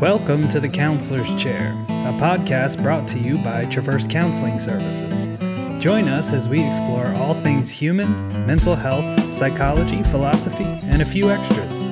Welcome 0.00 0.50
to 0.50 0.60
the 0.60 0.68
Counselor's 0.68 1.34
Chair, 1.42 1.72
a 1.88 2.12
podcast 2.20 2.82
brought 2.82 3.08
to 3.08 3.18
you 3.18 3.38
by 3.38 3.64
Traverse 3.64 4.06
Counseling 4.06 4.58
Services. 4.58 5.26
Join 5.82 6.06
us 6.06 6.34
as 6.34 6.50
we 6.50 6.62
explore 6.62 7.06
all 7.14 7.32
things 7.40 7.70
human, 7.70 8.28
mental 8.46 8.74
health, 8.74 9.32
psychology, 9.32 10.02
philosophy, 10.02 10.64
and 10.64 11.00
a 11.00 11.06
few 11.06 11.30
extras. 11.30 11.82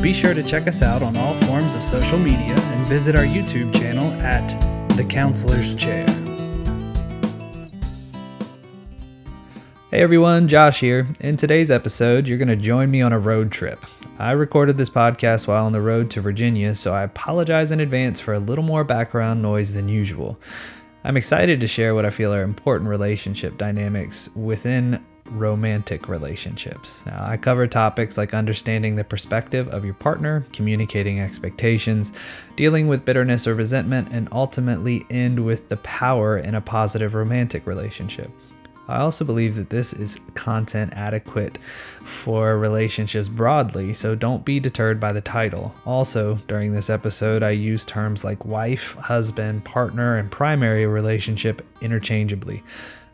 Be 0.00 0.12
sure 0.12 0.34
to 0.34 0.42
check 0.42 0.66
us 0.66 0.82
out 0.82 1.00
on 1.00 1.16
all 1.16 1.34
forms 1.42 1.76
of 1.76 1.84
social 1.84 2.18
media 2.18 2.56
and 2.58 2.88
visit 2.88 3.14
our 3.14 3.22
YouTube 3.22 3.72
channel 3.72 4.10
at 4.20 4.48
The 4.96 5.04
Counselor's 5.04 5.76
Chair. 5.76 6.04
Hey 9.94 10.02
everyone, 10.02 10.48
Josh 10.48 10.80
here. 10.80 11.06
In 11.20 11.36
today's 11.36 11.70
episode, 11.70 12.26
you're 12.26 12.36
going 12.36 12.48
to 12.48 12.56
join 12.56 12.90
me 12.90 13.00
on 13.00 13.12
a 13.12 13.18
road 13.20 13.52
trip. 13.52 13.78
I 14.18 14.32
recorded 14.32 14.76
this 14.76 14.90
podcast 14.90 15.46
while 15.46 15.66
on 15.66 15.70
the 15.70 15.80
road 15.80 16.10
to 16.10 16.20
Virginia, 16.20 16.74
so 16.74 16.92
I 16.92 17.04
apologize 17.04 17.70
in 17.70 17.78
advance 17.78 18.18
for 18.18 18.34
a 18.34 18.40
little 18.40 18.64
more 18.64 18.82
background 18.82 19.40
noise 19.40 19.72
than 19.72 19.88
usual. 19.88 20.36
I'm 21.04 21.16
excited 21.16 21.60
to 21.60 21.68
share 21.68 21.94
what 21.94 22.04
I 22.04 22.10
feel 22.10 22.34
are 22.34 22.42
important 22.42 22.90
relationship 22.90 23.56
dynamics 23.56 24.30
within 24.34 25.00
romantic 25.30 26.08
relationships. 26.08 27.06
Now, 27.06 27.24
I 27.24 27.36
cover 27.36 27.68
topics 27.68 28.18
like 28.18 28.34
understanding 28.34 28.96
the 28.96 29.04
perspective 29.04 29.68
of 29.68 29.84
your 29.84 29.94
partner, 29.94 30.44
communicating 30.52 31.20
expectations, 31.20 32.12
dealing 32.56 32.88
with 32.88 33.04
bitterness 33.04 33.46
or 33.46 33.54
resentment, 33.54 34.08
and 34.10 34.28
ultimately 34.32 35.04
end 35.08 35.44
with 35.44 35.68
the 35.68 35.76
power 35.76 36.36
in 36.36 36.56
a 36.56 36.60
positive 36.60 37.14
romantic 37.14 37.64
relationship. 37.64 38.28
I 38.86 38.98
also 38.98 39.24
believe 39.24 39.56
that 39.56 39.70
this 39.70 39.92
is 39.92 40.20
content 40.34 40.92
adequate 40.94 41.58
for 42.04 42.58
relationships 42.58 43.28
broadly, 43.28 43.94
so 43.94 44.14
don't 44.14 44.44
be 44.44 44.60
deterred 44.60 45.00
by 45.00 45.12
the 45.12 45.20
title. 45.20 45.74
Also, 45.86 46.36
during 46.48 46.72
this 46.72 46.90
episode, 46.90 47.42
I 47.42 47.50
use 47.50 47.84
terms 47.84 48.24
like 48.24 48.44
wife, 48.44 48.94
husband, 48.94 49.64
partner, 49.64 50.16
and 50.16 50.30
primary 50.30 50.86
relationship 50.86 51.66
interchangeably. 51.80 52.62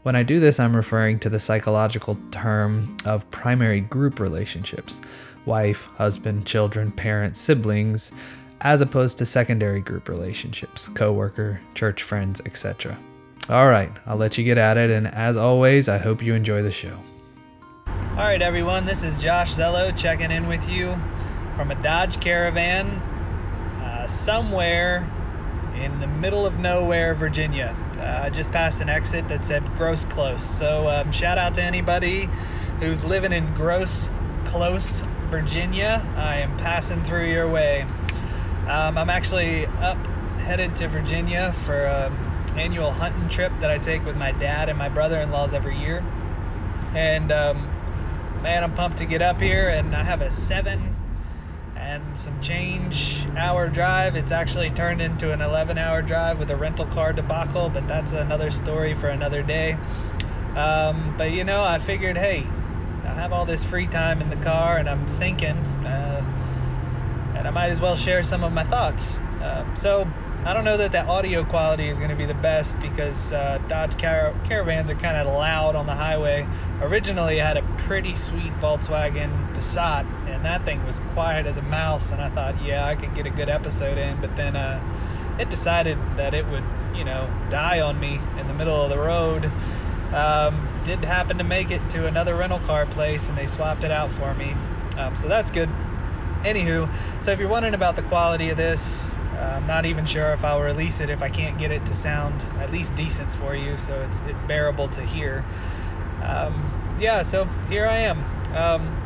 When 0.03 0.17
I 0.17 0.23
do 0.23 0.41
this, 0.41 0.59
I'm 0.59 0.75
referring 0.75 1.19
to 1.21 1.29
the 1.29 1.39
psychological 1.39 2.19
term 2.31 2.97
of 3.05 3.31
primary 3.31 3.81
group 3.81 4.19
relationships 4.19 5.01
wife, 5.47 5.87
husband, 5.97 6.47
children, 6.47 6.93
parents, 6.93 7.41
siblings, 7.41 8.13
as 8.61 8.81
opposed 8.81 9.19
to 9.19 9.25
secondary 9.25 9.81
group 9.81 10.09
relationships 10.09 10.89
coworker, 10.89 11.61
church 11.75 12.03
friends, 12.03 12.41
etc. 12.45 12.97
All 13.49 13.67
right, 13.67 13.91
I'll 14.07 14.17
let 14.17 14.39
you 14.39 14.45
get 14.45 14.59
at 14.59 14.77
it, 14.77 14.91
and 14.91 15.09
as 15.09 15.37
always, 15.37 15.89
I 15.89 15.99
hope 15.99 16.23
you 16.23 16.35
enjoy 16.35 16.63
the 16.63 16.71
show. 16.71 16.97
All 17.87 18.27
right, 18.27 18.41
everyone, 18.41 18.85
this 18.85 19.03
is 19.03 19.19
Josh 19.19 19.55
Zello 19.55 19.97
checking 19.97 20.31
in 20.31 20.47
with 20.47 20.69
you 20.69 20.97
from 21.57 21.73
a 21.73 21.83
Dodge 21.83 22.21
Caravan 22.21 22.87
uh, 22.87 24.07
somewhere 24.07 25.11
in 25.75 25.99
the 25.99 26.07
middle 26.07 26.47
of 26.47 26.61
nowhere, 26.61 27.15
Virginia. 27.15 27.75
Uh, 27.99 28.31
just 28.31 28.53
passed 28.53 28.81
an 28.83 28.89
exit 28.89 29.27
that 29.29 29.45
said 29.45 29.65
Gross 29.75 30.05
Close. 30.05 30.45
So, 30.45 30.89
um, 30.89 31.11
shout 31.11 31.39
out 31.39 31.55
to 31.55 31.63
anybody 31.63 32.29
who's 32.79 33.03
living 33.03 33.33
in 33.33 33.53
Gross 33.55 34.11
Close, 34.45 35.03
Virginia. 35.29 36.07
I 36.17 36.37
am 36.39 36.57
passing 36.57 37.03
through 37.03 37.31
your 37.31 37.49
way. 37.49 37.83
Um, 38.69 38.97
I'm 38.97 39.11
actually 39.11 39.67
up 39.67 39.99
headed 40.39 40.77
to 40.77 40.87
Virginia 40.87 41.51
for. 41.51 41.87
Uh, 41.87 42.30
annual 42.53 42.91
hunting 42.93 43.29
trip 43.29 43.53
that 43.61 43.71
I 43.71 43.79
take 43.79 44.05
with 44.05 44.17
my 44.17 44.33
dad 44.33 44.69
and 44.69 44.79
my 44.79 44.89
brother-in-laws 44.89 45.55
every 45.55 45.79
year. 45.79 46.05
And 46.95 47.31
um, 47.31 47.71
man, 48.43 48.65
I'm 48.65 48.75
pumped 48.75 48.99
to 48.99 49.07
get 49.07 49.23
up 49.23 49.41
here. 49.41 49.69
And 49.69 49.95
I 49.95 50.05
have 50.05 50.21
a 50.21 50.31
seven 50.31 50.97
and 51.77 52.19
some 52.19 52.41
change 52.41 53.27
hour 53.37 53.69
drive. 53.69 54.17
It's 54.17 54.33
actually 54.33 54.71
turned 54.71 55.01
into 55.01 55.33
an 55.33 55.41
11 55.41 55.79
hour 55.79 56.03
drive 56.03 56.39
with 56.39 56.51
a 56.51 56.57
rental 56.57 56.87
car 56.87 57.13
debacle, 57.13 57.69
but 57.71 57.89
that's 57.89 58.13
another 58.13 58.51
story 58.51 58.95
for 58.95 59.09
another 59.09 59.43
day. 59.43 59.79
Um, 60.55 61.15
but 61.17 61.33
you 61.33 61.45
know, 61.45 61.63
I 61.63 61.79
figured, 61.79 62.17
hey, 62.17 62.47
I 63.05 63.15
have 63.15 63.33
all 63.33 63.47
this 63.47 63.65
free 63.65 63.87
time 63.87 64.21
in 64.21 64.29
the 64.29 64.37
car, 64.37 64.77
and 64.77 64.89
I'm 64.89 65.07
thinking, 65.07 65.57
uh, 65.87 67.35
and 67.37 67.49
I 67.49 67.51
might 67.51 67.71
as 67.71 67.81
well 67.81 67.97
share 67.97 68.23
some 68.23 68.45
of 68.45 68.53
my 68.53 68.65
thoughts. 68.65 69.21
Um, 69.43 69.75
so 69.75 70.11
I 70.43 70.55
don't 70.55 70.65
know 70.65 70.79
that 70.79 70.91
the 70.91 71.05
audio 71.05 71.45
quality 71.45 71.89
is 71.89 71.99
going 71.99 72.09
to 72.09 72.17
be 72.17 72.25
the 72.25 72.33
best 72.33 72.81
because 72.81 73.31
uh, 73.35 73.59
Dodge 73.69 73.99
Car- 73.99 74.35
Caravans 74.45 74.89
are 74.89 74.95
kind 74.95 75.19
of 75.19 75.27
loud 75.27 75.77
on 75.77 75.85
the 75.85 75.95
highway. 75.95 76.49
Originally, 76.81 77.43
I 77.43 77.47
had 77.47 77.59
a 77.59 77.63
pretty 77.77 78.15
sweet 78.15 78.51
Volkswagen 78.55 79.55
Passat, 79.55 80.07
and 80.29 80.43
that 80.47 80.65
thing 80.65 80.83
was 80.87 81.01
quiet 81.13 81.45
as 81.45 81.59
a 81.59 81.63
mouse. 81.63 82.11
And 82.11 82.23
I 82.23 82.31
thought, 82.31 82.63
yeah, 82.65 82.87
I 82.87 82.95
could 82.95 83.15
get 83.15 83.27
a 83.27 83.31
good 83.31 83.51
episode 83.51 83.99
in, 83.99 84.19
but 84.23 84.35
then 84.35 84.57
uh, 84.57 84.81
it 85.39 85.51
decided 85.51 85.99
that 86.17 86.33
it 86.33 86.47
would, 86.47 86.65
you 86.95 87.05
know, 87.05 87.31
die 87.51 87.83
on 87.83 88.01
me 88.01 88.19
in 88.39 88.49
the 88.49 88.55
middle 88.55 88.83
of 88.83 88.89
the 88.89 88.99
road. 88.99 89.53
Um, 90.15 90.67
did 90.85 91.05
happen 91.05 91.37
to 91.37 91.45
make 91.45 91.71
it 91.71 91.91
to 91.91 92.07
another 92.07 92.35
rental 92.35 92.61
car 92.61 92.87
place, 92.87 93.29
and 93.29 93.37
they 93.37 93.47
swapped 93.47 93.85
it 93.85 93.91
out 93.91 94.11
for 94.11 94.33
me. 94.33 94.57
Um, 94.97 95.17
so 95.17 95.29
that's 95.29 95.51
good. 95.51 95.69
Anywho, 96.45 96.91
so 97.23 97.31
if 97.31 97.39
you're 97.39 97.51
wondering 97.51 97.75
about 97.75 97.97
the 97.97 98.03
quality 98.03 98.49
of 98.49 98.57
this, 98.57 99.19
I'm 99.41 99.67
not 99.67 99.87
even 99.87 100.07
sure 100.07 100.33
if 100.33 100.45
I'll 100.45 100.61
release 100.61 101.01
it 101.01 101.11
if 101.11 101.23
I 101.23 101.29
can't 101.29 101.59
get 101.59 101.71
it 101.71 101.87
to 101.87 101.95
sound 101.95 102.43
at 102.59 102.71
least 102.71 102.95
decent 102.95 103.33
for 103.35 103.55
you, 103.55 103.77
so 103.77 104.01
it's 104.03 104.21
it's 104.27 104.43
bearable 104.43 104.89
to 104.89 105.03
hear. 105.03 105.45
Um, 106.23 106.97
yeah, 107.01 107.23
so 107.23 107.47
here 107.69 107.87
I 107.87 107.99
am. 107.99 108.25
Um, 108.55 109.01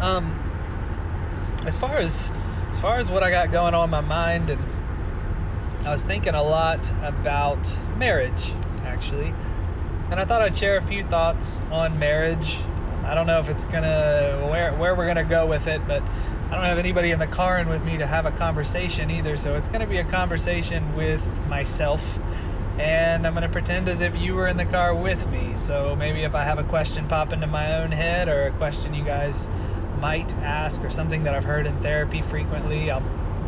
um, 0.00 1.62
as 1.64 1.78
far 1.78 1.98
as 1.98 2.32
as 2.68 2.78
far 2.78 2.98
as 2.98 3.10
what 3.10 3.22
I 3.22 3.30
got 3.30 3.52
going 3.52 3.74
on 3.74 3.84
in 3.84 3.90
my 3.90 4.00
mind, 4.00 4.50
and 4.50 4.62
I 5.84 5.90
was 5.90 6.04
thinking 6.04 6.34
a 6.34 6.42
lot 6.42 6.90
about 7.02 7.78
marriage, 7.96 8.52
actually, 8.84 9.34
and 10.10 10.20
I 10.20 10.24
thought 10.24 10.42
I'd 10.42 10.56
share 10.56 10.76
a 10.76 10.82
few 10.82 11.02
thoughts 11.02 11.60
on 11.70 11.98
marriage. 11.98 12.58
I 13.04 13.14
don't 13.14 13.26
know 13.26 13.40
if 13.40 13.48
it's 13.48 13.64
gonna 13.64 14.46
where 14.48 14.72
where 14.74 14.94
we're 14.94 15.06
gonna 15.06 15.24
go 15.24 15.46
with 15.46 15.66
it, 15.66 15.86
but 15.88 16.02
I 16.52 16.56
don't 16.56 16.64
have 16.64 16.76
anybody 16.76 17.12
in 17.12 17.18
the 17.18 17.26
car 17.26 17.56
and 17.56 17.70
with 17.70 17.82
me 17.82 17.96
to 17.96 18.06
have 18.06 18.26
a 18.26 18.30
conversation 18.30 19.10
either, 19.10 19.38
so 19.38 19.54
it's 19.54 19.68
going 19.68 19.80
to 19.80 19.86
be 19.86 19.96
a 19.96 20.04
conversation 20.04 20.94
with 20.94 21.22
myself. 21.48 22.18
And 22.78 23.26
I'm 23.26 23.32
going 23.32 23.42
to 23.42 23.48
pretend 23.48 23.88
as 23.88 24.02
if 24.02 24.14
you 24.18 24.34
were 24.34 24.46
in 24.46 24.58
the 24.58 24.66
car 24.66 24.94
with 24.94 25.26
me. 25.28 25.56
So 25.56 25.96
maybe 25.96 26.24
if 26.24 26.34
I 26.34 26.42
have 26.44 26.58
a 26.58 26.64
question 26.64 27.08
pop 27.08 27.32
into 27.32 27.46
my 27.46 27.76
own 27.76 27.90
head 27.90 28.28
or 28.28 28.48
a 28.48 28.50
question 28.50 28.92
you 28.92 29.02
guys 29.02 29.48
might 29.98 30.34
ask 30.34 30.84
or 30.84 30.90
something 30.90 31.22
that 31.22 31.34
I've 31.34 31.44
heard 31.44 31.66
in 31.66 31.80
therapy 31.80 32.20
frequently, 32.20 32.90
I'll, 32.90 33.02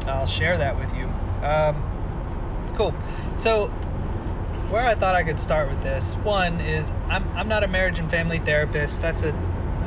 I'll 0.07 0.25
share 0.25 0.57
that 0.57 0.79
with 0.79 0.95
you. 0.95 1.05
Um, 1.47 2.73
cool. 2.75 2.95
So, 3.37 3.67
where 4.71 4.89
I 4.89 4.95
thought 4.95 5.15
I 5.15 5.25
could 5.25 5.39
start 5.39 5.69
with 5.69 5.83
this 5.83 6.15
one 6.15 6.59
is 6.59 6.91
I'm, 7.09 7.29
I'm 7.37 7.49
not 7.49 7.65
a 7.65 7.69
marriage 7.69 7.99
and 7.99 8.11
family 8.11 8.39
therapist. 8.39 9.03
That's 9.03 9.23
a 9.23 9.35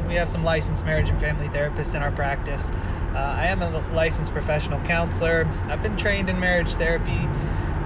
we 0.08 0.16
have 0.16 0.30
some 0.30 0.44
licensed 0.44 0.86
marriage 0.86 1.10
and 1.10 1.20
family 1.20 1.50
therapists 1.50 1.94
in 1.94 2.02
our 2.02 2.12
practice. 2.12 2.72
Uh, 3.18 3.36
I 3.36 3.48
am 3.48 3.64
a 3.64 3.70
licensed 3.96 4.32
professional 4.32 4.80
counselor. 4.82 5.48
I've 5.70 5.82
been 5.82 5.98
trained 5.98 6.30
in 6.30 6.40
marriage 6.40 6.76
therapy, 6.76 7.18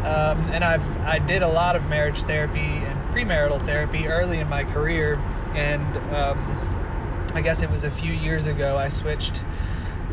um, 0.04 0.50
and 0.52 0.62
I've 0.62 0.86
I 1.06 1.20
did 1.20 1.42
a 1.42 1.48
lot 1.48 1.78
of 1.78 1.86
marriage 1.86 2.22
therapy 2.24 2.60
and 2.60 3.16
premarital 3.16 3.66
therapy 3.66 4.08
early 4.08 4.40
in 4.40 4.50
my 4.50 4.66
career. 4.66 5.16
And 5.56 5.96
um, 6.14 7.30
I 7.34 7.40
guess 7.40 7.64
it 7.64 7.70
was 7.70 7.86
a 7.86 7.92
few 7.92 8.12
years 8.12 8.46
ago 8.46 8.78
I 8.78 8.90
switched 8.90 9.42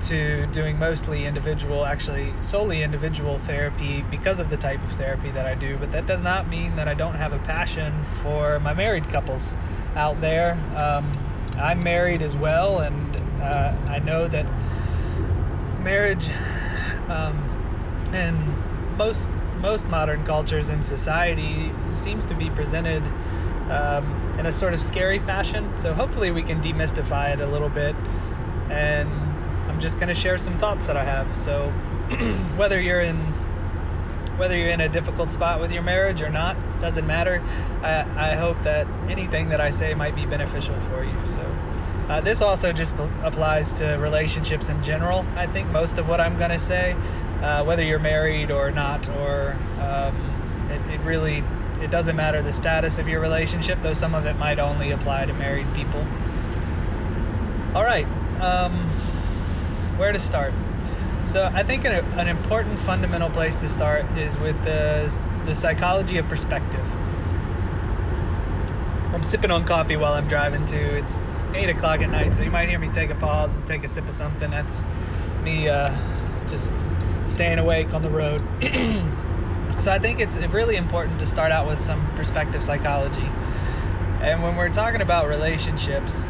to 0.02 0.46
doing 0.52 0.78
mostly 0.78 1.26
individual, 1.26 1.84
actually 1.84 2.32
solely 2.38 2.84
individual 2.84 3.38
therapy 3.38 4.02
because 4.02 4.38
of 4.38 4.50
the 4.50 4.56
type 4.56 4.80
of 4.84 4.92
therapy 4.92 5.32
that 5.32 5.46
I 5.46 5.56
do. 5.56 5.78
But 5.78 5.90
that 5.90 6.06
does 6.06 6.22
not 6.22 6.48
mean 6.48 6.76
that 6.76 6.86
I 6.86 6.94
don't 6.94 7.16
have 7.16 7.32
a 7.32 7.40
passion 7.40 8.04
for 8.04 8.60
my 8.60 8.72
married 8.72 9.08
couples 9.08 9.58
out 9.96 10.20
there. 10.20 10.52
Um, 10.76 11.10
I'm 11.58 11.82
married 11.82 12.22
as 12.22 12.36
well, 12.36 12.78
and 12.78 13.16
uh, 13.42 13.76
I 13.88 13.98
know 13.98 14.28
that 14.28 14.46
marriage 15.81 16.28
um, 17.09 17.39
and 18.13 18.36
most 18.97 19.30
most 19.59 19.89
modern 19.89 20.25
cultures 20.25 20.69
in 20.69 20.83
society 20.83 21.72
seems 21.91 22.25
to 22.27 22.34
be 22.34 22.48
presented 22.48 23.03
um, 23.71 24.36
in 24.39 24.47
a 24.47 24.53
sort 24.53 24.72
of 24.72 24.80
scary 24.80 25.19
fashion. 25.19 25.77
So 25.78 25.92
hopefully 25.92 26.30
we 26.30 26.42
can 26.42 26.63
demystify 26.63 27.33
it 27.33 27.41
a 27.41 27.47
little 27.47 27.69
bit. 27.69 27.97
And 28.71 29.09
I'm 29.69 29.80
just 29.80 29.97
going 29.97 30.09
to 30.09 30.15
share 30.15 30.39
some 30.39 30.59
thoughts 30.59 30.86
that 30.86 30.97
I 30.97 31.04
have. 31.04 31.36
So 31.36 31.71
whether 32.57 32.81
you're 32.81 33.01
in 33.01 33.16
whether 34.36 34.57
you're 34.57 34.69
in 34.69 34.81
a 34.81 34.89
difficult 34.89 35.33
spot 35.33 35.60
with 35.60 35.72
your 35.72 35.83
marriage 35.83 36.22
or 36.22 36.31
not 36.31 36.57
doesn't 36.81 37.09
matter. 37.09 37.42
I, 37.83 38.31
I 38.31 38.34
hope 38.36 38.63
that 38.63 38.86
anything 39.09 39.48
that 39.48 39.60
I 39.60 39.71
say 39.71 39.95
might 39.95 40.15
be 40.15 40.27
beneficial 40.27 40.78
for 40.83 41.03
you. 41.03 41.27
So. 41.27 41.42
Uh, 42.09 42.22
this 42.22 42.41
also 42.41 42.72
just 42.72 42.95
applies 43.22 43.71
to 43.72 43.97
relationships 43.97 44.71
in 44.71 44.83
general. 44.83 45.27
I 45.37 45.47
think 45.47 45.69
most 45.69 45.99
of 45.99 46.09
what 46.09 46.21
I'm 46.21 46.39
going 46.39 46.51
to 46.51 46.59
say, 46.59 46.97
uh, 47.43 47.63
whether 47.65 47.83
you're 47.83 47.99
married 47.99 48.51
or 48.51 48.71
not, 48.71 49.09
or 49.10 49.59
um, 49.81 50.16
it, 50.71 50.95
it, 50.95 51.01
really 51.03 51.45
it 51.83 51.91
doesn't 51.91 52.16
matter 52.16 52.41
the 52.41 52.53
status 52.53 52.99
of 52.99 53.09
your 53.09 53.21
relationship, 53.21 53.83
though 53.83 53.93
some 53.93 54.15
of 54.15 54.25
it 54.25 54.37
might 54.39 54.59
only 54.59 54.91
apply 54.91 55.27
to 55.27 55.34
married 55.34 55.72
people. 55.75 56.01
All 57.75 57.84
right, 57.84 58.07
um, 58.41 58.89
where 59.99 60.13
to 60.13 60.19
start? 60.19 60.55
So 61.27 61.51
I 61.53 61.63
think 61.63 61.84
an, 61.84 61.93
an 62.19 62.27
important 62.27 62.78
fundamental 62.78 63.28
place 63.28 63.57
to 63.57 63.69
start 63.69 64.10
is 64.16 64.39
with 64.39 64.65
the 64.65 65.21
the 65.45 65.55
psychology 65.55 66.16
of 66.16 66.27
perspective. 66.27 66.91
I'm 69.13 69.22
sipping 69.22 69.51
on 69.51 69.65
coffee 69.65 69.97
while 69.97 70.15
I'm 70.15 70.27
driving 70.27 70.65
too. 70.65 70.77
It's 70.77 71.19
eight 71.54 71.68
o'clock 71.68 72.00
at 72.00 72.10
night, 72.10 72.34
so 72.34 72.42
you 72.42 72.50
might 72.50 72.68
hear 72.68 72.78
me 72.78 72.89
take 72.89 73.10
a 73.10 73.15
pause 73.15 73.56
and 73.56 73.66
take 73.66 73.84
a 73.84 73.89
sip 73.89 74.06
of 74.06 74.15
something. 74.15 74.50
That's 74.50 74.84
me 75.42 75.68
uh, 75.68 75.95
just 76.48 76.72
staying 77.27 77.59
awake 77.59 77.95
on 77.95 78.03
the 78.03 78.10
road. 78.10 78.42
so 79.80 79.92
I 79.92 79.98
think 79.98 80.21
it's 80.21 80.36
really 80.36 80.77
important 80.77 81.18
to 81.21 81.27
start 81.27 81.53
out 81.53 81.66
with 81.66 81.78
some 81.78 82.06
perspective 82.15 82.62
psychology. 82.62 83.28
And 84.21 84.42
when 84.42 84.56
we're 84.56 84.71
talking 84.71 85.00
about 85.00 85.28
relationships, 85.28 86.27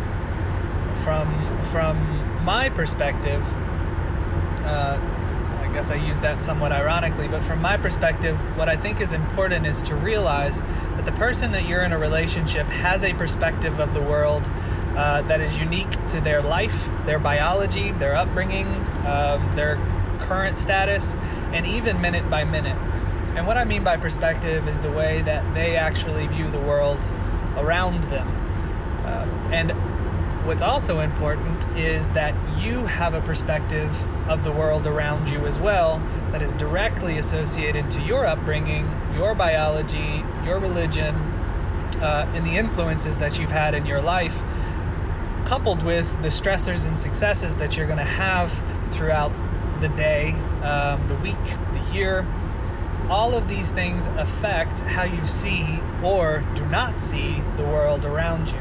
from 1.02 1.28
from 1.70 2.44
my 2.44 2.68
perspective, 2.68 3.42
uh, 4.64 4.98
I 5.62 5.70
guess 5.72 5.90
I 5.90 5.94
use 5.94 6.20
that 6.20 6.42
somewhat 6.42 6.72
ironically, 6.72 7.28
but 7.28 7.44
from 7.44 7.60
my 7.60 7.76
perspective, 7.76 8.38
what 8.56 8.68
I 8.68 8.76
think 8.76 9.00
is 9.00 9.12
important 9.12 9.66
is 9.66 9.82
to 9.84 9.94
realize 9.94 10.60
that 10.60 11.04
the 11.04 11.12
person 11.12 11.52
that 11.52 11.66
you're 11.66 11.82
in 11.82 11.92
a 11.92 11.98
relationship 11.98 12.66
has 12.66 13.04
a 13.04 13.12
perspective 13.14 13.80
of 13.80 13.94
the 13.94 14.00
world 14.00 14.48
uh, 14.98 15.22
that 15.22 15.40
is 15.40 15.56
unique 15.56 16.06
to 16.08 16.20
their 16.20 16.42
life, 16.42 16.88
their 17.06 17.20
biology, 17.20 17.92
their 17.92 18.16
upbringing, 18.16 18.66
um, 19.06 19.54
their 19.54 19.76
current 20.18 20.58
status, 20.58 21.14
and 21.52 21.64
even 21.64 22.00
minute 22.00 22.28
by 22.28 22.42
minute. 22.42 22.76
And 23.36 23.46
what 23.46 23.56
I 23.56 23.62
mean 23.62 23.84
by 23.84 23.96
perspective 23.96 24.66
is 24.66 24.80
the 24.80 24.90
way 24.90 25.22
that 25.22 25.54
they 25.54 25.76
actually 25.76 26.26
view 26.26 26.50
the 26.50 26.58
world 26.58 27.04
around 27.56 28.02
them. 28.04 28.26
Uh, 29.06 29.24
and 29.52 29.70
what's 30.44 30.62
also 30.62 30.98
important 30.98 31.64
is 31.76 32.10
that 32.10 32.34
you 32.58 32.84
have 32.86 33.14
a 33.14 33.20
perspective 33.20 34.04
of 34.28 34.42
the 34.42 34.50
world 34.50 34.84
around 34.84 35.28
you 35.28 35.46
as 35.46 35.60
well 35.60 36.00
that 36.32 36.42
is 36.42 36.52
directly 36.54 37.18
associated 37.18 37.88
to 37.92 38.00
your 38.00 38.26
upbringing, 38.26 38.90
your 39.14 39.36
biology, 39.36 40.24
your 40.44 40.58
religion, 40.58 41.14
uh, 42.00 42.30
and 42.34 42.44
the 42.44 42.56
influences 42.56 43.18
that 43.18 43.38
you've 43.38 43.50
had 43.50 43.74
in 43.74 43.86
your 43.86 44.00
life, 44.00 44.42
coupled 45.48 45.82
with 45.82 46.12
the 46.20 46.28
stressors 46.28 46.86
and 46.86 46.98
successes 46.98 47.56
that 47.56 47.74
you're 47.74 47.86
going 47.86 47.98
to 47.98 48.04
have 48.04 48.52
throughout 48.90 49.32
the 49.80 49.88
day, 49.88 50.32
um, 50.62 51.08
the 51.08 51.14
week, 51.14 51.42
the 51.72 51.90
year. 51.90 52.26
All 53.08 53.34
of 53.34 53.48
these 53.48 53.70
things 53.70 54.08
affect 54.18 54.80
how 54.80 55.04
you 55.04 55.26
see 55.26 55.80
or 56.04 56.44
do 56.54 56.66
not 56.66 57.00
see 57.00 57.42
the 57.56 57.62
world 57.62 58.04
around 58.04 58.48
you. 58.48 58.58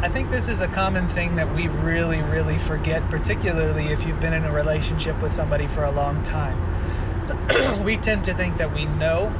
I 0.00 0.08
think 0.08 0.30
this 0.30 0.48
is 0.48 0.62
a 0.62 0.68
common 0.68 1.06
thing 1.06 1.34
that 1.36 1.54
we 1.54 1.68
really, 1.68 2.22
really 2.22 2.56
forget, 2.56 3.10
particularly 3.10 3.88
if 3.88 4.06
you've 4.06 4.20
been 4.20 4.32
in 4.32 4.46
a 4.46 4.52
relationship 4.52 5.20
with 5.20 5.34
somebody 5.34 5.66
for 5.66 5.84
a 5.84 5.92
long 5.92 6.22
time. 6.22 6.58
we 7.84 7.98
tend 7.98 8.24
to 8.24 8.32
think 8.32 8.56
that 8.56 8.74
we 8.74 8.86
know 8.86 9.30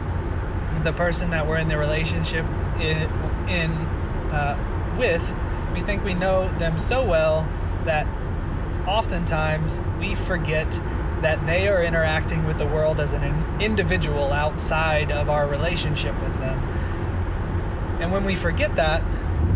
the 0.82 0.92
person 0.92 1.30
that 1.30 1.46
we're 1.46 1.56
in 1.56 1.68
the 1.68 1.78
relationship 1.78 2.44
in, 2.78 3.10
in 3.48 3.70
uh, 4.30 4.94
with. 4.98 5.34
We 5.74 5.82
think 5.82 6.04
we 6.04 6.14
know 6.14 6.48
them 6.58 6.78
so 6.78 7.04
well 7.04 7.48
that 7.84 8.06
oftentimes 8.86 9.80
we 9.98 10.14
forget 10.14 10.70
that 11.20 11.44
they 11.46 11.66
are 11.66 11.82
interacting 11.82 12.46
with 12.46 12.58
the 12.58 12.66
world 12.66 13.00
as 13.00 13.12
an 13.12 13.60
individual 13.60 14.32
outside 14.32 15.10
of 15.10 15.28
our 15.28 15.48
relationship 15.48 16.14
with 16.22 16.38
them. 16.38 16.60
And 18.00 18.12
when 18.12 18.24
we 18.24 18.36
forget 18.36 18.76
that, 18.76 19.02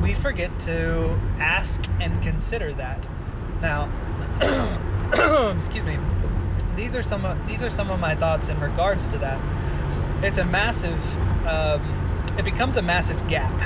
we 0.03 0.13
forget 0.13 0.59
to 0.61 1.19
ask 1.39 1.85
and 2.01 2.21
consider 2.21 2.73
that. 2.75 3.09
Now, 3.61 3.89
excuse 5.57 5.85
me. 5.85 5.99
These 6.75 6.97
are 6.97 7.03
some 7.03 7.25
of, 7.25 7.47
these 7.47 7.63
are 7.63 7.71
some 7.71 7.91
of 7.91 8.01
my 8.01 8.17
thoughts 8.17 8.49
in 8.49 8.59
regards 8.59 9.07
to 9.09 9.19
that. 9.19 9.41
It's 10.25 10.39
a 10.39 10.45
massive. 10.45 10.99
Um, 11.47 12.25
it 12.37 12.45
becomes 12.45 12.77
a 12.77 12.83
massive 12.83 13.27
gap 13.29 13.61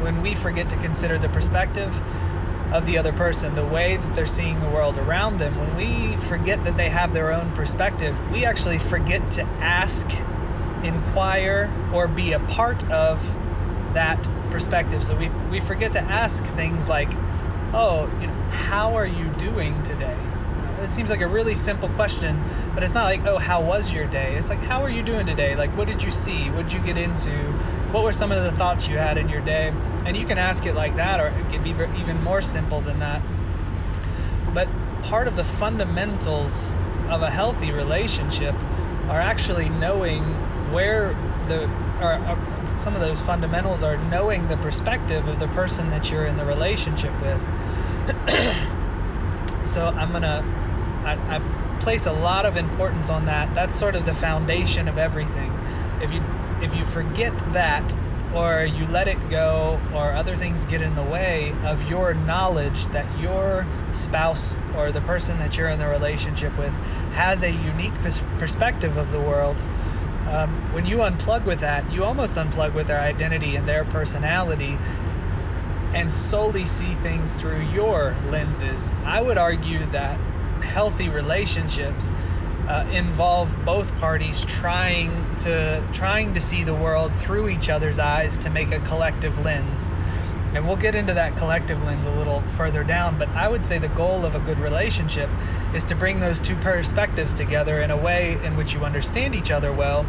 when 0.00 0.22
we 0.22 0.34
forget 0.34 0.68
to 0.70 0.76
consider 0.76 1.18
the 1.18 1.28
perspective 1.28 2.00
of 2.72 2.86
the 2.86 2.96
other 2.96 3.12
person, 3.12 3.54
the 3.54 3.64
way 3.64 3.96
that 3.96 4.14
they're 4.14 4.26
seeing 4.26 4.60
the 4.60 4.68
world 4.68 4.96
around 4.96 5.38
them. 5.38 5.58
When 5.58 5.76
we 5.76 6.16
forget 6.16 6.62
that 6.64 6.76
they 6.76 6.88
have 6.88 7.12
their 7.12 7.32
own 7.32 7.52
perspective, 7.52 8.18
we 8.30 8.44
actually 8.44 8.78
forget 8.78 9.30
to 9.32 9.42
ask, 9.42 10.08
inquire, 10.84 11.72
or 11.92 12.06
be 12.06 12.32
a 12.32 12.40
part 12.40 12.88
of 12.90 13.20
that 13.94 14.28
perspective. 14.50 15.02
So 15.02 15.16
we, 15.16 15.28
we 15.50 15.60
forget 15.60 15.92
to 15.92 16.00
ask 16.00 16.44
things 16.44 16.88
like, 16.88 17.12
oh, 17.72 18.08
you 18.20 18.28
know, 18.28 18.34
how 18.50 18.94
are 18.94 19.06
you 19.06 19.28
doing 19.30 19.82
today? 19.82 20.16
It 20.82 20.90
seems 20.90 21.10
like 21.10 21.20
a 21.20 21.26
really 21.26 21.54
simple 21.54 21.88
question, 21.90 22.42
but 22.74 22.82
it's 22.82 22.94
not 22.94 23.04
like, 23.04 23.26
oh, 23.26 23.38
how 23.38 23.60
was 23.60 23.92
your 23.92 24.06
day? 24.06 24.34
It's 24.36 24.48
like, 24.48 24.62
how 24.62 24.82
are 24.82 24.88
you 24.88 25.02
doing 25.02 25.26
today? 25.26 25.54
Like, 25.54 25.76
what 25.76 25.86
did 25.86 26.02
you 26.02 26.10
see? 26.10 26.48
What 26.50 26.68
did 26.68 26.72
you 26.72 26.80
get 26.80 26.96
into? 26.96 27.30
What 27.92 28.02
were 28.02 28.12
some 28.12 28.32
of 28.32 28.42
the 28.42 28.52
thoughts 28.52 28.88
you 28.88 28.96
had 28.96 29.18
in 29.18 29.28
your 29.28 29.42
day? 29.42 29.74
And 30.06 30.16
you 30.16 30.26
can 30.26 30.38
ask 30.38 30.64
it 30.64 30.74
like 30.74 30.96
that, 30.96 31.20
or 31.20 31.28
it 31.28 31.50
could 31.50 31.62
be 31.62 31.70
even 31.70 32.22
more 32.22 32.40
simple 32.40 32.80
than 32.80 32.98
that. 33.00 33.22
But 34.54 34.68
part 35.02 35.28
of 35.28 35.36
the 35.36 35.44
fundamentals 35.44 36.76
of 37.08 37.22
a 37.22 37.30
healthy 37.30 37.72
relationship 37.72 38.54
are 39.08 39.20
actually 39.20 39.68
knowing 39.68 40.22
where 40.72 41.14
the 41.48 41.64
or, 42.00 42.14
or, 42.14 42.78
some 42.78 42.94
of 42.94 43.00
those 43.00 43.20
fundamentals 43.20 43.82
are 43.82 43.98
knowing 43.98 44.48
the 44.48 44.56
perspective 44.56 45.28
of 45.28 45.38
the 45.38 45.48
person 45.48 45.90
that 45.90 46.10
you're 46.10 46.24
in 46.24 46.36
the 46.36 46.44
relationship 46.44 47.12
with. 47.20 47.40
so 49.66 49.88
I'm 49.88 50.12
gonna 50.12 50.42
I, 51.04 51.36
I 51.36 51.78
place 51.80 52.06
a 52.06 52.12
lot 52.12 52.46
of 52.46 52.56
importance 52.56 53.10
on 53.10 53.24
that. 53.24 53.54
That's 53.54 53.74
sort 53.74 53.94
of 53.94 54.06
the 54.06 54.14
foundation 54.14 54.88
of 54.88 54.98
everything. 54.98 55.52
If 56.02 56.12
you 56.12 56.22
if 56.62 56.74
you 56.74 56.84
forget 56.84 57.36
that 57.54 57.94
or 58.34 58.64
you 58.64 58.86
let 58.86 59.08
it 59.08 59.28
go 59.28 59.80
or 59.94 60.12
other 60.12 60.36
things 60.36 60.64
get 60.64 60.82
in 60.82 60.94
the 60.94 61.02
way 61.02 61.54
of 61.64 61.88
your 61.88 62.14
knowledge 62.14 62.84
that 62.86 63.18
your 63.18 63.66
spouse 63.92 64.56
or 64.76 64.92
the 64.92 65.00
person 65.00 65.38
that 65.38 65.56
you're 65.56 65.68
in 65.68 65.78
the 65.78 65.86
relationship 65.86 66.56
with 66.58 66.72
has 67.12 67.42
a 67.42 67.50
unique 67.50 67.94
pers- 68.02 68.22
perspective 68.38 68.96
of 68.96 69.10
the 69.10 69.18
world 69.18 69.60
um, 70.30 70.72
when 70.72 70.86
you 70.86 70.98
unplug 70.98 71.44
with 71.44 71.58
that, 71.60 71.90
you 71.90 72.04
almost 72.04 72.36
unplug 72.36 72.72
with 72.72 72.86
their 72.86 73.00
identity 73.00 73.56
and 73.56 73.66
their 73.66 73.84
personality 73.84 74.78
and 75.92 76.12
solely 76.12 76.64
see 76.64 76.94
things 76.94 77.34
through 77.40 77.62
your 77.70 78.16
lenses. 78.30 78.92
I 79.04 79.22
would 79.22 79.38
argue 79.38 79.84
that 79.86 80.20
healthy 80.62 81.08
relationships 81.08 82.10
uh, 82.68 82.86
involve 82.92 83.54
both 83.64 83.94
parties 83.96 84.44
trying 84.44 85.34
to 85.36 85.84
trying 85.92 86.32
to 86.34 86.40
see 86.40 86.62
the 86.62 86.74
world 86.74 87.14
through 87.16 87.48
each 87.48 87.68
other's 87.68 87.98
eyes 87.98 88.38
to 88.38 88.50
make 88.50 88.70
a 88.72 88.80
collective 88.80 89.38
lens. 89.44 89.90
And 90.54 90.66
we'll 90.66 90.76
get 90.76 90.94
into 90.94 91.14
that 91.14 91.36
collective 91.36 91.82
lens 91.84 92.06
a 92.06 92.10
little 92.10 92.40
further 92.42 92.82
down, 92.82 93.18
but 93.18 93.28
I 93.30 93.48
would 93.48 93.64
say 93.64 93.78
the 93.78 93.88
goal 93.88 94.24
of 94.24 94.34
a 94.34 94.40
good 94.40 94.58
relationship 94.58 95.30
is 95.74 95.84
to 95.84 95.94
bring 95.94 96.20
those 96.20 96.40
two 96.40 96.56
perspectives 96.56 97.32
together 97.32 97.80
in 97.80 97.90
a 97.90 97.96
way 97.96 98.38
in 98.44 98.56
which 98.56 98.74
you 98.74 98.84
understand 98.84 99.34
each 99.34 99.50
other 99.50 99.72
well 99.72 100.04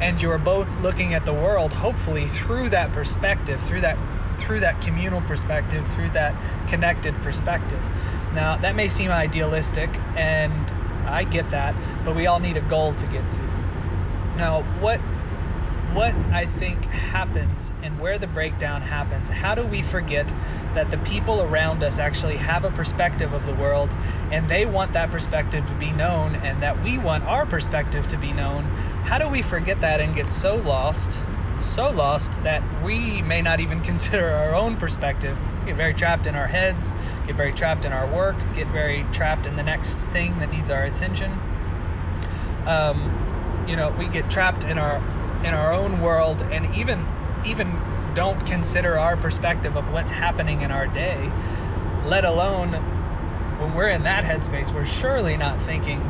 and 0.00 0.20
you're 0.20 0.38
both 0.38 0.80
looking 0.80 1.14
at 1.14 1.24
the 1.24 1.32
world 1.32 1.72
hopefully 1.72 2.26
through 2.26 2.68
that 2.68 2.92
perspective, 2.92 3.62
through 3.62 3.80
that 3.80 3.96
through 4.38 4.60
that 4.60 4.80
communal 4.80 5.20
perspective, 5.22 5.86
through 5.94 6.10
that 6.10 6.34
connected 6.68 7.14
perspective. 7.22 7.82
Now, 8.34 8.56
that 8.56 8.74
may 8.74 8.88
seem 8.88 9.10
idealistic 9.10 9.90
and 10.16 10.52
I 11.06 11.24
get 11.24 11.50
that, 11.50 11.74
but 12.04 12.16
we 12.16 12.26
all 12.26 12.40
need 12.40 12.56
a 12.56 12.62
goal 12.62 12.94
to 12.94 13.06
get 13.06 13.30
to. 13.32 13.42
Now, 14.36 14.62
what 14.80 15.00
what 15.94 16.12
I 16.32 16.46
think 16.46 16.84
happens 16.86 17.72
and 17.80 18.00
where 18.00 18.18
the 18.18 18.26
breakdown 18.26 18.82
happens. 18.82 19.28
How 19.28 19.54
do 19.54 19.64
we 19.64 19.80
forget 19.80 20.26
that 20.74 20.90
the 20.90 20.98
people 20.98 21.40
around 21.40 21.84
us 21.84 22.00
actually 22.00 22.36
have 22.36 22.64
a 22.64 22.70
perspective 22.72 23.32
of 23.32 23.46
the 23.46 23.54
world 23.54 23.96
and 24.32 24.50
they 24.50 24.66
want 24.66 24.92
that 24.94 25.12
perspective 25.12 25.64
to 25.66 25.72
be 25.74 25.92
known 25.92 26.34
and 26.36 26.60
that 26.64 26.82
we 26.82 26.98
want 26.98 27.22
our 27.24 27.46
perspective 27.46 28.08
to 28.08 28.18
be 28.18 28.32
known? 28.32 28.64
How 29.04 29.18
do 29.18 29.28
we 29.28 29.40
forget 29.40 29.80
that 29.82 30.00
and 30.00 30.16
get 30.16 30.32
so 30.32 30.56
lost? 30.56 31.20
So 31.60 31.90
lost 31.90 32.32
that 32.42 32.62
we 32.82 33.22
may 33.22 33.42
not 33.42 33.60
even 33.60 33.80
consider 33.90 34.30
our 34.30 34.54
own 34.54 34.76
perspective. 34.76 35.36
Get 35.66 35.76
very 35.76 35.94
trapped 35.94 36.26
in 36.26 36.34
our 36.34 36.46
heads, 36.46 36.94
get 37.26 37.36
very 37.36 37.52
trapped 37.52 37.84
in 37.84 37.92
our 37.92 38.06
work, 38.06 38.36
get 38.54 38.66
very 38.68 39.06
trapped 39.12 39.46
in 39.46 39.56
the 39.56 39.62
next 39.62 40.06
thing 40.06 40.38
that 40.40 40.50
needs 40.52 40.70
our 40.70 40.84
attention. 40.84 41.32
Um, 42.66 43.64
you 43.68 43.76
know, 43.76 43.90
we 43.90 44.08
get 44.08 44.30
trapped 44.30 44.64
in 44.64 44.78
our 44.78 44.96
in 45.44 45.52
our 45.52 45.74
own 45.74 46.00
world 46.00 46.40
and 46.42 46.74
even 46.74 47.06
even 47.44 47.78
don't 48.14 48.46
consider 48.46 48.98
our 48.98 49.16
perspective 49.16 49.76
of 49.76 49.92
what's 49.92 50.10
happening 50.10 50.62
in 50.62 50.70
our 50.70 50.86
day, 50.86 51.30
let 52.06 52.24
alone 52.24 52.72
when 53.58 53.74
we're 53.74 53.88
in 53.88 54.02
that 54.02 54.24
headspace, 54.24 54.72
we're 54.74 54.84
surely 54.84 55.36
not 55.36 55.60
thinking 55.62 56.00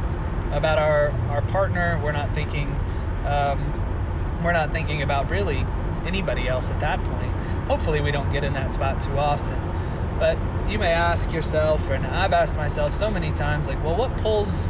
about 0.52 0.78
our, 0.78 1.10
our 1.30 1.42
partner. 1.42 2.00
We're 2.02 2.12
not 2.12 2.34
thinking, 2.34 2.68
um, 3.26 3.60
we're 4.44 4.52
not 4.52 4.70
thinking 4.70 5.02
about 5.02 5.30
really 5.30 5.66
anybody 6.04 6.46
else 6.46 6.70
at 6.70 6.78
that 6.80 7.02
point. 7.02 7.32
Hopefully, 7.66 8.00
we 8.02 8.10
don't 8.10 8.30
get 8.30 8.44
in 8.44 8.52
that 8.52 8.74
spot 8.74 9.00
too 9.00 9.18
often. 9.18 9.58
But 10.18 10.38
you 10.68 10.78
may 10.78 10.92
ask 10.92 11.32
yourself, 11.32 11.88
and 11.90 12.06
I've 12.06 12.32
asked 12.32 12.56
myself 12.56 12.92
so 12.92 13.10
many 13.10 13.32
times, 13.32 13.66
like, 13.66 13.82
well, 13.82 13.96
what 13.96 14.14
pulls, 14.18 14.66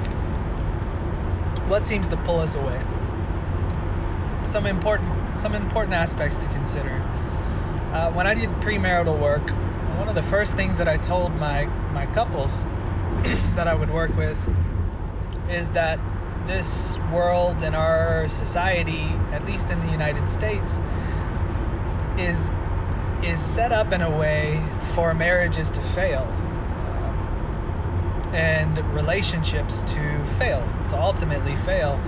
what 1.66 1.86
seems 1.86 2.08
to 2.08 2.16
pull 2.18 2.38
us 2.38 2.54
away? 2.54 2.80
Some 4.44 4.64
important, 4.66 5.38
some 5.38 5.54
important 5.54 5.94
aspects 5.94 6.38
to 6.38 6.46
consider. 6.48 7.02
Uh, 7.92 8.12
when 8.12 8.26
I 8.26 8.34
did 8.34 8.48
premarital 8.60 9.18
work, 9.18 9.50
one 9.98 10.08
of 10.08 10.14
the 10.14 10.22
first 10.22 10.56
things 10.56 10.78
that 10.78 10.88
I 10.88 10.96
told 10.96 11.34
my 11.34 11.66
my 11.92 12.06
couples 12.06 12.64
that 13.54 13.68
I 13.68 13.74
would 13.74 13.90
work 13.90 14.16
with 14.16 14.36
is 15.48 15.70
that 15.70 15.98
this 16.46 16.98
world 17.12 17.62
and 17.62 17.74
our 17.74 18.28
society, 18.28 19.04
at 19.32 19.44
least 19.44 19.70
in 19.70 19.80
the 19.80 19.90
United 19.90 20.28
States, 20.28 20.78
is 22.18 22.50
is 23.22 23.40
set 23.40 23.72
up 23.72 23.92
in 23.92 24.02
a 24.02 24.18
way 24.18 24.62
for 24.94 25.14
marriages 25.14 25.70
to 25.70 25.80
fail 25.80 26.22
um, 26.22 26.34
and 28.34 28.78
relationships 28.94 29.82
to 29.82 30.24
fail, 30.38 30.60
to 30.90 30.98
ultimately 30.98 31.56
fail 31.56 31.98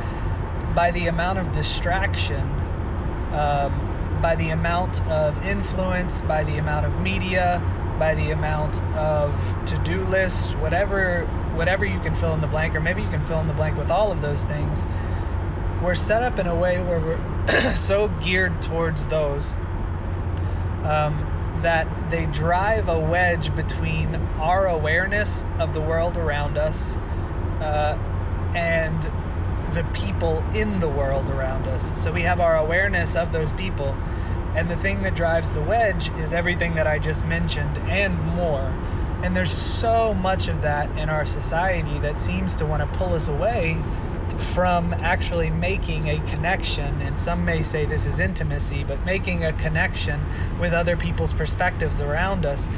by 0.75 0.91
the 0.91 1.07
amount 1.07 1.39
of 1.39 1.51
distraction, 1.53 2.43
um, 3.33 4.19
by 4.21 4.35
the 4.37 4.51
amount 4.51 5.03
of 5.07 5.43
influence, 5.47 6.21
by 6.21 6.45
the 6.45 6.59
amount 6.59 6.85
of 6.85 7.01
media, 7.01 7.63
by 7.99 8.15
the 8.15 8.31
amount 8.31 8.83
of 8.95 9.57
to-do 9.65 10.05
list, 10.05 10.57
whatever 10.59 11.27
whatever 11.57 11.85
you 11.85 11.99
can 12.01 12.15
fill 12.15 12.35
in 12.35 12.41
the 12.41 12.47
blank, 12.47 12.75
or 12.75 12.81
maybe 12.81 13.03
you 13.03 13.09
can 13.09 13.25
fill 13.25 13.41
in 13.41 13.47
the 13.47 13.55
blank 13.55 13.77
with 13.77 13.91
all 13.91 14.13
of 14.13 14.21
those 14.21 14.45
things. 14.45 14.87
We're 15.83 15.95
set 15.95 16.23
up 16.23 16.39
in 16.39 16.47
a 16.47 16.55
way 16.55 16.81
where 16.81 17.01
we're 17.01 17.73
so 17.75 18.09
geared 18.23 18.63
towards 18.63 19.07
those 19.07 19.55
um, 20.85 21.59
that 21.63 22.11
they 22.11 22.27
drive 22.27 22.89
a 22.89 22.99
wedge 22.99 23.55
between 23.55 24.15
our 24.39 24.67
awareness 24.67 25.45
of 25.59 25.75
the 25.75 25.81
world 25.81 26.17
around 26.17 26.59
us 26.59 26.97
uh, 27.61 27.99
and 28.55 29.03
the 29.75 29.85
people 29.93 30.45
in 30.55 30.81
the 30.81 30.89
world 30.89 31.29
around 31.29 31.67
us. 31.67 31.93
So 32.01 32.13
we 32.13 32.23
have 32.23 32.41
our 32.41 32.57
awareness 32.57 33.17
of 33.17 33.33
those 33.33 33.53
people. 33.53 33.89
And 34.55 34.71
the 34.71 34.77
thing 34.77 35.03
that 35.03 35.15
drives 35.15 35.51
the 35.51 35.61
wedge 35.61 36.09
is 36.17 36.33
everything 36.33 36.75
that 36.77 36.87
I 36.87 36.99
just 36.99 37.27
mentioned 37.27 37.77
and 37.79 38.19
more. 38.35 38.75
And 39.27 39.37
there's 39.37 39.51
so 39.51 40.15
much 40.15 40.47
of 40.47 40.61
that 40.61 40.89
in 40.97 41.11
our 41.11 41.27
society 41.27 41.99
that 41.99 42.17
seems 42.17 42.55
to 42.55 42.65
want 42.65 42.81
to 42.81 42.97
pull 42.97 43.13
us 43.13 43.27
away 43.27 43.77
from 44.55 44.95
actually 44.95 45.51
making 45.51 46.09
a 46.09 46.21
connection, 46.29 47.03
and 47.03 47.19
some 47.19 47.45
may 47.45 47.61
say 47.63 47.87
this 47.87 48.07
is 48.07 48.21
intimacy, 48.21 48.85
but 48.85 49.05
making 49.05 49.45
a 49.45 49.53
connection 49.55 50.25
with 50.61 50.73
other 50.73 50.97
people's 50.97 51.33
perspectives 51.33 52.01
around 52.01 52.47
us. 52.47 52.69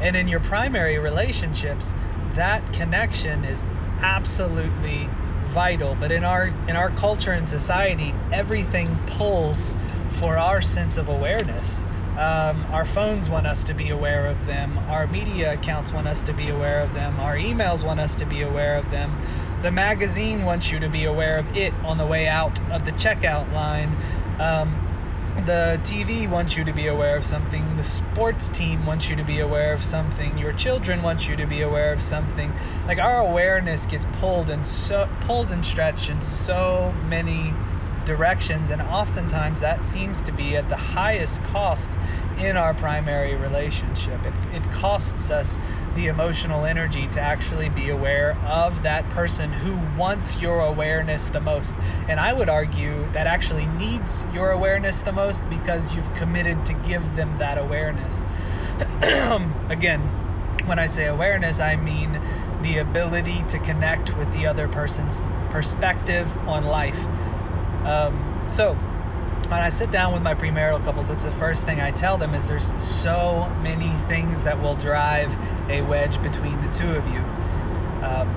And 0.00 0.16
in 0.16 0.28
your 0.28 0.40
primary 0.40 0.98
relationships, 0.98 1.92
that 2.36 2.72
connection 2.72 3.44
is 3.44 3.62
absolutely 4.00 5.10
vital. 5.48 5.94
But 5.94 6.10
in 6.10 6.24
our 6.24 6.46
in 6.68 6.74
our 6.74 6.88
culture 6.92 7.32
and 7.32 7.46
society, 7.46 8.14
everything 8.32 8.96
pulls 9.08 9.76
for 10.12 10.38
our 10.38 10.62
sense 10.62 10.96
of 10.96 11.10
awareness. 11.10 11.84
Um, 12.12 12.66
our 12.70 12.84
phones 12.84 13.30
want 13.30 13.46
us 13.46 13.64
to 13.64 13.74
be 13.74 13.88
aware 13.88 14.26
of 14.26 14.44
them. 14.44 14.76
Our 14.88 15.06
media 15.06 15.54
accounts 15.54 15.92
want 15.92 16.06
us 16.06 16.22
to 16.24 16.34
be 16.34 16.50
aware 16.50 16.80
of 16.80 16.92
them. 16.92 17.18
Our 17.18 17.36
emails 17.36 17.84
want 17.84 18.00
us 18.00 18.14
to 18.16 18.26
be 18.26 18.42
aware 18.42 18.76
of 18.76 18.90
them. 18.90 19.18
The 19.62 19.70
magazine 19.70 20.44
wants 20.44 20.70
you 20.70 20.78
to 20.80 20.88
be 20.88 21.04
aware 21.04 21.38
of 21.38 21.56
it 21.56 21.72
on 21.84 21.96
the 21.96 22.06
way 22.06 22.28
out 22.28 22.60
of 22.70 22.84
the 22.84 22.92
checkout 22.92 23.50
line. 23.52 23.96
Um, 24.38 24.88
the 25.46 25.80
TV 25.82 26.28
wants 26.28 26.56
you 26.56 26.64
to 26.64 26.72
be 26.72 26.88
aware 26.88 27.16
of 27.16 27.24
something. 27.24 27.76
The 27.76 27.82
sports 27.82 28.50
team 28.50 28.84
wants 28.84 29.08
you 29.08 29.16
to 29.16 29.24
be 29.24 29.40
aware 29.40 29.72
of 29.72 29.82
something. 29.82 30.36
Your 30.36 30.52
children 30.52 31.02
want 31.02 31.26
you 31.26 31.34
to 31.36 31.46
be 31.46 31.62
aware 31.62 31.94
of 31.94 32.02
something. 32.02 32.52
Like 32.86 32.98
our 32.98 33.20
awareness 33.20 33.86
gets 33.86 34.04
pulled 34.20 34.50
and 34.50 34.64
so 34.64 35.08
pulled 35.22 35.50
and 35.50 35.64
stretched 35.64 36.10
in 36.10 36.20
so 36.20 36.94
many 37.06 37.54
directions, 38.04 38.70
and 38.70 38.82
oftentimes 38.82 39.60
that 39.60 39.86
seems 39.86 40.20
to 40.22 40.32
be 40.32 40.56
at 40.56 40.68
the 40.68 40.76
highest 40.76 41.42
cost 41.44 41.96
in 42.38 42.56
our 42.56 42.74
primary 42.74 43.34
relationship. 43.34 44.24
It, 44.24 44.34
it 44.52 44.72
costs 44.72 45.30
us 45.30 45.58
the 45.94 46.06
emotional 46.06 46.64
energy 46.64 47.06
to 47.08 47.20
actually 47.20 47.68
be 47.68 47.90
aware 47.90 48.36
of 48.46 48.82
that 48.82 49.08
person 49.10 49.52
who 49.52 49.78
wants 49.98 50.36
your 50.36 50.60
awareness 50.60 51.28
the 51.28 51.40
most. 51.40 51.76
And 52.08 52.18
I 52.18 52.32
would 52.32 52.48
argue 52.48 53.10
that 53.12 53.26
actually 53.26 53.66
needs 53.66 54.24
your 54.32 54.50
awareness 54.50 55.00
the 55.00 55.12
most 55.12 55.48
because 55.50 55.94
you've 55.94 56.12
committed 56.14 56.64
to 56.66 56.72
give 56.74 57.14
them 57.14 57.38
that 57.38 57.58
awareness. 57.58 58.22
Again, 59.70 60.00
when 60.66 60.78
I 60.78 60.86
say 60.86 61.06
awareness, 61.06 61.60
I 61.60 61.76
mean 61.76 62.20
the 62.62 62.78
ability 62.78 63.42
to 63.48 63.58
connect 63.58 64.16
with 64.16 64.32
the 64.32 64.46
other 64.46 64.68
person's 64.68 65.20
perspective 65.50 66.34
on 66.48 66.64
life 66.64 67.06
um, 67.86 68.48
so 68.48 68.74
when 69.52 69.60
I 69.60 69.68
sit 69.68 69.90
down 69.90 70.12
with 70.12 70.22
my 70.22 70.34
premarital 70.34 70.82
couples, 70.84 71.10
it's 71.10 71.24
the 71.24 71.32
first 71.32 71.64
thing 71.64 71.80
I 71.80 71.90
tell 71.90 72.16
them 72.16 72.34
is 72.34 72.48
there's 72.48 72.80
so 72.82 73.54
many 73.60 73.90
things 74.08 74.42
that 74.42 74.60
will 74.60 74.76
drive 74.76 75.34
a 75.68 75.82
wedge 75.82 76.22
between 76.22 76.60
the 76.60 76.68
two 76.68 76.94
of 76.94 77.06
you. 77.06 77.18
Um, 78.02 78.28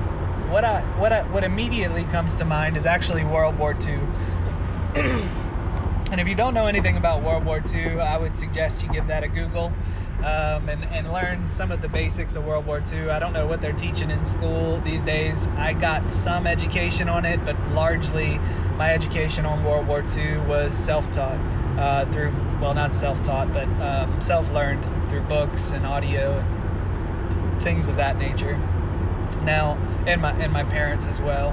what 0.51 0.65
I, 0.65 0.81
what 0.99 1.13
I, 1.13 1.23
what 1.23 1.43
immediately 1.43 2.03
comes 2.05 2.35
to 2.35 2.45
mind 2.45 2.75
is 2.75 2.85
actually 2.85 3.23
World 3.23 3.57
War 3.57 3.73
II. 3.73 3.93
and 6.11 6.19
if 6.19 6.27
you 6.27 6.35
don't 6.35 6.53
know 6.53 6.67
anything 6.67 6.97
about 6.97 7.23
World 7.23 7.45
War 7.45 7.63
II, 7.73 7.99
I 7.99 8.17
would 8.17 8.35
suggest 8.35 8.83
you 8.83 8.89
give 8.89 9.07
that 9.07 9.23
a 9.23 9.27
Google 9.27 9.71
um, 10.25 10.69
and, 10.69 10.83
and 10.85 11.13
learn 11.13 11.47
some 11.47 11.71
of 11.71 11.83
the 11.83 11.87
basics 11.87 12.35
of 12.35 12.45
World 12.45 12.65
War 12.65 12.81
II. 12.91 13.11
I 13.11 13.19
don't 13.19 13.31
know 13.31 13.45
what 13.45 13.61
they're 13.61 13.73
teaching 13.73 14.09
in 14.09 14.25
school 14.25 14.81
these 14.81 15.03
days. 15.03 15.47
I 15.49 15.73
got 15.73 16.11
some 16.11 16.47
education 16.47 17.07
on 17.07 17.25
it, 17.25 17.45
but 17.45 17.55
largely 17.69 18.39
my 18.75 18.91
education 18.91 19.45
on 19.45 19.63
World 19.63 19.85
War 19.85 20.03
II 20.17 20.39
was 20.39 20.73
self 20.73 21.11
taught 21.11 21.39
uh, 21.77 22.05
through, 22.07 22.33
well, 22.59 22.73
not 22.73 22.95
self 22.95 23.21
taught, 23.21 23.53
but 23.53 23.67
um, 23.79 24.19
self 24.19 24.51
learned 24.51 24.83
through 25.09 25.21
books 25.21 25.71
and 25.71 25.85
audio 25.85 26.39
and 26.39 27.61
things 27.61 27.87
of 27.87 27.97
that 27.97 28.17
nature. 28.17 28.57
Now, 29.43 29.77
and 30.07 30.23
my, 30.23 30.31
and 30.31 30.51
my 30.51 30.63
parents 30.63 31.07
as 31.07 31.21
well. 31.21 31.49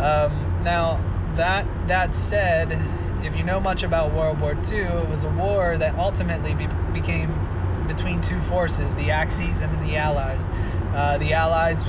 Um, 0.00 0.62
now, 0.64 1.04
that, 1.34 1.66
that 1.88 2.14
said, 2.14 2.80
if 3.22 3.36
you 3.36 3.42
know 3.42 3.60
much 3.60 3.82
about 3.82 4.14
World 4.14 4.40
War 4.40 4.56
II, 4.70 4.78
it 4.78 5.08
was 5.08 5.24
a 5.24 5.28
war 5.28 5.76
that 5.76 5.96
ultimately 5.96 6.54
be, 6.54 6.66
became 6.94 7.39
between 7.90 8.20
two 8.20 8.38
forces, 8.40 8.94
the 8.94 9.10
Axis 9.10 9.62
and 9.62 9.88
the 9.88 9.96
Allies. 9.96 10.48
Uh, 10.94 11.18
the 11.18 11.32
Allies 11.32 11.84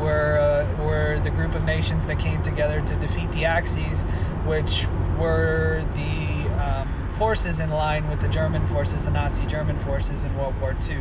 were 0.00 0.38
uh, 0.38 0.82
were 0.82 1.20
the 1.20 1.30
group 1.30 1.54
of 1.54 1.64
nations 1.64 2.06
that 2.06 2.18
came 2.18 2.42
together 2.42 2.80
to 2.80 2.96
defeat 2.96 3.30
the 3.32 3.44
Axis, 3.44 4.02
which 4.46 4.86
were 5.18 5.86
the 5.94 6.48
um, 6.58 7.10
forces 7.18 7.60
in 7.60 7.70
line 7.70 8.08
with 8.08 8.20
the 8.20 8.28
German 8.28 8.66
forces, 8.66 9.02
the 9.02 9.10
Nazi 9.10 9.44
German 9.44 9.78
forces 9.80 10.24
in 10.24 10.34
World 10.38 10.58
War 10.58 10.74
II. 10.88 10.98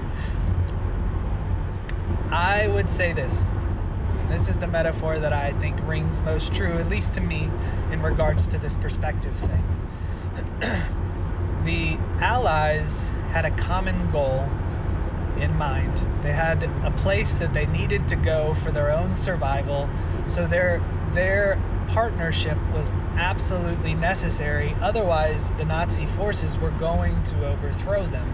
I 2.29 2.67
would 2.67 2.89
say 2.89 3.13
this. 3.13 3.49
This 4.27 4.47
is 4.47 4.57
the 4.57 4.67
metaphor 4.67 5.19
that 5.19 5.33
I 5.33 5.53
think 5.53 5.77
rings 5.87 6.21
most 6.21 6.53
true, 6.53 6.77
at 6.77 6.89
least 6.89 7.13
to 7.13 7.21
me, 7.21 7.49
in 7.91 8.01
regards 8.01 8.47
to 8.47 8.57
this 8.57 8.77
perspective 8.77 9.35
thing. 9.35 9.63
the 11.63 11.97
Allies 12.19 13.09
had 13.29 13.45
a 13.45 13.51
common 13.51 14.11
goal 14.11 14.47
in 15.37 15.55
mind. 15.57 16.05
They 16.21 16.33
had 16.33 16.63
a 16.63 16.91
place 16.97 17.35
that 17.35 17.53
they 17.53 17.65
needed 17.65 18.07
to 18.09 18.15
go 18.15 18.53
for 18.53 18.71
their 18.71 18.91
own 18.91 19.15
survival, 19.15 19.89
so 20.25 20.47
their 20.47 20.83
their 21.13 21.61
partnership 21.87 22.57
was 22.73 22.89
absolutely 23.17 23.93
necessary. 23.93 24.75
Otherwise, 24.81 25.51
the 25.51 25.65
Nazi 25.65 26.05
forces 26.05 26.57
were 26.57 26.71
going 26.71 27.21
to 27.23 27.47
overthrow 27.47 28.07
them. 28.07 28.33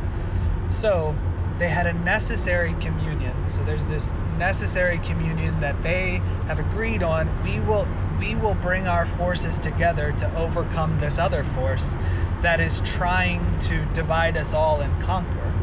So, 0.69 1.15
they 1.57 1.69
had 1.69 1.87
a 1.87 1.93
necessary 1.93 2.75
communion. 2.75 3.49
So 3.49 3.63
there's 3.63 3.85
this 3.85 4.13
necessary 4.37 4.99
communion 4.99 5.59
that 5.61 5.81
they 5.81 6.21
have 6.45 6.59
agreed 6.59 7.03
on. 7.03 7.43
We 7.43 7.59
will 7.59 7.87
we 8.19 8.35
will 8.35 8.55
bring 8.55 8.87
our 8.87 9.05
forces 9.05 9.59
together 9.59 10.11
to 10.11 10.35
overcome 10.35 10.99
this 10.99 11.19
other 11.19 11.43
force 11.43 11.95
that 12.41 12.59
is 12.59 12.81
trying 12.81 13.59
to 13.59 13.85
divide 13.93 14.37
us 14.37 14.53
all 14.53 14.81
and 14.81 15.01
conquer. 15.01 15.53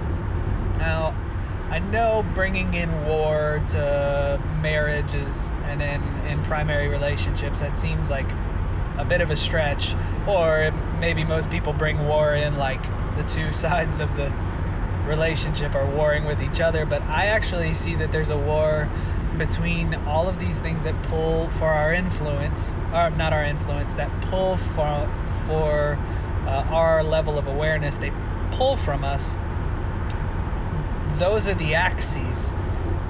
Now, 0.78 1.14
I 1.70 1.78
know 1.78 2.24
bringing 2.34 2.74
in 2.74 3.04
war 3.04 3.62
to 3.68 4.40
marriages 4.60 5.50
and 5.64 5.82
in, 5.82 6.02
in 6.26 6.42
primary 6.44 6.88
relationships, 6.88 7.60
that 7.60 7.76
seems 7.76 8.10
like 8.10 8.30
a 8.98 9.04
bit 9.04 9.20
of 9.20 9.30
a 9.30 9.36
stretch. 9.36 9.94
Or 10.26 10.70
maybe 11.00 11.24
most 11.24 11.50
people 11.50 11.72
bring 11.72 12.06
war 12.06 12.34
in 12.34 12.56
like 12.56 12.82
the 13.16 13.22
two 13.24 13.52
sides 13.64 14.00
of 14.00 14.16
the 14.16 14.32
relationship 15.06 15.74
are 15.74 15.86
warring 15.86 16.24
with 16.24 16.42
each 16.42 16.60
other. 16.60 16.86
But 16.86 17.02
I 17.02 17.26
actually 17.26 17.72
see 17.72 17.94
that 17.96 18.12
there's 18.12 18.30
a 18.30 18.38
war 18.38 18.88
between 19.38 19.94
all 20.06 20.28
of 20.28 20.38
these 20.38 20.60
things 20.60 20.84
that 20.84 21.00
pull 21.04 21.48
for 21.50 21.66
our 21.66 21.92
influence, 21.92 22.74
or 22.92 23.10
not 23.10 23.32
our 23.32 23.44
influence, 23.44 23.94
that 23.94 24.10
pull 24.22 24.56
for 24.56 25.10
for 25.46 25.98
uh, 26.46 26.66
our 26.70 27.02
level 27.02 27.38
of 27.38 27.46
awareness. 27.46 27.96
They 27.96 28.12
pull 28.52 28.76
from 28.76 29.04
us 29.04 29.38
those 31.18 31.48
are 31.48 31.54
the 31.54 31.74
axes, 31.74 32.52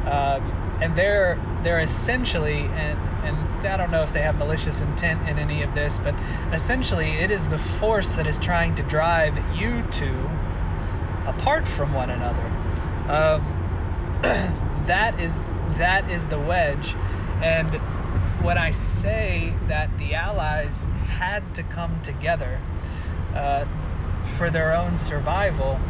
um, 0.07 0.79
and 0.81 0.95
they're 0.97 1.39
they're 1.63 1.81
essentially 1.81 2.61
and 2.75 2.99
and 3.25 3.67
I 3.67 3.77
don't 3.79 3.91
know 3.91 4.03
if 4.03 4.13
they 4.13 4.21
have 4.21 4.37
malicious 4.37 4.83
intent 4.83 5.27
in 5.29 5.39
any 5.39 5.63
of 5.63 5.75
this, 5.75 5.99
but 5.99 6.15
essentially 6.53 7.13
it 7.13 7.31
is 7.31 7.49
the 7.49 7.59
force 7.59 8.13
that 8.13 8.27
is 8.27 8.39
trying 8.39 8.75
to 8.75 8.83
drive 8.83 9.37
you 9.57 9.83
two 9.91 10.31
apart 11.27 11.67
from 11.67 11.95
one 11.95 12.11
another. 12.11 12.45
Um, 13.09 14.21
that 14.87 15.19
is 15.19 15.41
that 15.79 16.09
is 16.11 16.27
the 16.27 16.39
wedge, 16.39 16.95
and 17.43 17.75
when 18.45 18.59
I 18.59 18.71
say 18.71 19.55
that 19.69 19.97
the 19.99 20.15
Allies 20.15 20.87
had 21.09 21.55
to 21.55 21.63
come 21.63 22.03
together 22.03 22.61
uh, 23.35 23.67
for 24.25 24.51
their 24.51 24.77
own 24.77 24.99
survival, 24.99 25.81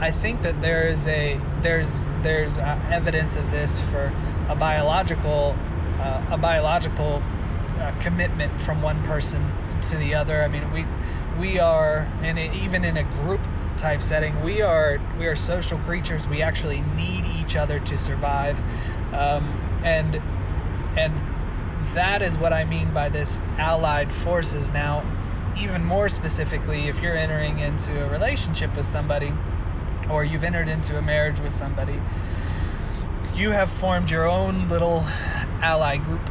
I 0.00 0.10
think 0.10 0.42
that 0.42 0.60
there 0.60 0.88
is 0.88 1.06
a 1.06 1.40
there's 1.60 2.04
there's 2.22 2.58
uh, 2.58 2.80
evidence 2.90 3.36
of 3.36 3.50
this 3.50 3.80
for 3.82 4.12
a 4.48 4.54
biological 4.56 5.56
uh, 6.00 6.26
a 6.30 6.38
biological 6.38 7.22
uh, 7.78 7.92
commitment 8.00 8.60
from 8.60 8.82
one 8.82 9.02
person 9.04 9.52
to 9.82 9.96
the 9.96 10.14
other. 10.14 10.42
I 10.42 10.48
mean, 10.48 10.70
we 10.72 10.84
we 11.38 11.58
are, 11.58 12.10
and 12.22 12.38
even 12.38 12.84
in 12.84 12.96
a 12.96 13.04
group 13.04 13.46
type 13.76 14.02
setting, 14.02 14.40
we 14.42 14.62
are 14.62 15.00
we 15.18 15.26
are 15.26 15.36
social 15.36 15.78
creatures. 15.78 16.26
We 16.26 16.42
actually 16.42 16.80
need 16.96 17.24
each 17.26 17.56
other 17.56 17.78
to 17.80 17.96
survive, 17.96 18.60
um, 19.12 19.44
and 19.84 20.20
and 20.96 21.14
that 21.94 22.22
is 22.22 22.38
what 22.38 22.52
I 22.52 22.64
mean 22.64 22.92
by 22.92 23.08
this 23.08 23.40
allied 23.58 24.12
forces. 24.12 24.70
Now, 24.70 25.04
even 25.58 25.84
more 25.84 26.08
specifically, 26.08 26.88
if 26.88 27.00
you're 27.00 27.16
entering 27.16 27.58
into 27.58 28.04
a 28.04 28.08
relationship 28.08 28.76
with 28.76 28.86
somebody, 28.86 29.32
or 30.10 30.24
you've 30.24 30.44
entered 30.44 30.68
into 30.68 30.98
a 30.98 31.02
marriage 31.02 31.40
with 31.40 31.52
somebody, 31.52 32.00
you 33.34 33.50
have 33.50 33.70
formed 33.70 34.10
your 34.10 34.28
own 34.28 34.68
little 34.68 35.04
ally 35.62 35.96
group. 35.96 36.30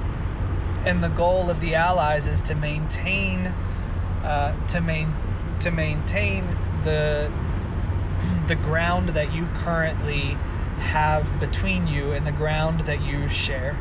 And 0.86 1.04
the 1.04 1.10
goal 1.10 1.50
of 1.50 1.62
the 1.62 1.76
allies 1.76 2.28
is 2.28 2.42
to 2.44 2.56
maintain, 2.56 3.48
uh, 4.24 4.68
to 4.68 4.82
main, 4.82 5.14
to 5.60 5.72
maintain 5.72 6.58
the 6.84 7.32
the 8.48 8.56
ground 8.56 9.10
that 9.10 9.34
you 9.34 9.48
currently 9.56 10.38
have 10.78 11.40
between 11.40 11.88
you 11.88 12.12
and 12.12 12.26
the 12.26 12.32
ground 12.32 12.82
that 12.82 13.02
you 13.02 13.28
share. 13.30 13.74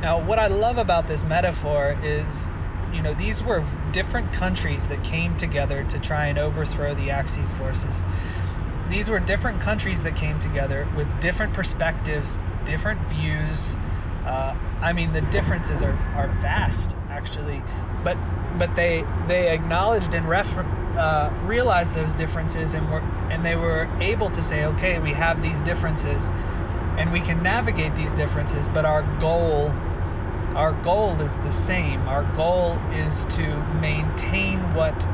Now, 0.00 0.20
what 0.20 0.38
I 0.38 0.48
love 0.48 0.78
about 0.78 1.06
this 1.06 1.24
metaphor 1.24 1.98
is, 2.02 2.50
you 2.94 3.02
know, 3.02 3.12
these 3.12 3.42
were 3.42 3.64
different 3.92 4.32
countries 4.32 4.86
that 4.86 5.02
came 5.02 5.36
together 5.36 5.84
to 5.84 5.98
try 5.98 6.26
and 6.26 6.38
overthrow 6.38 6.94
the 6.94 7.10
Axis 7.10 7.52
forces. 7.52 8.04
These 8.88 9.10
were 9.10 9.18
different 9.18 9.60
countries 9.60 10.02
that 10.04 10.14
came 10.14 10.38
together 10.38 10.88
with 10.96 11.20
different 11.20 11.54
perspectives, 11.54 12.38
different 12.64 13.00
views. 13.08 13.74
Uh, 14.24 14.56
I 14.80 14.92
mean, 14.92 15.12
the 15.12 15.22
differences 15.22 15.82
are, 15.82 15.96
are 16.14 16.28
vast, 16.40 16.96
actually, 17.10 17.62
but 18.04 18.16
but 18.58 18.76
they 18.76 19.04
they 19.26 19.52
acknowledged 19.52 20.14
and 20.14 20.28
refer, 20.28 20.62
uh, 20.96 21.30
realized 21.44 21.94
those 21.94 22.12
differences 22.12 22.74
and 22.74 22.88
were 22.90 23.00
and 23.30 23.44
they 23.44 23.56
were 23.56 23.90
able 24.00 24.30
to 24.30 24.42
say, 24.42 24.64
okay, 24.66 24.98
we 24.98 25.12
have 25.12 25.42
these 25.42 25.60
differences, 25.62 26.30
and 26.96 27.12
we 27.12 27.20
can 27.20 27.42
navigate 27.42 27.94
these 27.96 28.12
differences, 28.12 28.68
but 28.68 28.84
our 28.84 29.02
goal 29.18 29.74
our 30.54 30.72
goal 30.82 31.20
is 31.20 31.36
the 31.38 31.50
same. 31.50 32.00
Our 32.08 32.22
goal 32.34 32.78
is 32.92 33.24
to 33.30 33.56
maintain 33.80 34.60
what 34.74 35.06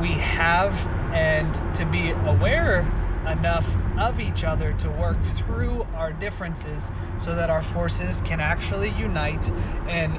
we 0.00 0.12
have 0.12 0.74
and 1.12 1.54
to 1.74 1.84
be 1.84 2.10
aware 2.10 2.80
enough 3.26 3.76
of 3.98 4.20
each 4.20 4.44
other 4.44 4.72
to 4.74 4.90
work 4.90 5.20
through 5.26 5.82
our 5.94 6.12
differences 6.12 6.90
so 7.18 7.34
that 7.34 7.50
our 7.50 7.62
forces 7.62 8.20
can 8.20 8.38
actually 8.40 8.90
unite 8.90 9.50
and 9.88 10.16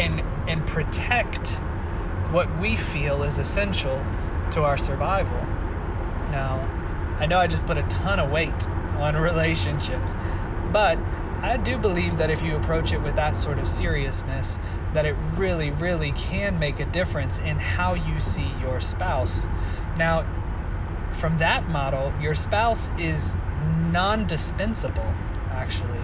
and 0.00 0.20
and 0.48 0.66
protect 0.66 1.50
what 2.32 2.58
we 2.58 2.76
feel 2.76 3.22
is 3.22 3.38
essential 3.38 4.04
to 4.50 4.62
our 4.62 4.78
survival. 4.78 5.38
Now, 6.30 6.58
I 7.18 7.26
know 7.26 7.38
I 7.38 7.46
just 7.46 7.66
put 7.66 7.78
a 7.78 7.82
ton 7.84 8.18
of 8.18 8.30
weight 8.30 8.68
on 8.98 9.16
relationships, 9.30 10.14
but 10.72 10.98
I 11.40 11.56
do 11.56 11.78
believe 11.78 12.18
that 12.18 12.30
if 12.30 12.42
you 12.42 12.56
approach 12.56 12.92
it 12.92 12.98
with 12.98 13.14
that 13.16 13.36
sort 13.36 13.58
of 13.58 13.68
seriousness, 13.68 14.58
that 14.92 15.06
it 15.06 15.14
really, 15.36 15.70
really 15.70 16.12
can 16.12 16.58
make 16.58 16.80
a 16.80 16.84
difference 16.86 17.38
in 17.38 17.58
how 17.58 17.94
you 17.94 18.20
see 18.20 18.50
your 18.60 18.80
spouse. 18.80 19.46
Now, 19.96 20.26
from 21.12 21.38
that 21.38 21.68
model, 21.68 22.12
your 22.20 22.34
spouse 22.34 22.90
is 22.98 23.36
non-dispensable, 23.92 25.14
actually, 25.50 26.02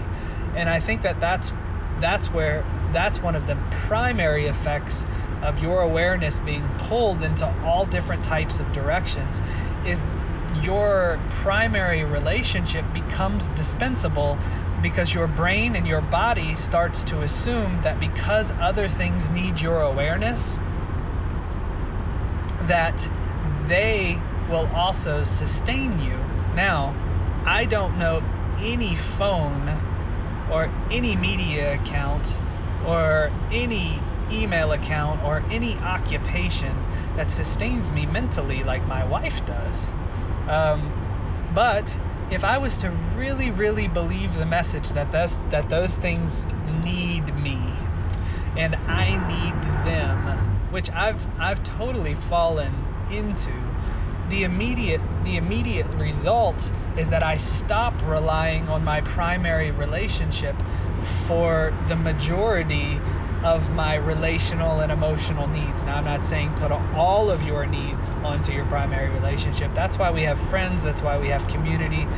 and 0.55 0.69
I 0.71 0.81
think 0.81 1.03
that 1.03 1.21
that's 1.21 1.53
that's 2.01 2.27
where 2.31 2.65
that's 2.93 3.21
one 3.21 3.35
of 3.35 3.47
the 3.47 3.57
primary 3.71 4.47
effects 4.47 5.07
of 5.43 5.63
your 5.63 5.83
awareness 5.83 6.41
being 6.41 6.69
pulled 6.79 7.23
into 7.23 7.47
all 7.63 7.85
different 7.85 8.25
types 8.25 8.61
of 8.61 8.73
directions 8.73 9.41
is 9.87 10.05
your 10.63 11.21
primary 11.31 12.05
relationship 12.05 12.85
becomes 12.95 13.49
dispensable 13.49 14.39
because 14.85 15.15
your 15.15 15.27
brain 15.27 15.77
and 15.77 15.87
your 15.89 16.03
body 16.03 16.55
starts 16.55 17.03
to 17.03 17.23
assume 17.23 17.81
that 17.81 17.99
because 17.99 18.51
other 18.61 18.87
things 18.87 19.31
need 19.31 19.59
your 19.59 19.81
awareness 19.81 20.59
that 22.67 23.11
they 23.67 24.21
will 24.51 24.67
also 24.75 25.25
sustain 25.25 25.99
you. 26.01 26.15
Now, 26.55 26.95
I 27.47 27.65
don't 27.65 27.99
know 27.99 28.23
any 28.59 28.95
phone 28.95 29.71
or 30.53 30.71
any 30.91 31.17
media 31.17 31.81
account 31.81 32.39
or 32.87 33.33
any 33.51 34.03
email 34.31 34.73
account 34.73 35.23
or 35.25 35.43
any 35.51 35.77
occupation 35.79 36.77
that 37.17 37.31
sustains 37.31 37.91
me 37.91 38.05
mentally 38.05 38.63
like 38.65 38.87
my 38.87 39.03
wife 39.03 39.47
does. 39.47 39.95
Um, 40.47 40.93
but 41.55 41.99
if 42.31 42.45
I 42.45 42.59
was 42.59 42.79
to 42.79 42.91
really, 43.17 43.51
really 43.51 43.89
believe 43.89 44.35
the 44.35 44.47
message 44.47 44.91
that 44.91 45.13
those, 45.13 45.39
that 45.51 45.69
those 45.69 45.95
things 45.95 46.47
need 46.83 47.35
me 47.37 47.59
and 48.57 48.77
I 48.77 49.17
need 49.29 49.85
them, 49.85 50.71
which 50.71 50.91
I've 50.91 51.21
I've 51.41 51.63
totally 51.63 52.15
fallen 52.15 52.73
into, 53.11 53.53
the 54.29 54.45
immediate 54.45 55.01
the 55.25 55.37
immediate 55.37 55.87
result 55.89 56.71
is 56.97 57.11
that 57.11 57.23
I 57.23 57.37
stop 57.37 57.95
relying 58.07 58.69
on 58.69 58.85
my 58.85 59.01
primary 59.03 59.71
relationship 59.71 60.55
for 61.27 61.77
the 61.89 61.97
majority 61.97 63.01
of 63.45 63.71
my 63.71 63.97
relational 63.97 64.81
and 64.81 64.91
emotional 64.91 65.47
needs. 65.47 65.85
Now, 65.85 65.97
I'm 65.97 66.05
not 66.05 66.25
saying 66.25 66.55
put 66.55 66.73
all 66.73 67.31
of 67.31 67.43
your 67.43 67.67
needs 67.67 68.11
onto 68.23 68.53
your 68.53 68.65
primary 68.67 69.11
relationship. 69.11 69.75
That's 69.75 69.99
why 69.99 70.11
we 70.11 70.23
have 70.23 70.41
friends, 70.49 70.83
that's 70.83 71.03
why 71.03 71.19
we 71.19 71.29
have 71.29 71.47
community. 71.49 72.03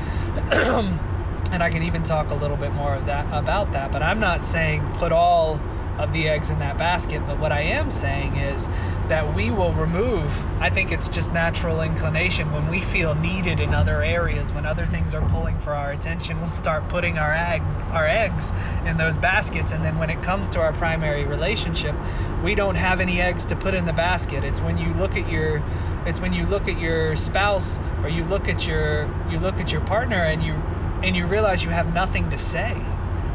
and 1.50 1.62
I 1.62 1.70
can 1.70 1.82
even 1.82 2.02
talk 2.02 2.30
a 2.30 2.34
little 2.34 2.56
bit 2.56 2.72
more 2.72 2.94
of 2.94 3.06
that 3.06 3.26
about 3.32 3.72
that, 3.72 3.92
but 3.92 4.02
I'm 4.02 4.20
not 4.20 4.44
saying 4.44 4.88
put 4.94 5.12
all 5.12 5.60
of 5.98 6.12
the 6.12 6.28
eggs 6.28 6.50
in 6.50 6.59
that 6.59 6.76
basket. 6.78 7.22
But 7.26 7.38
what 7.38 7.52
I 7.52 7.61
am 7.61 7.90
saying 7.90 8.37
is 8.37 8.68
that 9.09 9.35
we 9.35 9.50
will 9.50 9.72
remove, 9.72 10.30
I 10.61 10.68
think 10.68 10.92
it's 10.92 11.09
just 11.09 11.32
natural 11.32 11.80
inclination 11.80 12.52
when 12.52 12.68
we 12.68 12.80
feel 12.80 13.14
needed 13.14 13.61
in 13.61 13.72
other 13.72 14.02
areas, 14.02 14.52
when 14.52 14.66
other 14.66 14.85
things 14.85 15.14
are 15.14 15.26
pulling 15.28 15.59
for 15.61 15.72
our 15.72 15.92
attention, 15.92 16.40
we'll 16.40 16.50
start 16.50 16.88
putting 16.88 17.18
our 17.18 17.32
egg, 17.32 17.62
our 17.90 18.06
eggs 18.06 18.52
in 18.85 18.96
those 18.96 19.16
baskets. 19.16 19.72
And 19.72 19.85
then 19.85 19.98
when 19.98 20.11
it 20.11 20.22
comes 20.22 20.48
to 20.50 20.61
our 20.61 20.72
primary 20.72 21.24
relationship, 21.24 21.94
we 22.42 22.54
don't 22.54 22.74
have 22.74 23.00
any 23.00 23.20
eggs 23.20 23.44
to 23.46 23.56
put 23.56 23.74
in 23.74 23.87
the 23.87 23.92
basket. 23.92 24.44
It's 24.44 24.61
when 24.61 24.78
you 24.78 24.92
look 24.94 25.16
at 25.16 25.30
your 25.30 25.62
it's 26.06 26.20
when 26.20 26.32
you 26.32 26.46
look 26.46 26.68
at 26.68 26.78
your 26.78 27.16
spouse 27.16 27.80
or 28.04 28.09
you 28.09 28.24
look 28.24 28.48
at 28.48 28.66
your 28.66 29.11
you 29.28 29.40
look 29.40 29.56
at 29.56 29.72
your 29.72 29.80
partner 29.80 30.16
and 30.22 30.42
you 30.42 30.54
and 31.02 31.16
you 31.16 31.26
realize 31.26 31.64
you 31.64 31.70
have 31.70 31.92
nothing 31.92 32.30
to 32.30 32.38
say. 32.38 32.74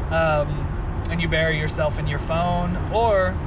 Um, 0.10 0.71
and 1.12 1.22
you 1.22 1.28
bury 1.28 1.60
yourself 1.60 2.00
in 2.00 2.08
your 2.08 2.20
phone, 2.20 2.78
or 2.94 3.38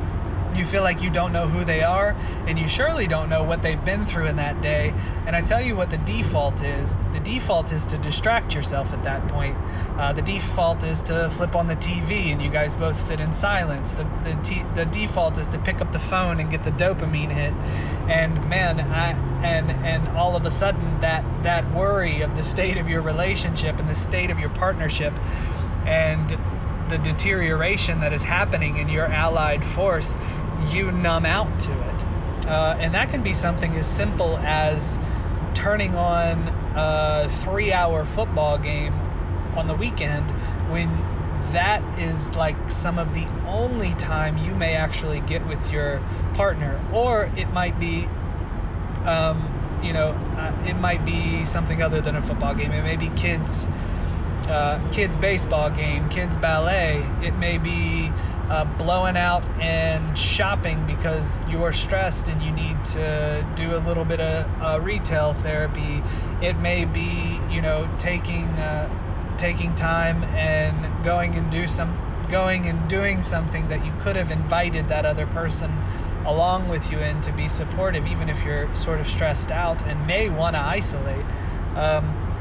you 0.57 0.64
feel 0.64 0.83
like 0.83 1.03
you 1.03 1.11
don't 1.11 1.33
know 1.33 1.48
who 1.48 1.64
they 1.64 1.83
are, 1.83 2.16
and 2.46 2.59
you 2.59 2.68
surely 2.68 3.07
don't 3.07 3.29
know 3.29 3.42
what 3.42 3.62
they've 3.62 3.85
been 3.85 4.07
through 4.07 4.27
in 4.27 4.37
that 4.37 4.61
day. 4.61 4.94
And 5.27 5.35
I 5.35 5.40
tell 5.40 5.61
you 5.61 5.74
what 5.74 5.90
the 5.90 5.98
default 5.98 6.62
is 6.62 7.00
the 7.12 7.20
default 7.20 7.72
is 7.72 7.85
to 7.87 7.98
distract 7.98 8.55
yourself 8.55 8.92
at 8.92 9.03
that 9.03 9.27
point. 9.29 9.57
Uh, 9.98 10.12
the 10.12 10.22
default 10.22 10.85
is 10.85 11.00
to 11.03 11.31
flip 11.31 11.57
on 11.57 11.66
the 11.66 11.77
TV 11.77 12.33
and 12.33 12.42
you 12.42 12.50
guys 12.50 12.77
both 12.77 12.96
sit 12.96 13.20
in 13.20 13.33
silence. 13.33 13.92
The, 13.92 14.05
the, 14.22 14.38
t- 14.42 14.64
the 14.74 14.85
default 14.87 15.38
is 15.38 15.48
to 15.48 15.59
pick 15.59 15.81
up 15.81 15.92
the 15.92 15.98
phone 15.98 16.40
and 16.40 16.50
get 16.50 16.64
the 16.64 16.72
dopamine 16.72 17.31
hit. 17.31 17.53
And 18.09 18.48
man, 18.48 18.81
I, 18.81 19.12
and, 19.44 19.70
and 19.70 20.09
all 20.16 20.37
of 20.37 20.44
a 20.46 20.50
sudden, 20.50 21.00
that, 21.00 21.24
that 21.42 21.72
worry 21.72 22.20
of 22.20 22.37
the 22.37 22.42
state 22.42 22.77
of 22.77 22.88
your 22.88 23.03
relationship 23.03 23.79
and 23.79 23.88
the 23.88 23.94
state 23.94 24.31
of 24.31 24.38
your 24.38 24.50
partnership 24.50 25.18
and 25.87 26.38
the 26.88 26.99
deterioration 26.99 28.01
that 28.01 28.12
is 28.12 28.23
happening 28.23 28.77
in 28.77 28.88
your 28.88 29.07
allied 29.07 29.64
force, 29.64 30.18
you 30.68 30.92
numb 30.92 31.27
out 31.27 31.61
to 31.61 31.73
it. 31.73 32.07
Uh, 32.47 32.77
and 32.79 32.94
that 32.94 33.11
can 33.11 33.23
be 33.23 33.33
something 33.33 33.75
as 33.75 33.87
simple 33.87 34.37
as 34.38 34.99
turning 35.55 35.94
on 35.94 36.49
a 36.77 37.29
three 37.31 37.73
hour 37.73 38.05
football 38.05 38.59
game 38.59 38.92
on 39.57 39.66
the 39.66 39.75
weekend 39.75 40.31
when 40.70 40.88
that 41.53 41.83
is 41.99 42.35
like 42.35 42.57
some 42.70 42.99
of 42.99 43.14
the 43.14 43.27
only 43.47 43.94
time 43.94 44.37
you 44.37 44.55
may 44.55 44.75
actually 44.75 45.20
get 45.20 45.47
with 45.47 45.70
your 45.70 46.03
partner 46.35 46.83
or 46.92 47.31
it 47.37 47.47
might 47.51 47.79
be 47.79 48.07
um, 49.05 49.81
you 49.83 49.92
know 49.92 50.09
uh, 50.37 50.64
it 50.66 50.75
might 50.75 51.05
be 51.05 51.44
something 51.44 51.81
other 51.83 52.01
than 52.01 52.16
a 52.16 52.23
football 52.23 52.55
game 52.55 52.73
it 52.73 52.83
may 52.83 52.97
be 52.97 53.09
kids 53.11 53.68
uh, 54.48 54.80
kids 54.90 55.16
baseball 55.16 55.70
game 55.70 56.09
kids 56.09 56.37
ballet 56.37 56.98
it 57.22 57.35
may 57.37 57.59
be 57.59 58.11
uh, 58.48 58.64
blowing 58.76 59.16
out 59.16 59.44
and 59.61 60.16
shopping 60.18 60.85
because 60.87 61.46
you're 61.48 61.72
stressed 61.72 62.28
and 62.28 62.42
you 62.42 62.52
need 62.52 62.85
to 62.85 63.46
do 63.57 63.74
a 63.74 63.78
little 63.78 64.04
bit 64.04 64.20
of 64.20 64.62
uh, 64.62 64.78
retail 64.80 65.33
therapy. 65.33 66.02
It 66.42 66.59
may 66.59 66.85
be, 66.85 67.40
you 67.50 67.62
know, 67.62 67.88
taking 67.98 68.48
uh, 68.59 69.37
taking 69.38 69.74
time 69.74 70.22
and 70.24 71.02
going 71.02 71.35
and 71.35 71.50
do 71.50 71.66
some 71.66 71.98
going 72.30 72.66
and 72.66 72.88
doing 72.88 73.22
something 73.22 73.68
that 73.68 73.85
you 73.85 73.92
could 74.00 74.16
have 74.16 74.30
invited 74.30 74.88
that 74.88 75.04
other 75.04 75.26
person 75.26 75.72
along 76.26 76.68
with 76.68 76.90
you 76.90 76.98
in 76.98 77.20
to 77.20 77.33
be 77.33 77.48
supportive, 77.48 78.07
even 78.07 78.28
if 78.28 78.42
you're 78.44 78.72
sort 78.74 79.00
of 79.00 79.09
stressed 79.09 79.50
out 79.50 79.83
and 79.85 80.07
may 80.07 80.28
want 80.28 80.54
to 80.54 80.61
isolate. 80.61 81.24
Um, 81.76 82.34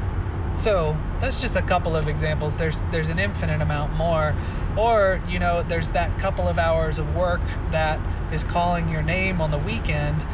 so 0.54 0.98
that's 1.20 1.42
just 1.42 1.56
a 1.56 1.62
couple 1.62 1.96
of 1.96 2.08
examples. 2.08 2.58
There's 2.58 2.82
there's 2.92 3.10
an 3.10 3.20
infinite 3.20 3.62
amount 3.62 3.94
more, 3.94 4.36
or 4.78 5.22
you 5.28 5.40
know 5.40 5.64
there's 5.64 5.92
that 5.92 6.18
couple 6.20 6.48
of 6.48 6.58
hours 6.58 7.00
of 7.00 7.16
work 7.16 7.42
that 7.72 8.00
is 8.34 8.44
calling 8.44 8.90
your 8.90 9.02
name 9.02 9.42
on 9.42 9.52
the 9.52 9.58
weekend, 9.58 10.26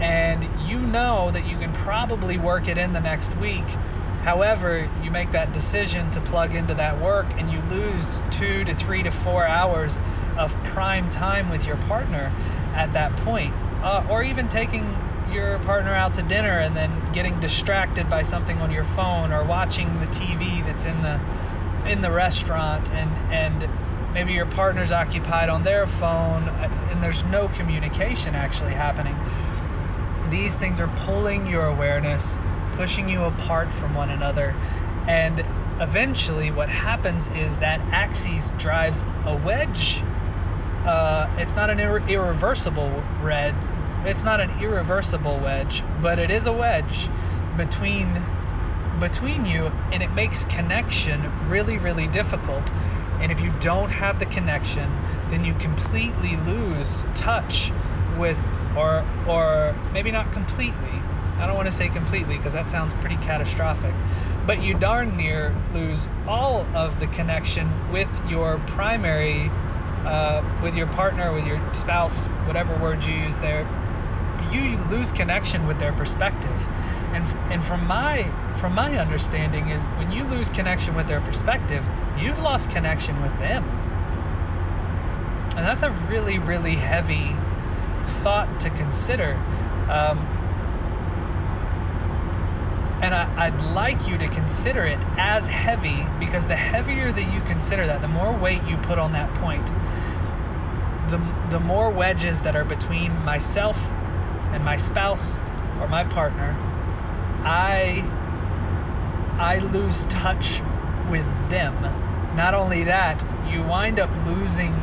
and 0.00 0.48
you 0.68 0.78
know 0.78 1.30
that 1.30 1.46
you 1.46 1.56
can 1.58 1.72
probably 1.72 2.38
work 2.38 2.68
it 2.68 2.78
in 2.78 2.92
the 2.92 3.00
next 3.00 3.36
week. 3.36 3.68
However, 4.22 4.90
you 5.02 5.10
make 5.10 5.30
that 5.32 5.52
decision 5.52 6.10
to 6.10 6.20
plug 6.20 6.54
into 6.54 6.74
that 6.74 7.00
work, 7.00 7.26
and 7.38 7.50
you 7.50 7.60
lose 7.70 8.20
two 8.30 8.64
to 8.64 8.74
three 8.74 9.02
to 9.02 9.10
four 9.10 9.46
hours 9.46 10.00
of 10.36 10.52
prime 10.64 11.08
time 11.10 11.48
with 11.50 11.64
your 11.64 11.76
partner 11.76 12.32
at 12.74 12.92
that 12.92 13.16
point, 13.18 13.54
uh, 13.82 14.04
or 14.10 14.22
even 14.22 14.48
taking 14.48 14.84
your 15.32 15.58
partner 15.60 15.94
out 15.94 16.14
to 16.14 16.22
dinner 16.22 16.58
and 16.58 16.76
then 16.76 17.12
getting 17.12 17.38
distracted 17.40 18.08
by 18.08 18.22
something 18.22 18.58
on 18.58 18.70
your 18.70 18.84
phone 18.84 19.32
or 19.32 19.44
watching 19.44 19.98
the 19.98 20.06
TV 20.06 20.64
that's 20.64 20.86
in 20.86 21.02
the 21.02 21.20
in 21.86 22.00
the 22.00 22.10
restaurant 22.10 22.92
and 22.92 23.10
and 23.32 23.68
maybe 24.12 24.32
your 24.32 24.46
partner's 24.46 24.90
occupied 24.90 25.48
on 25.48 25.64
their 25.64 25.86
phone 25.86 26.44
uh, 26.44 26.88
and 26.90 27.02
there's 27.02 27.24
no 27.24 27.48
communication 27.48 28.34
actually 28.34 28.72
happening. 28.72 29.16
These 30.30 30.56
things 30.56 30.80
are 30.80 30.88
pulling 30.98 31.46
your 31.46 31.66
awareness 31.66 32.38
pushing 32.72 33.08
you 33.08 33.24
apart 33.24 33.72
from 33.72 33.94
one 33.94 34.10
another 34.10 34.54
and 35.06 35.40
eventually 35.80 36.50
what 36.50 36.68
happens 36.68 37.28
is 37.28 37.56
that 37.58 37.80
axis 37.92 38.50
drives 38.58 39.04
a 39.24 39.36
wedge. 39.36 40.02
Uh, 40.84 41.28
it's 41.38 41.54
not 41.54 41.70
an 41.70 41.78
irre- 41.78 42.08
irreversible 42.08 43.02
red 43.20 43.54
it's 44.04 44.22
not 44.22 44.40
an 44.40 44.50
irreversible 44.62 45.38
wedge, 45.38 45.82
but 46.00 46.18
it 46.18 46.30
is 46.30 46.46
a 46.46 46.52
wedge 46.52 47.08
between 47.56 48.22
between 49.00 49.44
you 49.44 49.66
and 49.92 50.02
it 50.02 50.10
makes 50.10 50.44
connection 50.46 51.30
really 51.48 51.78
really 51.78 52.06
difficult. 52.08 52.72
And 53.20 53.32
if 53.32 53.40
you 53.40 53.52
don't 53.60 53.90
have 53.90 54.18
the 54.18 54.26
connection, 54.26 54.90
then 55.28 55.44
you 55.44 55.54
completely 55.54 56.36
lose 56.36 57.04
touch 57.14 57.72
with 58.16 58.38
or 58.76 59.06
or 59.26 59.76
maybe 59.92 60.10
not 60.10 60.32
completely. 60.32 61.02
I 61.38 61.46
don't 61.46 61.56
want 61.56 61.68
to 61.68 61.74
say 61.74 61.88
completely 61.88 62.36
because 62.36 62.52
that 62.54 62.68
sounds 62.68 62.94
pretty 62.94 63.16
catastrophic. 63.16 63.94
But 64.46 64.62
you 64.62 64.74
darn 64.74 65.16
near 65.16 65.54
lose 65.72 66.08
all 66.26 66.66
of 66.74 67.00
the 67.00 67.06
connection 67.08 67.92
with 67.92 68.08
your 68.28 68.58
primary 68.66 69.50
uh, 70.04 70.42
with 70.62 70.74
your 70.74 70.86
partner, 70.86 71.32
with 71.32 71.46
your 71.46 71.62
spouse, 71.74 72.24
whatever 72.46 72.76
word 72.78 73.04
you 73.04 73.12
use 73.12 73.36
there, 73.38 73.64
you 74.52 74.78
lose 74.84 75.12
connection 75.12 75.66
with 75.66 75.78
their 75.78 75.92
perspective. 75.92 76.66
And 77.12 77.24
and 77.52 77.64
from 77.64 77.86
my 77.86 78.30
from 78.56 78.74
my 78.74 78.98
understanding 78.98 79.68
is 79.68 79.84
when 79.96 80.10
you 80.10 80.24
lose 80.24 80.50
connection 80.50 80.94
with 80.94 81.06
their 81.06 81.20
perspective, 81.20 81.84
you've 82.18 82.38
lost 82.40 82.70
connection 82.70 83.20
with 83.22 83.36
them. 83.38 83.64
And 85.56 85.66
that's 85.66 85.82
a 85.82 85.90
really 86.08 86.38
really 86.38 86.74
heavy 86.74 87.34
thought 88.22 88.60
to 88.60 88.70
consider. 88.70 89.34
Um, 89.88 90.18
and 93.00 93.14
I, 93.14 93.50
would 93.50 93.62
like 93.62 94.08
you 94.08 94.18
to 94.18 94.26
consider 94.28 94.82
it 94.82 94.98
as 95.16 95.46
heavy 95.46 96.04
because 96.18 96.46
the 96.46 96.56
heavier 96.56 97.12
that 97.12 97.32
you 97.32 97.40
consider 97.42 97.86
that, 97.86 98.02
the 98.02 98.08
more 98.08 98.32
weight 98.32 98.64
you 98.64 98.76
put 98.78 98.98
on 98.98 99.12
that 99.12 99.32
point, 99.34 99.66
the, 101.08 101.18
the 101.50 101.60
more 101.60 101.90
wedges 101.90 102.40
that 102.40 102.56
are 102.56 102.64
between 102.64 103.16
myself 103.24 103.80
and 104.52 104.64
my 104.64 104.76
spouse 104.76 105.38
or 105.80 105.88
my 105.88 106.04
partner, 106.04 106.56
I 107.44 108.04
I 109.38 109.58
lose 109.58 110.04
touch 110.04 110.60
with 111.10 111.26
them. 111.48 111.74
Not 112.34 112.54
only 112.54 112.84
that, 112.84 113.24
you 113.50 113.62
wind 113.62 114.00
up 114.00 114.10
losing 114.26 114.74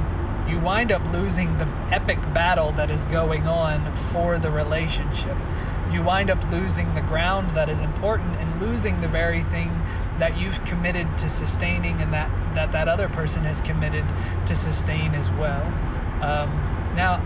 you 0.48 0.60
wind 0.60 0.92
up 0.92 1.04
losing 1.12 1.58
the 1.58 1.68
epic 1.90 2.22
battle 2.34 2.72
that 2.74 2.92
is 2.92 3.06
going 3.06 3.48
on 3.48 3.96
for 3.96 4.38
the 4.38 4.52
relationship. 4.52 5.36
You 5.92 6.04
wind 6.04 6.30
up 6.30 6.52
losing 6.52 6.94
the 6.94 7.02
ground 7.02 7.50
that 7.52 7.68
is 7.68 7.82
important 7.82 8.36
and 8.36 8.62
losing 8.62 9.02
the 9.02 9.08
very 9.08 9.42
thing 9.42 9.70
that 10.20 10.38
you've 10.38 10.64
committed 10.66 11.18
to 11.18 11.30
sustaining 11.30 12.00
and 12.00 12.14
that 12.14 12.30
that, 12.54 12.72
that 12.72 12.88
other 12.88 13.10
person 13.10 13.44
has 13.44 13.62
committed 13.62 14.06
to 14.46 14.56
sustain 14.56 15.16
as 15.16 15.32
well. 15.32 15.64
Um, 16.22 16.50
now, 16.96 17.22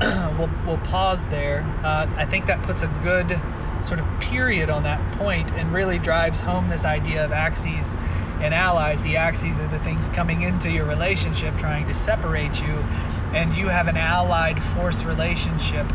we'll, 0.38 0.50
we'll 0.66 0.78
pause 0.78 1.26
there. 1.28 1.62
Uh, 1.84 2.06
I 2.16 2.24
think 2.24 2.46
that 2.46 2.62
puts 2.62 2.82
a 2.82 2.88
good 3.02 3.40
sort 3.84 4.00
of 4.00 4.06
period 4.20 4.70
on 4.70 4.82
that 4.84 5.12
point 5.16 5.52
and 5.52 5.72
really 5.72 5.98
drives 5.98 6.40
home 6.40 6.68
this 6.68 6.84
idea 6.84 7.24
of 7.24 7.32
axes 7.32 7.96
and 8.40 8.54
allies. 8.54 9.00
The 9.02 9.16
axes 9.16 9.60
are 9.60 9.68
the 9.68 9.78
things 9.80 10.08
coming 10.08 10.42
into 10.42 10.70
your 10.70 10.86
relationship 10.86 11.58
trying 11.58 11.86
to 11.88 11.94
separate 11.94 12.62
you, 12.62 12.78
and 13.34 13.54
you 13.54 13.68
have 13.68 13.88
an 13.88 13.96
allied 13.96 14.62
force 14.62 15.02
relationship. 15.04 15.90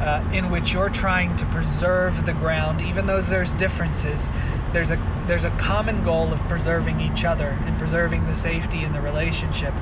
Uh, 0.00 0.22
in 0.34 0.50
which 0.50 0.74
you're 0.74 0.90
trying 0.90 1.34
to 1.36 1.46
preserve 1.46 2.26
the 2.26 2.32
ground, 2.34 2.82
even 2.82 3.06
though 3.06 3.22
there's 3.22 3.54
differences, 3.54 4.28
there's 4.72 4.90
a 4.90 4.96
there's 5.26 5.44
a 5.44 5.50
common 5.50 6.02
goal 6.04 6.30
of 6.30 6.40
preserving 6.40 7.00
each 7.00 7.24
other 7.24 7.56
and 7.64 7.78
preserving 7.78 8.26
the 8.26 8.34
safety 8.34 8.82
in 8.82 8.92
the 8.92 9.00
relationship 9.00 9.72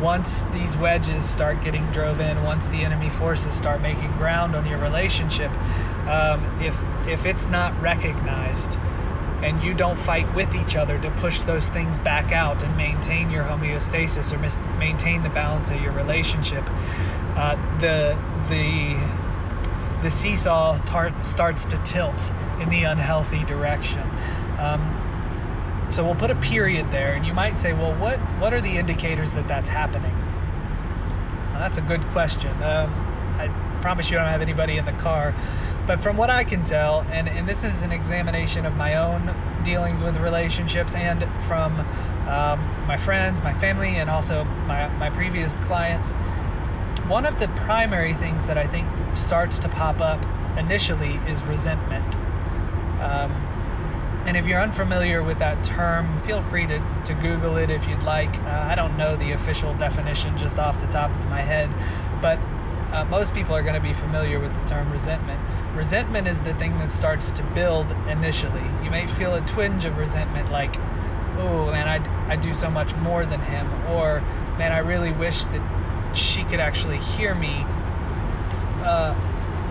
once 0.00 0.44
these 0.44 0.76
wedges 0.76 1.28
start 1.28 1.62
getting 1.62 1.90
drove 1.90 2.20
in, 2.20 2.42
once 2.42 2.66
the 2.68 2.82
enemy 2.82 3.10
forces 3.10 3.54
start 3.54 3.80
making 3.80 4.10
ground 4.12 4.54
on 4.54 4.66
your 4.66 4.78
relationship, 4.78 5.50
um, 6.06 6.44
if 6.60 6.78
if 7.06 7.24
it's 7.24 7.46
not 7.46 7.78
recognized 7.80 8.78
and 9.42 9.62
you 9.62 9.74
don't 9.74 9.98
fight 9.98 10.32
with 10.34 10.54
each 10.54 10.76
other 10.76 10.98
to 10.98 11.10
push 11.12 11.40
those 11.40 11.68
things 11.68 11.98
back 11.98 12.32
out 12.32 12.62
and 12.62 12.76
maintain 12.76 13.30
your 13.30 13.44
homeostasis 13.44 14.32
or 14.32 14.38
mis- 14.38 14.58
maintain 14.78 15.22
the 15.22 15.28
balance 15.28 15.70
of 15.70 15.80
your 15.80 15.92
relationship, 15.92 16.68
uh, 17.36 17.54
the 17.78 18.18
the 18.48 18.96
the 20.02 20.10
seesaw 20.10 20.76
tar- 20.78 21.22
starts 21.22 21.64
to 21.66 21.76
tilt 21.78 22.32
in 22.60 22.68
the 22.68 22.84
unhealthy 22.84 23.44
direction. 23.44 24.02
Um, 24.58 25.05
so 25.88 26.04
we'll 26.04 26.14
put 26.14 26.30
a 26.30 26.36
period 26.36 26.90
there, 26.90 27.14
and 27.14 27.24
you 27.24 27.32
might 27.32 27.56
say, 27.56 27.72
well, 27.72 27.94
what, 27.94 28.18
what 28.40 28.52
are 28.52 28.60
the 28.60 28.76
indicators 28.76 29.32
that 29.32 29.46
that's 29.46 29.68
happening? 29.68 30.12
Well, 31.50 31.60
that's 31.60 31.78
a 31.78 31.82
good 31.82 32.02
question. 32.08 32.50
Um, 32.62 32.92
I 33.38 33.48
promise 33.80 34.10
you 34.10 34.18
I 34.18 34.22
don't 34.22 34.30
have 34.30 34.42
anybody 34.42 34.78
in 34.78 34.84
the 34.84 34.92
car, 34.92 35.34
but 35.86 36.00
from 36.00 36.16
what 36.16 36.30
I 36.30 36.42
can 36.42 36.64
tell, 36.64 37.06
and, 37.12 37.28
and 37.28 37.48
this 37.48 37.62
is 37.62 37.82
an 37.82 37.92
examination 37.92 38.66
of 38.66 38.74
my 38.76 38.96
own 38.96 39.34
dealings 39.64 40.02
with 40.02 40.16
relationships 40.16 40.94
and 40.94 41.22
from 41.46 41.78
um, 42.28 42.86
my 42.86 42.96
friends, 42.96 43.42
my 43.42 43.54
family, 43.54 43.96
and 43.96 44.10
also 44.10 44.44
my, 44.44 44.88
my 44.98 45.10
previous 45.10 45.54
clients, 45.56 46.14
one 47.08 47.24
of 47.24 47.38
the 47.38 47.46
primary 47.48 48.14
things 48.14 48.46
that 48.46 48.58
I 48.58 48.66
think 48.66 48.88
starts 49.14 49.60
to 49.60 49.68
pop 49.68 50.00
up 50.00 50.24
initially 50.58 51.20
is 51.28 51.42
resentment. 51.44 52.16
Um, 53.00 53.45
and 54.26 54.36
if 54.36 54.46
you're 54.46 54.60
unfamiliar 54.60 55.22
with 55.22 55.38
that 55.38 55.62
term, 55.62 56.20
feel 56.22 56.42
free 56.42 56.66
to, 56.66 57.02
to 57.04 57.14
Google 57.14 57.56
it 57.56 57.70
if 57.70 57.86
you'd 57.86 58.02
like. 58.02 58.34
Uh, 58.42 58.66
I 58.68 58.74
don't 58.74 58.96
know 58.96 59.16
the 59.16 59.32
official 59.32 59.72
definition 59.74 60.36
just 60.36 60.58
off 60.58 60.80
the 60.80 60.88
top 60.88 61.10
of 61.12 61.26
my 61.26 61.40
head, 61.40 61.70
but 62.20 62.40
uh, 62.92 63.04
most 63.04 63.34
people 63.34 63.54
are 63.54 63.62
going 63.62 63.74
to 63.74 63.80
be 63.80 63.92
familiar 63.92 64.40
with 64.40 64.52
the 64.52 64.66
term 64.66 64.90
resentment. 64.90 65.40
Resentment 65.76 66.26
is 66.26 66.40
the 66.42 66.54
thing 66.54 66.76
that 66.78 66.90
starts 66.90 67.30
to 67.32 67.42
build 67.54 67.92
initially. 68.08 68.64
You 68.82 68.90
may 68.90 69.06
feel 69.06 69.34
a 69.34 69.40
twinge 69.42 69.84
of 69.84 69.96
resentment, 69.96 70.50
like, 70.50 70.76
oh 71.38 71.70
man, 71.70 71.86
I, 71.86 72.32
I 72.32 72.36
do 72.36 72.52
so 72.52 72.68
much 72.68 72.94
more 72.96 73.26
than 73.26 73.40
him, 73.40 73.70
or 73.90 74.22
man, 74.58 74.72
I 74.72 74.78
really 74.78 75.12
wish 75.12 75.44
that 75.44 76.16
she 76.16 76.42
could 76.44 76.60
actually 76.60 76.98
hear 76.98 77.34
me. 77.34 77.64
Uh, 78.84 79.14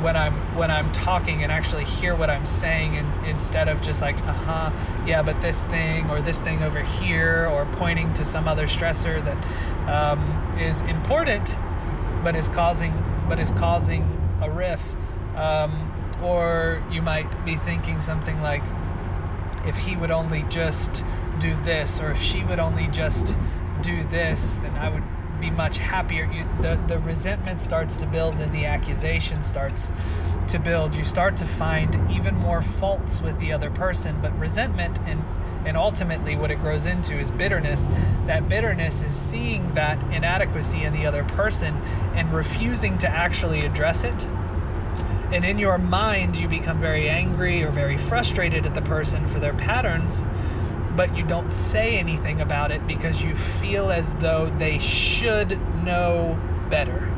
when 0.02 0.16
I'm 0.16 0.56
when 0.56 0.72
I'm 0.72 0.92
talking 0.92 1.44
and 1.44 1.52
actually 1.52 1.86
hear 1.86 2.16
what 2.16 2.30
I'm 2.30 2.46
saying 2.46 2.98
and 2.98 3.28
instead 3.28 3.68
of 3.68 3.82
just 3.82 4.02
like 4.02 4.18
uh-huh 4.18 4.72
yeah 5.06 5.22
but 5.22 5.42
this 5.42 5.64
thing 5.66 6.10
or 6.10 6.22
this 6.22 6.40
thing 6.40 6.64
over 6.64 6.82
here 6.82 7.48
or 7.48 7.66
pointing 7.66 8.14
to 8.16 8.26
some 8.26 8.48
other 8.48 8.68
stressor 8.68 9.24
that 9.24 9.38
um, 9.90 10.58
is 10.60 10.82
important 10.82 11.58
but 12.24 12.36
is 12.36 12.50
causing 12.50 12.94
but 13.28 13.40
is 13.40 13.52
causing 13.52 14.04
a 14.42 14.50
riff. 14.50 14.82
Um, 15.36 15.92
or 16.24 16.84
you 16.90 17.02
might 17.02 17.46
be 17.46 17.58
thinking 17.58 18.00
something 18.00 18.42
like 18.42 18.64
if 19.66 19.76
he 19.76 19.96
would 19.96 20.12
only 20.12 20.44
just 20.44 21.04
do 21.40 21.56
this 21.64 22.00
or 22.00 22.12
if 22.12 22.22
she 22.22 22.44
would 22.44 22.60
only 22.60 22.88
just 22.88 23.38
do 23.82 24.04
this 24.06 24.56
then 24.56 24.74
I 24.76 24.90
would 24.90 25.04
be 25.46 25.52
much 25.56 25.78
happier. 25.78 26.30
You, 26.32 26.46
the 26.62 26.80
the 26.88 27.00
resentment 27.00 27.62
starts 27.62 27.96
to 27.98 28.06
build 28.06 28.36
and 28.36 28.54
the 28.54 28.66
accusation 28.66 29.44
starts 29.44 29.92
to 30.48 30.60
build. 30.60 30.96
You 30.96 31.04
start 31.04 31.38
to 31.38 31.46
find 31.46 32.12
even 32.12 32.36
more 32.36 32.62
faults 32.62 33.22
with 33.22 33.38
the 33.40 33.52
other 33.54 33.70
person. 33.70 34.20
But 34.22 34.38
resentment 34.40 35.00
and 35.06 35.24
and 35.66 35.78
ultimately 35.78 36.36
what 36.36 36.52
it 36.52 36.60
grows 36.60 36.86
into 36.86 37.18
is 37.18 37.32
bitterness. 37.32 37.88
That 38.26 38.48
bitterness 38.50 39.02
is 39.02 39.14
seeing 39.14 39.74
that 39.74 40.02
inadequacy 40.12 40.84
in 40.84 40.94
the 40.94 41.06
other 41.06 41.24
person 41.24 41.76
and 42.16 42.32
refusing 42.32 42.98
to 43.00 43.10
actually 43.10 43.66
address 43.66 44.04
it. 44.04 44.28
And 45.32 45.44
in 45.44 45.58
your 45.58 45.80
mind, 45.80 46.38
you 46.38 46.48
become 46.48 46.80
very 46.80 47.10
angry 47.10 47.64
or 47.64 47.72
very 47.72 47.98
frustrated 47.98 48.68
at 48.68 48.76
the 48.76 48.82
person 48.84 49.28
for 49.28 49.40
their 49.40 49.56
patterns 49.56 50.24
but 50.96 51.16
you 51.16 51.26
don't 51.26 51.52
say 51.52 51.98
anything 51.98 52.42
about 52.42 52.72
it 52.72 52.86
because 52.88 53.22
you 53.22 53.36
feel 53.36 53.92
as 53.92 54.14
though 54.16 54.50
they 54.58 54.80
should 54.80 55.60
know 55.84 56.40
better. 56.70 57.12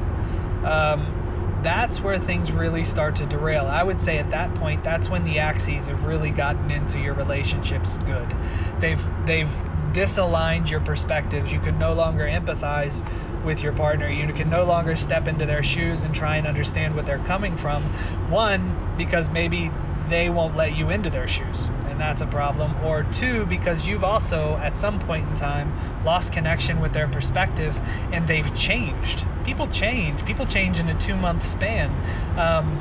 Um, 0.63 1.59
that's 1.63 1.99
where 1.99 2.17
things 2.17 2.51
really 2.51 2.83
start 2.83 3.15
to 3.17 3.25
derail. 3.25 3.65
I 3.65 3.83
would 3.83 4.01
say 4.01 4.17
at 4.17 4.29
that 4.29 4.53
point, 4.55 4.83
that's 4.83 5.09
when 5.09 5.23
the 5.23 5.39
axes 5.39 5.87
have 5.87 6.05
really 6.05 6.29
gotten 6.29 6.71
into 6.71 6.99
your 6.99 7.13
relationships 7.13 7.97
good. 7.99 8.35
They've 8.79 9.03
they've 9.25 9.49
disaligned 9.91 10.69
your 10.69 10.81
perspectives. 10.81 11.51
You 11.51 11.59
can 11.59 11.79
no 11.79 11.93
longer 11.93 12.27
empathize 12.27 13.03
with 13.43 13.63
your 13.63 13.73
partner. 13.73 14.09
You 14.09 14.31
can 14.33 14.49
no 14.49 14.63
longer 14.63 14.95
step 14.95 15.27
into 15.27 15.45
their 15.45 15.63
shoes 15.63 16.03
and 16.03 16.13
try 16.13 16.37
and 16.37 16.45
understand 16.45 16.95
what 16.95 17.05
they're 17.05 17.17
coming 17.19 17.57
from. 17.57 17.83
One, 18.29 18.93
because 18.97 19.29
maybe 19.29 19.71
they 20.09 20.29
won't 20.29 20.55
let 20.55 20.75
you 20.75 20.89
into 20.89 21.09
their 21.09 21.27
shoes 21.27 21.69
and 21.97 22.03
that's 22.03 22.21
a 22.21 22.27
problem, 22.27 22.75
or 22.85 23.05
two, 23.05 23.43
because 23.47 23.87
you've 23.87 24.03
also, 24.03 24.57
at 24.57 24.77
some 24.77 24.99
point 24.99 25.27
in 25.27 25.33
time, 25.33 25.73
lost 26.05 26.31
connection 26.31 26.79
with 26.79 26.93
their 26.93 27.07
perspective 27.07 27.75
and 28.11 28.27
they've 28.27 28.53
changed. 28.55 29.25
People 29.43 29.65
change, 29.69 30.23
people 30.23 30.45
change 30.45 30.79
in 30.79 30.89
a 30.89 30.99
two 30.99 31.15
month 31.15 31.43
span, 31.43 31.89
um, 32.37 32.77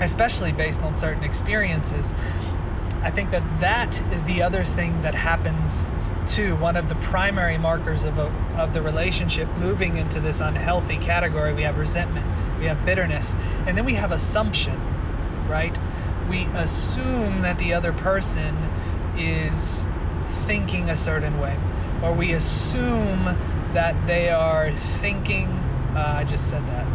especially 0.00 0.50
based 0.50 0.82
on 0.82 0.94
certain 0.94 1.24
experiences. 1.24 2.14
I 3.02 3.10
think 3.10 3.32
that 3.32 3.42
that 3.60 4.00
is 4.10 4.24
the 4.24 4.40
other 4.40 4.64
thing 4.64 5.02
that 5.02 5.14
happens 5.14 5.90
too. 6.26 6.56
One 6.56 6.78
of 6.78 6.88
the 6.88 6.94
primary 6.94 7.58
markers 7.58 8.04
of, 8.04 8.16
a, 8.16 8.28
of 8.56 8.72
the 8.72 8.80
relationship 8.80 9.46
moving 9.58 9.98
into 9.98 10.20
this 10.20 10.40
unhealthy 10.40 10.96
category, 10.96 11.52
we 11.52 11.64
have 11.64 11.76
resentment, 11.76 12.24
we 12.58 12.64
have 12.64 12.82
bitterness, 12.86 13.36
and 13.66 13.76
then 13.76 13.84
we 13.84 13.92
have 13.92 14.10
assumption, 14.10 14.80
right? 15.48 15.78
We 16.28 16.44
assume 16.54 17.42
that 17.42 17.58
the 17.58 17.74
other 17.74 17.92
person 17.92 18.56
is 19.16 19.86
thinking 20.28 20.90
a 20.90 20.96
certain 20.96 21.38
way, 21.38 21.58
or 22.02 22.12
we 22.14 22.32
assume 22.32 23.24
that 23.72 24.06
they 24.06 24.30
are 24.30 24.70
thinking. 24.72 25.48
Uh, 25.94 26.16
I 26.18 26.24
just 26.24 26.48
said 26.50 26.66
that. 26.66 26.86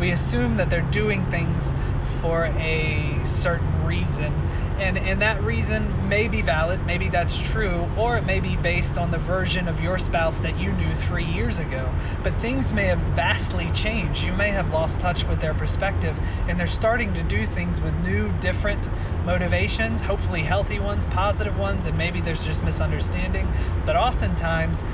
We 0.00 0.10
assume 0.10 0.56
that 0.56 0.68
they're 0.68 0.90
doing 0.90 1.24
things 1.26 1.72
for 2.20 2.46
a 2.46 3.20
certain 3.24 3.84
reason 3.86 4.32
and 4.78 4.98
and 4.98 5.20
that 5.22 5.42
reason 5.42 6.08
may 6.08 6.28
be 6.28 6.42
valid 6.42 6.84
maybe 6.86 7.08
that's 7.08 7.40
true 7.50 7.88
or 7.96 8.16
it 8.16 8.24
may 8.24 8.40
be 8.40 8.56
based 8.56 8.98
on 8.98 9.10
the 9.10 9.18
version 9.18 9.68
of 9.68 9.80
your 9.80 9.98
spouse 9.98 10.38
that 10.38 10.58
you 10.58 10.72
knew 10.72 10.94
three 10.94 11.24
years 11.24 11.58
ago. 11.58 11.92
But 12.22 12.34
things 12.34 12.72
may 12.72 12.86
have 12.86 12.98
vastly 13.14 13.70
changed. 13.72 14.24
You 14.24 14.32
may 14.32 14.48
have 14.48 14.70
lost 14.72 15.00
touch 15.00 15.24
with 15.24 15.40
their 15.40 15.54
perspective 15.54 16.18
and 16.48 16.58
they're 16.58 16.66
starting 16.66 17.12
to 17.14 17.22
do 17.22 17.46
things 17.46 17.80
with 17.80 17.94
new 18.00 18.32
different 18.40 18.88
motivations 19.24 20.00
hopefully 20.00 20.40
healthy 20.40 20.78
ones 20.78 21.06
positive 21.06 21.58
ones 21.58 21.86
and 21.86 21.96
maybe 21.96 22.20
there's 22.20 22.44
just 22.44 22.62
misunderstanding. 22.64 23.50
But 23.84 23.96
oftentimes 23.96 24.84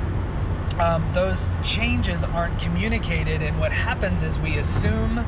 um, 0.79 1.09
those 1.13 1.51
changes 1.65 2.23
aren't 2.23 2.59
communicated 2.61 3.43
and 3.43 3.59
what 3.59 3.73
happens 3.73 4.23
is 4.23 4.39
we 4.39 4.59
assume 4.59 5.19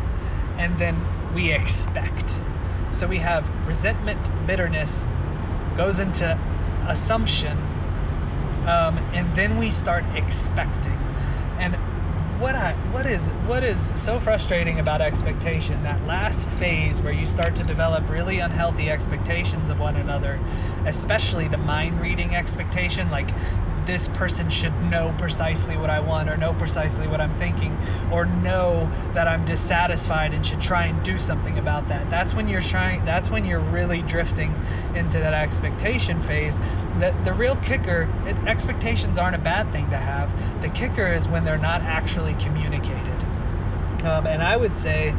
and 0.59 0.79
then 0.79 0.97
we 1.35 1.53
expect 1.53 2.41
so 2.91 3.07
we 3.07 3.19
have 3.19 3.49
resentment, 3.67 4.31
bitterness, 4.47 5.05
goes 5.77 5.99
into 5.99 6.39
assumption, 6.87 7.57
um, 8.67 8.99
and 9.13 9.35
then 9.37 9.59
we 9.59 9.71
start 9.71 10.05
expecting. 10.15 10.99
And 11.59 11.77
what 12.41 12.55
I 12.55 12.73
what 12.91 13.05
is 13.05 13.29
what 13.47 13.63
is 13.63 13.93
so 13.97 14.19
frustrating 14.19 14.79
about 14.79 15.03
expectation 15.03 15.83
that 15.83 16.03
last 16.07 16.47
phase 16.49 17.03
where 17.03 17.13
you 17.13 17.27
start 17.27 17.55
to 17.57 17.63
develop 17.63 18.09
really 18.09 18.39
unhealthy 18.39 18.91
expectations 18.91 19.69
of 19.69 19.79
one 19.79 19.97
another 19.97 20.41
especially 20.87 21.49
the 21.49 21.59
mind 21.59 22.01
reading 22.01 22.35
expectation 22.35 23.11
like 23.11 23.29
this 23.87 24.09
person 24.09 24.51
should 24.51 24.75
know 24.83 25.15
precisely 25.19 25.77
what 25.77 25.91
I 25.91 26.01
want 26.01 26.29
or 26.29 26.37
know 26.37 26.53
precisely 26.53 27.07
what 27.07 27.21
I'm 27.21 27.35
thinking 27.35 27.77
or 28.13 28.25
know 28.25 28.91
that 29.15 29.27
I'm 29.27 29.45
dissatisfied 29.45 30.35
and 30.35 30.45
should 30.45 30.61
try 30.61 30.87
and 30.87 31.03
do 31.05 31.19
something 31.19 31.59
about 31.59 31.89
that. 31.89 32.11
That's 32.11 32.35
when 32.35 32.49
you're 32.49 32.61
trying 32.61 33.05
that's 33.05 33.31
when 33.31 33.45
you're 33.45 33.61
really 33.61 34.03
drifting 34.03 34.55
into 34.95 35.19
that 35.19 35.35
expectation 35.35 36.21
phase. 36.21 36.59
The 36.99 37.17
the 37.25 37.33
real 37.33 37.57
kicker, 37.57 38.09
it, 38.27 38.37
expectations 38.47 39.19
aren't 39.19 39.37
a 39.37 39.41
bad 39.41 39.73
thing 39.73 39.89
to 39.91 39.97
have. 39.97 40.31
The 40.63 40.69
kicker 40.69 41.07
is 41.07 41.29
when 41.29 41.45
they're 41.45 41.59
not 41.59 41.83
actually 41.83 42.35
communicated. 42.35 43.25
Um, 44.05 44.27
and 44.27 44.43
I 44.43 44.57
would 44.57 44.77
say 44.79 45.15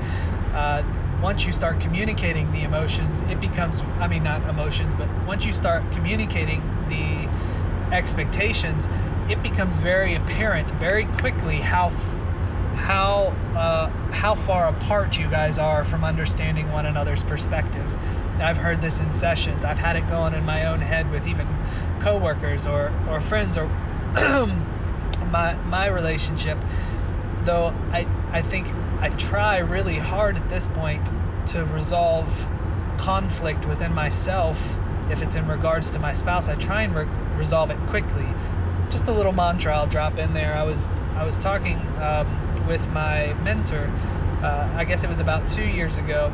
uh, 0.53 0.83
once 1.21 1.45
you 1.45 1.51
start 1.51 1.79
communicating 1.79 2.51
the 2.51 2.63
emotions, 2.63 3.21
it 3.23 3.39
becomes, 3.39 3.81
I 3.99 4.07
mean, 4.07 4.23
not 4.23 4.47
emotions, 4.49 4.93
but 4.93 5.07
once 5.25 5.45
you 5.45 5.53
start 5.53 5.83
communicating 5.91 6.61
the 6.89 7.29
expectations, 7.91 8.89
it 9.29 9.41
becomes 9.43 9.79
very 9.79 10.15
apparent 10.15 10.71
very 10.71 11.05
quickly 11.05 11.57
how 11.57 11.89
how 12.75 13.33
uh, 13.55 13.89
how 14.11 14.35
far 14.35 14.67
apart 14.67 15.17
you 15.17 15.29
guys 15.29 15.59
are 15.59 15.83
from 15.83 16.03
understanding 16.03 16.71
one 16.71 16.85
another's 16.85 17.23
perspective. 17.23 17.85
I've 18.39 18.57
heard 18.57 18.81
this 18.81 18.99
in 18.99 19.11
sessions. 19.11 19.63
I've 19.63 19.77
had 19.77 19.95
it 19.95 20.07
going 20.09 20.33
in 20.33 20.43
my 20.43 20.65
own 20.65 20.81
head 20.81 21.11
with 21.11 21.27
even 21.27 21.47
coworkers 21.99 22.65
or 22.65 22.91
or 23.09 23.21
friends 23.21 23.57
or 23.57 23.67
my 25.31 25.55
my 25.65 25.87
relationship. 25.87 26.57
Though 27.43 27.73
I 27.91 28.07
I 28.31 28.41
think 28.41 28.67
I 28.99 29.09
try 29.09 29.59
really 29.59 29.97
hard 29.97 30.37
at 30.37 30.49
this 30.49 30.67
point 30.67 31.11
to 31.47 31.65
resolve 31.65 32.27
conflict 32.97 33.67
within 33.67 33.93
myself 33.93 34.77
if 35.09 35.21
it's 35.21 35.35
in 35.35 35.47
regards 35.47 35.89
to 35.91 35.99
my 35.99 36.13
spouse. 36.13 36.47
I 36.47 36.55
try 36.55 36.83
and 36.83 36.95
re- 36.95 37.05
resolve 37.35 37.70
quickly. 37.91 38.25
Just 38.89 39.07
a 39.07 39.11
little 39.11 39.33
mantra 39.33 39.75
I'll 39.75 39.85
drop 39.85 40.17
in 40.17 40.33
there. 40.33 40.53
I 40.55 40.63
was 40.63 40.89
I 41.15 41.25
was 41.25 41.37
talking 41.37 41.77
um, 41.99 42.65
with 42.65 42.87
my 42.89 43.33
mentor. 43.43 43.91
Uh, 44.41 44.73
I 44.75 44.85
guess 44.85 45.03
it 45.03 45.09
was 45.09 45.19
about 45.19 45.45
two 45.45 45.67
years 45.67 45.97
ago, 45.97 46.33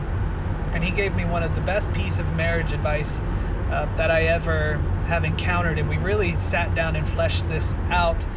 and 0.71 0.83
he 0.83 0.91
gave 0.91 1.15
me 1.15 1.25
one 1.25 1.41
of 1.41 1.55
the 1.55 1.61
best 1.61 1.91
piece 1.93 2.19
of 2.19 2.31
marriage 2.35 2.71
advice 2.71 3.23
uh, 3.71 3.91
that 3.97 4.11
I 4.11 4.21
ever 4.25 4.77
have 5.07 5.23
encountered. 5.23 5.79
And 5.79 5.89
we 5.89 5.97
really 5.97 6.31
sat 6.33 6.75
down 6.75 6.95
and 6.95 7.09
fleshed 7.09 7.49
this 7.49 7.73
out 7.89 8.27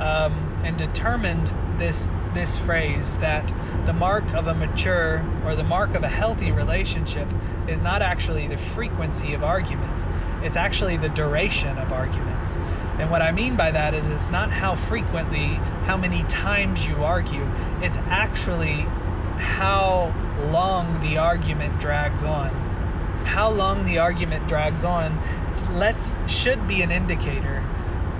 um, 0.00 0.32
and 0.64 0.78
determined 0.78 1.52
this 1.76 2.08
this 2.34 2.56
phrase 2.56 3.16
that 3.18 3.52
the 3.86 3.92
mark 3.92 4.34
of 4.34 4.46
a 4.46 4.54
mature 4.54 5.24
or 5.44 5.54
the 5.56 5.64
mark 5.64 5.94
of 5.94 6.02
a 6.02 6.08
healthy 6.08 6.52
relationship 6.52 7.28
is 7.68 7.80
not 7.80 8.02
actually 8.02 8.46
the 8.46 8.56
frequency 8.56 9.34
of 9.34 9.42
arguments 9.42 10.06
it's 10.42 10.56
actually 10.56 10.96
the 10.96 11.08
duration 11.10 11.76
of 11.78 11.92
arguments. 11.92 12.56
And 12.98 13.10
what 13.10 13.22
i 13.22 13.32
mean 13.32 13.56
by 13.56 13.70
that 13.70 13.94
is 13.94 14.08
it's 14.08 14.30
not 14.30 14.50
how 14.50 14.74
frequently 14.74 15.54
how 15.86 15.96
many 15.96 16.22
times 16.24 16.86
you 16.86 16.96
argue 17.04 17.46
it's 17.82 17.96
actually 18.08 18.86
how 19.36 20.14
long 20.50 21.00
the 21.00 21.18
argument 21.18 21.78
drags 21.80 22.24
on. 22.24 22.50
How 23.24 23.50
long 23.50 23.84
the 23.84 23.98
argument 23.98 24.48
drags 24.48 24.84
on 24.84 25.20
let's 25.72 26.16
should 26.26 26.66
be 26.66 26.82
an 26.82 26.90
indicator 26.90 27.64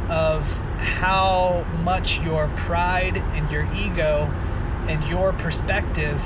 of 0.09 0.63
how 0.81 1.67
much 1.85 2.19
your 2.21 2.49
pride 2.57 3.19
and 3.19 3.51
your 3.51 3.73
ego 3.75 4.25
and 4.89 5.05
your 5.05 5.33
perspective 5.33 6.21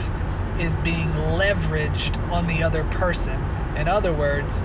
is 0.58 0.76
being 0.76 1.10
leveraged 1.10 2.16
on 2.30 2.46
the 2.46 2.62
other 2.62 2.84
person. 2.84 3.42
In 3.76 3.88
other 3.88 4.12
words, 4.12 4.62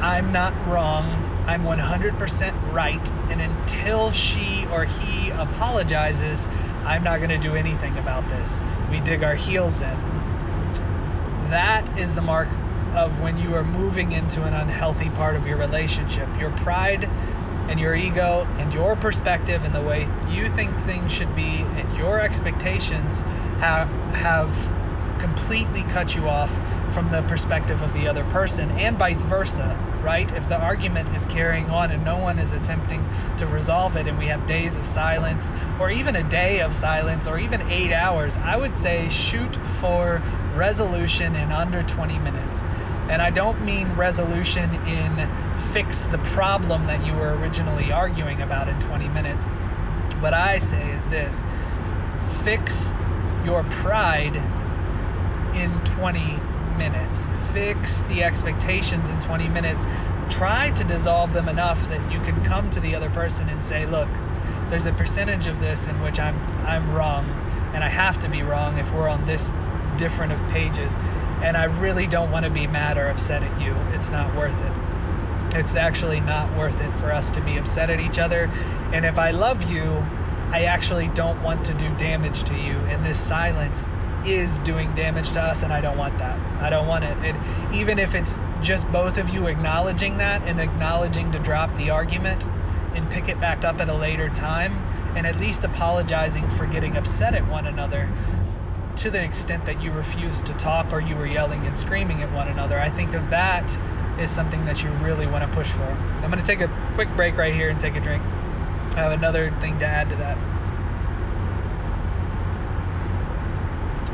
I'm 0.00 0.32
not 0.32 0.52
wrong, 0.66 1.04
I'm 1.46 1.62
100% 1.62 2.72
right, 2.72 3.12
and 3.30 3.40
until 3.40 4.10
she 4.10 4.66
or 4.72 4.84
he 4.84 5.30
apologizes, 5.30 6.46
I'm 6.84 7.04
not 7.04 7.18
going 7.18 7.30
to 7.30 7.38
do 7.38 7.54
anything 7.54 7.96
about 7.98 8.28
this. 8.28 8.60
We 8.90 9.00
dig 9.00 9.22
our 9.22 9.34
heels 9.36 9.80
in. 9.82 9.96
that 11.50 11.98
is 11.98 12.14
the 12.14 12.22
mark 12.22 12.48
of 12.94 13.20
when 13.20 13.38
you 13.38 13.54
are 13.54 13.64
moving 13.64 14.12
into 14.12 14.42
an 14.42 14.54
unhealthy 14.54 15.10
part 15.10 15.36
of 15.36 15.46
your 15.46 15.56
relationship. 15.56 16.28
Your 16.38 16.50
pride 16.50 17.10
and 17.70 17.80
your 17.80 17.94
ego 17.94 18.46
and 18.58 18.74
your 18.74 18.96
perspective 18.96 19.64
and 19.64 19.74
the 19.74 19.80
way 19.80 20.06
you 20.28 20.48
think 20.50 20.76
things 20.80 21.10
should 21.10 21.34
be 21.34 21.64
and 21.76 21.96
your 21.96 22.20
expectations 22.20 23.22
have 23.60 23.88
have 24.14 24.50
completely 25.18 25.82
cut 25.84 26.14
you 26.14 26.28
off 26.28 26.50
from 26.92 27.10
the 27.10 27.22
perspective 27.22 27.80
of 27.80 27.92
the 27.92 28.08
other 28.08 28.24
person 28.24 28.70
and 28.72 28.98
vice 28.98 29.24
versa 29.24 29.78
right? 30.02 30.32
If 30.32 30.48
the 30.48 30.58
argument 30.58 31.14
is 31.14 31.26
carrying 31.26 31.70
on 31.70 31.90
and 31.90 32.04
no 32.04 32.18
one 32.18 32.38
is 32.38 32.52
attempting 32.52 33.06
to 33.36 33.46
resolve 33.46 33.96
it 33.96 34.06
and 34.06 34.18
we 34.18 34.26
have 34.26 34.46
days 34.46 34.76
of 34.76 34.86
silence 34.86 35.50
or 35.78 35.90
even 35.90 36.16
a 36.16 36.22
day 36.28 36.60
of 36.60 36.74
silence 36.74 37.26
or 37.26 37.38
even 37.38 37.62
8 37.62 37.92
hours 37.92 38.36
i 38.38 38.56
would 38.56 38.74
say 38.74 39.08
shoot 39.08 39.54
for 39.56 40.22
resolution 40.54 41.34
in 41.36 41.52
under 41.52 41.82
20 41.82 42.18
minutes 42.18 42.64
and 43.10 43.20
I 43.20 43.30
don't 43.30 43.64
mean 43.64 43.88
resolution 43.94 44.72
in 44.86 45.28
fix 45.72 46.04
the 46.04 46.18
problem 46.18 46.86
that 46.86 47.04
you 47.04 47.12
were 47.12 47.36
originally 47.36 47.90
arguing 47.90 48.40
about 48.40 48.68
in 48.68 48.78
20 48.78 49.08
minutes. 49.08 49.48
What 50.20 50.32
I 50.32 50.58
say 50.58 50.92
is 50.92 51.04
this 51.06 51.44
fix 52.44 52.94
your 53.44 53.64
pride 53.64 54.36
in 55.56 55.80
20 55.84 56.38
minutes, 56.78 57.26
fix 57.52 58.04
the 58.04 58.22
expectations 58.22 59.08
in 59.08 59.18
20 59.18 59.48
minutes. 59.48 59.86
Try 60.28 60.70
to 60.70 60.84
dissolve 60.84 61.32
them 61.32 61.48
enough 61.48 61.88
that 61.88 62.12
you 62.12 62.20
can 62.20 62.42
come 62.44 62.70
to 62.70 62.78
the 62.78 62.94
other 62.94 63.10
person 63.10 63.48
and 63.48 63.64
say, 63.64 63.86
look, 63.86 64.08
there's 64.68 64.86
a 64.86 64.92
percentage 64.92 65.48
of 65.48 65.58
this 65.58 65.88
in 65.88 66.00
which 66.00 66.20
I'm 66.20 66.38
I'm 66.64 66.94
wrong 66.94 67.28
and 67.74 67.82
I 67.82 67.88
have 67.88 68.20
to 68.20 68.28
be 68.28 68.42
wrong 68.42 68.78
if 68.78 68.92
we're 68.92 69.08
on 69.08 69.24
this 69.26 69.52
different 70.00 70.32
of 70.32 70.40
pages 70.48 70.96
and 71.42 71.56
I 71.56 71.64
really 71.64 72.06
don't 72.06 72.30
want 72.30 72.44
to 72.44 72.50
be 72.50 72.66
mad 72.66 72.98
or 72.98 73.08
upset 73.08 73.42
at 73.42 73.60
you. 73.60 73.74
It's 73.94 74.10
not 74.10 74.34
worth 74.36 74.58
it. 74.62 75.58
It's 75.58 75.74
actually 75.74 76.20
not 76.20 76.54
worth 76.56 76.80
it 76.80 76.92
for 76.96 77.12
us 77.12 77.30
to 77.32 77.40
be 77.40 77.56
upset 77.56 77.90
at 77.90 77.98
each 77.98 78.18
other. 78.18 78.50
And 78.92 79.04
if 79.04 79.18
I 79.18 79.30
love 79.30 79.70
you, 79.70 79.84
I 80.52 80.64
actually 80.64 81.08
don't 81.08 81.42
want 81.42 81.64
to 81.66 81.74
do 81.74 81.88
damage 81.96 82.42
to 82.44 82.54
you. 82.54 82.76
And 82.88 83.04
this 83.04 83.18
silence 83.18 83.88
is 84.24 84.58
doing 84.60 84.94
damage 84.94 85.30
to 85.32 85.40
us, 85.40 85.62
and 85.62 85.72
I 85.72 85.80
don't 85.80 85.96
want 85.96 86.18
that. 86.18 86.38
I 86.62 86.68
don't 86.68 86.86
want 86.86 87.04
it. 87.04 87.16
it. 87.24 87.36
Even 87.72 87.98
if 87.98 88.14
it's 88.14 88.38
just 88.60 88.90
both 88.92 89.16
of 89.16 89.30
you 89.30 89.46
acknowledging 89.46 90.18
that 90.18 90.42
and 90.42 90.60
acknowledging 90.60 91.32
to 91.32 91.38
drop 91.38 91.74
the 91.76 91.90
argument 91.90 92.46
and 92.94 93.08
pick 93.10 93.28
it 93.28 93.40
back 93.40 93.64
up 93.64 93.80
at 93.80 93.88
a 93.88 93.94
later 93.94 94.28
time, 94.28 94.74
and 95.16 95.26
at 95.26 95.40
least 95.40 95.64
apologizing 95.64 96.48
for 96.50 96.66
getting 96.66 96.96
upset 96.96 97.34
at 97.34 97.48
one 97.48 97.66
another 97.66 98.08
to 99.00 99.10
the 99.10 99.22
extent 99.22 99.64
that 99.64 99.82
you 99.82 99.90
refused 99.90 100.44
to 100.44 100.52
talk 100.52 100.92
or 100.92 101.00
you 101.00 101.16
were 101.16 101.26
yelling 101.26 101.66
and 101.66 101.78
screaming 101.78 102.22
at 102.22 102.30
one 102.32 102.48
another. 102.48 102.78
I 102.78 102.90
think 102.90 103.12
that 103.12 103.30
that 103.30 103.80
is 104.20 104.30
something 104.30 104.66
that 104.66 104.84
you 104.84 104.90
really 104.90 105.26
want 105.26 105.42
to 105.42 105.48
push 105.56 105.70
for. 105.70 105.84
I'm 105.84 106.30
going 106.30 106.38
to 106.38 106.44
take 106.44 106.60
a 106.60 106.68
quick 106.94 107.08
break 107.16 107.34
right 107.38 107.54
here 107.54 107.70
and 107.70 107.80
take 107.80 107.96
a 107.96 108.00
drink. 108.00 108.22
I 108.96 109.00
have 109.00 109.12
another 109.12 109.50
thing 109.52 109.78
to 109.78 109.86
add 109.86 110.10
to 110.10 110.16
that. 110.16 110.36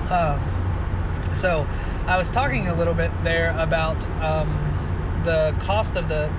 Um, 0.09 1.35
so, 1.35 1.67
I 2.07 2.17
was 2.17 2.31
talking 2.31 2.69
a 2.69 2.75
little 2.75 2.95
bit 2.95 3.11
there 3.25 3.59
about 3.59 4.07
um, 4.23 5.23
the 5.25 5.57
cost 5.59 5.97
of 5.97 6.09
the 6.09 6.33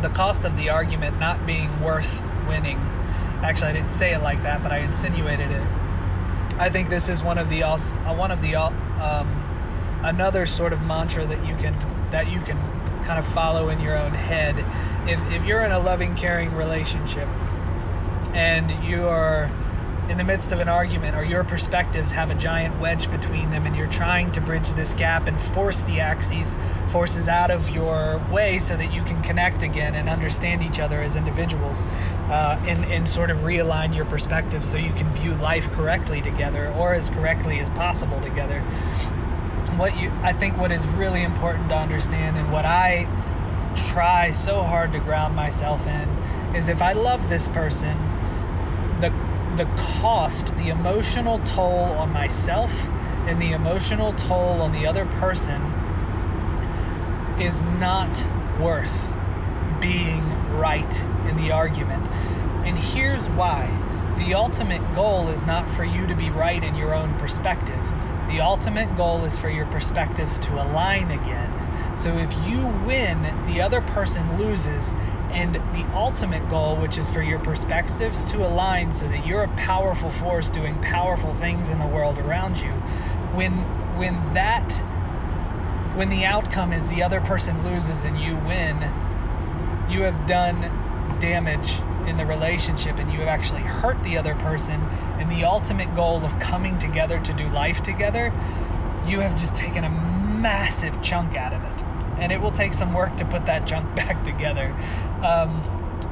the 0.00 0.08
cost 0.08 0.46
of 0.46 0.56
the 0.56 0.70
argument 0.70 1.18
not 1.18 1.44
being 1.46 1.82
worth 1.82 2.22
winning. 2.48 2.78
Actually, 3.42 3.68
I 3.68 3.72
didn't 3.72 3.90
say 3.90 4.14
it 4.14 4.22
like 4.22 4.42
that, 4.44 4.62
but 4.62 4.72
I 4.72 4.78
insinuated 4.78 5.50
it 5.50 5.62
I 6.58 6.70
think 6.70 6.88
this 6.88 7.08
is 7.08 7.22
one 7.22 7.38
of 7.38 7.50
the 7.50 7.62
uh, 7.62 7.78
one 8.14 8.30
of 8.30 8.40
the 8.40 8.56
um, 8.56 10.00
another 10.02 10.46
sort 10.46 10.72
of 10.72 10.80
mantra 10.82 11.26
that 11.26 11.46
you 11.46 11.54
can 11.56 11.74
that 12.10 12.30
you 12.30 12.40
can 12.40 12.56
kind 13.04 13.18
of 13.18 13.26
follow 13.26 13.68
in 13.68 13.80
your 13.80 13.96
own 13.96 14.12
head. 14.12 14.58
If 15.08 15.20
if 15.30 15.44
you're 15.44 15.62
in 15.62 15.72
a 15.72 15.78
loving, 15.78 16.14
caring 16.16 16.54
relationship 16.54 17.28
and 18.32 18.84
you 18.84 19.06
are 19.06 19.50
in 20.08 20.18
the 20.18 20.24
midst 20.24 20.52
of 20.52 20.60
an 20.60 20.68
argument 20.68 21.16
or 21.16 21.24
your 21.24 21.42
perspectives 21.42 22.12
have 22.12 22.30
a 22.30 22.34
giant 22.34 22.78
wedge 22.78 23.10
between 23.10 23.50
them 23.50 23.66
and 23.66 23.74
you're 23.74 23.90
trying 23.90 24.30
to 24.32 24.40
bridge 24.40 24.72
this 24.72 24.92
gap 24.94 25.26
and 25.26 25.40
force 25.40 25.80
the 25.82 25.98
axes 25.98 26.54
forces 26.90 27.28
out 27.28 27.50
of 27.50 27.70
your 27.70 28.24
way 28.30 28.58
so 28.58 28.76
that 28.76 28.92
you 28.92 29.02
can 29.02 29.20
connect 29.22 29.62
again 29.62 29.96
and 29.96 30.08
understand 30.08 30.62
each 30.62 30.78
other 30.78 31.02
as 31.02 31.16
individuals 31.16 31.84
uh, 32.28 32.56
and, 32.66 32.84
and 32.84 33.08
sort 33.08 33.30
of 33.30 33.38
realign 33.38 33.94
your 33.94 34.04
perspective 34.04 34.64
so 34.64 34.76
you 34.76 34.92
can 34.92 35.12
view 35.14 35.34
life 35.34 35.70
correctly 35.72 36.22
together 36.22 36.72
or 36.74 36.94
as 36.94 37.10
correctly 37.10 37.58
as 37.58 37.68
possible 37.70 38.20
together. 38.20 38.60
What 39.76 39.96
you 39.96 40.10
i 40.22 40.32
think 40.32 40.56
what 40.56 40.70
is 40.70 40.86
really 40.86 41.22
important 41.22 41.68
to 41.70 41.76
understand 41.76 42.38
and 42.38 42.50
what 42.50 42.64
i 42.64 43.06
try 43.74 44.30
so 44.30 44.62
hard 44.62 44.92
to 44.92 44.98
ground 45.00 45.36
myself 45.36 45.86
in 45.86 46.08
is 46.54 46.68
if 46.68 46.80
i 46.80 46.92
love 46.92 47.28
this 47.28 47.48
person 47.48 47.94
the 49.00 49.10
the 49.56 49.64
cost, 50.00 50.54
the 50.56 50.68
emotional 50.68 51.38
toll 51.40 51.84
on 51.94 52.12
myself 52.12 52.72
and 53.26 53.40
the 53.40 53.52
emotional 53.52 54.12
toll 54.12 54.60
on 54.60 54.72
the 54.72 54.86
other 54.86 55.06
person 55.06 55.62
is 57.40 57.62
not 57.62 58.24
worth 58.60 59.12
being 59.80 60.22
right 60.50 61.04
in 61.28 61.36
the 61.36 61.50
argument. 61.50 62.06
And 62.66 62.76
here's 62.76 63.28
why 63.30 63.66
the 64.18 64.34
ultimate 64.34 64.94
goal 64.94 65.28
is 65.28 65.44
not 65.44 65.68
for 65.68 65.84
you 65.84 66.06
to 66.06 66.14
be 66.14 66.30
right 66.30 66.62
in 66.62 66.74
your 66.74 66.94
own 66.94 67.14
perspective. 67.14 67.82
The 68.28 68.40
ultimate 68.40 68.94
goal 68.96 69.24
is 69.24 69.38
for 69.38 69.48
your 69.50 69.66
perspectives 69.66 70.38
to 70.40 70.54
align 70.54 71.10
again. 71.10 71.52
So 71.96 72.18
if 72.18 72.32
you 72.46 72.66
win, 72.86 73.22
the 73.46 73.60
other 73.60 73.80
person 73.80 74.38
loses, 74.38 74.94
and 75.36 75.54
the 75.54 75.86
ultimate 75.92 76.48
goal, 76.48 76.76
which 76.76 76.96
is 76.96 77.10
for 77.10 77.20
your 77.20 77.38
perspectives 77.38 78.24
to 78.24 78.38
align 78.38 78.90
so 78.90 79.06
that 79.06 79.26
you're 79.26 79.42
a 79.42 79.56
powerful 79.56 80.08
force 80.08 80.48
doing 80.48 80.80
powerful 80.80 81.34
things 81.34 81.68
in 81.68 81.78
the 81.78 81.86
world 81.86 82.16
around 82.18 82.56
you. 82.56 82.70
When 83.34 83.52
when 83.98 84.14
that 84.32 84.72
when 85.94 86.08
the 86.08 86.24
outcome 86.24 86.72
is 86.72 86.88
the 86.88 87.02
other 87.02 87.20
person 87.20 87.62
loses 87.64 88.04
and 88.04 88.18
you 88.18 88.34
win, 88.36 88.80
you 89.90 90.02
have 90.02 90.26
done 90.26 90.60
damage 91.20 91.80
in 92.08 92.16
the 92.16 92.24
relationship 92.24 92.98
and 92.98 93.12
you 93.12 93.18
have 93.18 93.28
actually 93.28 93.62
hurt 93.62 94.02
the 94.04 94.16
other 94.16 94.34
person 94.34 94.80
and 95.18 95.30
the 95.30 95.44
ultimate 95.44 95.94
goal 95.94 96.24
of 96.24 96.38
coming 96.38 96.78
together 96.78 97.20
to 97.20 97.34
do 97.34 97.46
life 97.48 97.82
together, 97.82 98.32
you 99.06 99.20
have 99.20 99.36
just 99.36 99.54
taken 99.54 99.84
a 99.84 99.90
massive 99.90 101.02
chunk 101.02 101.36
out 101.36 101.52
of 101.52 101.62
it 101.62 101.84
and 102.18 102.32
it 102.32 102.40
will 102.40 102.50
take 102.50 102.72
some 102.72 102.94
work 102.94 103.16
to 103.16 103.24
put 103.24 103.46
that 103.46 103.66
junk 103.66 103.94
back 103.96 104.24
together. 104.24 104.74
Um, 105.22 105.62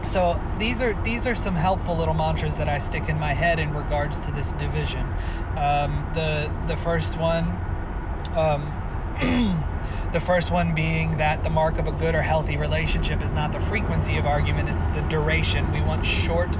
so 0.04 0.40
these 0.58 0.82
are 0.82 1.00
these 1.02 1.26
are 1.26 1.34
some 1.34 1.54
helpful 1.54 1.96
little 1.96 2.14
mantras 2.14 2.56
that 2.56 2.68
I 2.68 2.78
stick 2.78 3.08
in 3.08 3.18
my 3.18 3.32
head 3.32 3.58
in 3.58 3.72
regards 3.72 4.20
to 4.20 4.30
this 4.30 4.52
division. 4.52 5.06
Um, 5.56 6.06
the 6.14 6.52
the 6.66 6.76
first 6.76 7.16
one, 7.18 7.44
um, 8.34 8.70
the 10.12 10.20
first 10.20 10.50
one 10.50 10.74
being 10.74 11.16
that 11.18 11.42
the 11.42 11.50
mark 11.50 11.78
of 11.78 11.86
a 11.86 11.92
good 11.92 12.14
or 12.14 12.22
healthy 12.22 12.56
relationship 12.56 13.22
is 13.22 13.32
not 13.32 13.52
the 13.52 13.60
frequency 13.60 14.16
of 14.18 14.26
argument; 14.26 14.68
it's 14.68 14.86
the 14.88 15.00
duration. 15.02 15.72
We 15.72 15.80
want 15.80 16.04
short 16.04 16.56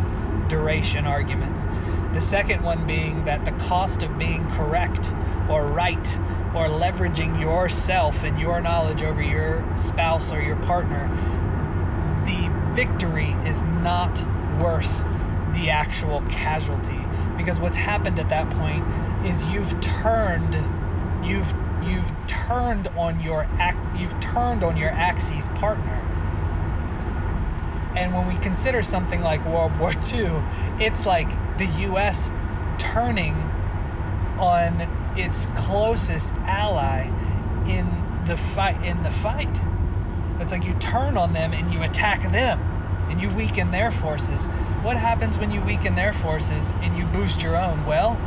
duration 0.48 1.06
arguments. 1.06 1.66
The 2.12 2.20
second 2.20 2.62
one 2.62 2.86
being 2.86 3.24
that 3.24 3.44
the 3.44 3.52
cost 3.52 4.02
of 4.02 4.18
being 4.18 4.48
correct 4.52 5.14
or 5.50 5.66
right 5.66 6.18
or 6.54 6.68
leveraging 6.68 7.40
yourself 7.40 8.22
and 8.22 8.38
your 8.38 8.60
knowledge 8.60 9.02
over 9.02 9.20
your 9.20 9.64
spouse 9.76 10.32
or 10.32 10.40
your 10.40 10.56
partner, 10.56 11.10
victory 12.74 13.30
is 13.46 13.62
not 13.62 14.20
worth 14.60 15.04
the 15.54 15.70
actual 15.70 16.20
casualty 16.22 17.00
because 17.36 17.60
what's 17.60 17.76
happened 17.76 18.18
at 18.18 18.28
that 18.28 18.48
point 18.50 18.84
is 19.24 19.46
you've 19.48 19.78
turned 19.80 20.54
you've 21.24 21.54
you've 21.82 22.12
turned 22.26 22.88
on 22.88 23.20
your 23.20 23.48
you've 23.96 24.18
turned 24.20 24.64
on 24.64 24.76
your 24.76 24.90
axis 24.90 25.48
partner 25.48 26.04
and 27.96 28.12
when 28.12 28.26
we 28.26 28.34
consider 28.42 28.82
something 28.82 29.20
like 29.20 29.44
World 29.46 29.78
War 29.78 29.92
II, 29.92 30.42
it's 30.84 31.06
like 31.06 31.28
the 31.58 31.66
US 31.92 32.30
turning 32.78 33.34
on 34.38 34.80
its 35.16 35.46
closest 35.54 36.32
ally 36.42 37.04
in 37.68 37.86
the 38.26 38.36
fight 38.36 38.82
in 38.84 39.02
the 39.04 39.10
fight. 39.10 39.60
It's 40.40 40.52
like 40.52 40.64
you 40.64 40.74
turn 40.74 41.16
on 41.16 41.32
them 41.32 41.52
and 41.52 41.72
you 41.72 41.82
attack 41.82 42.22
them 42.32 42.60
and 43.08 43.20
you 43.20 43.30
weaken 43.30 43.70
their 43.70 43.90
forces. 43.90 44.46
What 44.82 44.96
happens 44.96 45.38
when 45.38 45.50
you 45.50 45.60
weaken 45.60 45.94
their 45.94 46.12
forces 46.12 46.72
and 46.82 46.96
you 46.96 47.04
boost 47.06 47.42
your 47.42 47.56
own? 47.56 47.84
Well, 47.86 48.18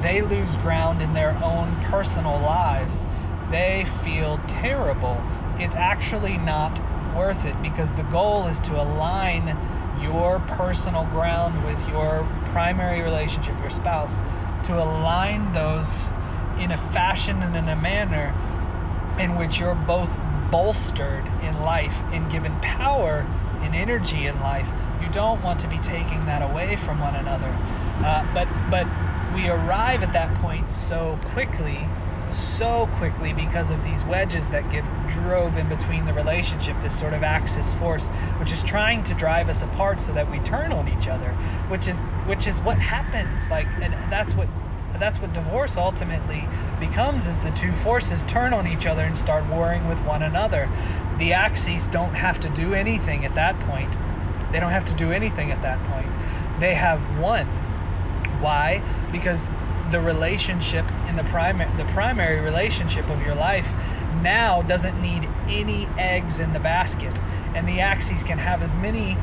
they 0.00 0.22
lose 0.22 0.56
ground 0.56 1.02
in 1.02 1.12
their 1.12 1.32
own 1.42 1.76
personal 1.82 2.40
lives. 2.40 3.06
They 3.50 3.84
feel 4.04 4.38
terrible. 4.46 5.22
It's 5.58 5.76
actually 5.76 6.38
not 6.38 6.80
worth 7.14 7.44
it 7.44 7.60
because 7.62 7.92
the 7.94 8.02
goal 8.04 8.46
is 8.46 8.60
to 8.60 8.80
align 8.80 9.56
your 10.00 10.40
personal 10.40 11.04
ground 11.06 11.64
with 11.64 11.88
your 11.88 12.28
primary 12.46 13.02
relationship, 13.02 13.58
your 13.60 13.70
spouse, 13.70 14.20
to 14.64 14.74
align 14.74 15.52
those 15.52 16.12
in 16.58 16.70
a 16.70 16.78
fashion 16.92 17.42
and 17.42 17.56
in 17.56 17.68
a 17.68 17.76
manner 17.76 18.34
in 19.18 19.36
which 19.36 19.58
you're 19.58 19.74
both 19.74 20.14
bolstered 20.50 21.26
in 21.42 21.60
life 21.60 22.02
and 22.12 22.30
given 22.30 22.58
power 22.60 23.26
and 23.62 23.74
energy 23.74 24.26
in 24.26 24.38
life. 24.40 24.72
You 25.02 25.08
don't 25.10 25.42
want 25.42 25.60
to 25.60 25.68
be 25.68 25.78
taking 25.78 26.24
that 26.26 26.42
away 26.42 26.76
from 26.76 27.00
one 27.00 27.16
another. 27.16 27.56
Uh, 28.04 28.26
but 28.32 28.48
but 28.70 28.86
we 29.34 29.48
arrive 29.48 30.02
at 30.02 30.12
that 30.12 30.34
point 30.36 30.68
so 30.68 31.18
quickly 31.26 31.86
so 32.28 32.88
quickly 32.96 33.32
because 33.32 33.70
of 33.70 33.82
these 33.84 34.04
wedges 34.04 34.48
that 34.48 34.68
get 34.70 34.84
drove 35.08 35.56
in 35.56 35.68
between 35.68 36.04
the 36.04 36.12
relationship 36.12 36.78
this 36.80 36.98
sort 36.98 37.12
of 37.12 37.22
axis 37.22 37.72
force 37.74 38.08
which 38.38 38.52
is 38.52 38.62
trying 38.64 39.02
to 39.02 39.14
drive 39.14 39.48
us 39.48 39.62
apart 39.62 40.00
so 40.00 40.12
that 40.12 40.28
we 40.30 40.40
turn 40.40 40.72
on 40.72 40.88
each 40.88 41.06
other 41.06 41.30
which 41.68 41.86
is 41.86 42.02
which 42.26 42.46
is 42.48 42.60
what 42.62 42.78
happens 42.78 43.48
like 43.48 43.68
and 43.80 43.94
that's 44.10 44.34
what 44.34 44.48
that's 44.96 45.20
what 45.20 45.32
divorce 45.32 45.76
ultimately 45.76 46.48
becomes 46.80 47.26
is 47.26 47.40
the 47.40 47.50
two 47.50 47.72
forces 47.72 48.24
turn 48.24 48.52
on 48.52 48.66
each 48.66 48.86
other 48.86 49.02
and 49.02 49.16
start 49.16 49.46
warring 49.48 49.86
with 49.88 50.00
one 50.00 50.22
another. 50.22 50.70
The 51.18 51.32
axes 51.32 51.86
don't 51.86 52.14
have 52.14 52.40
to 52.40 52.48
do 52.50 52.74
anything 52.74 53.24
at 53.24 53.34
that 53.34 53.58
point. 53.60 53.96
They 54.52 54.60
don't 54.60 54.70
have 54.70 54.84
to 54.86 54.94
do 54.94 55.12
anything 55.12 55.50
at 55.50 55.62
that 55.62 55.82
point. 55.84 56.08
They 56.60 56.74
have 56.74 57.18
won. 57.18 57.46
Why? 58.40 58.82
Because 59.12 59.50
the 59.90 60.00
relationship 60.00 60.90
in 61.08 61.14
the 61.14 61.22
primary 61.24 61.70
the 61.76 61.84
primary 61.92 62.40
relationship 62.40 63.08
of 63.08 63.22
your 63.22 63.36
life 63.36 63.72
now 64.20 64.62
doesn't 64.62 65.00
need 65.00 65.28
any 65.48 65.86
eggs 65.98 66.40
in 66.40 66.52
the 66.52 66.60
basket. 66.60 67.20
And 67.54 67.68
the 67.68 67.80
axes 67.80 68.24
can 68.24 68.38
have 68.38 68.62
as 68.62 68.74
many 68.74 69.16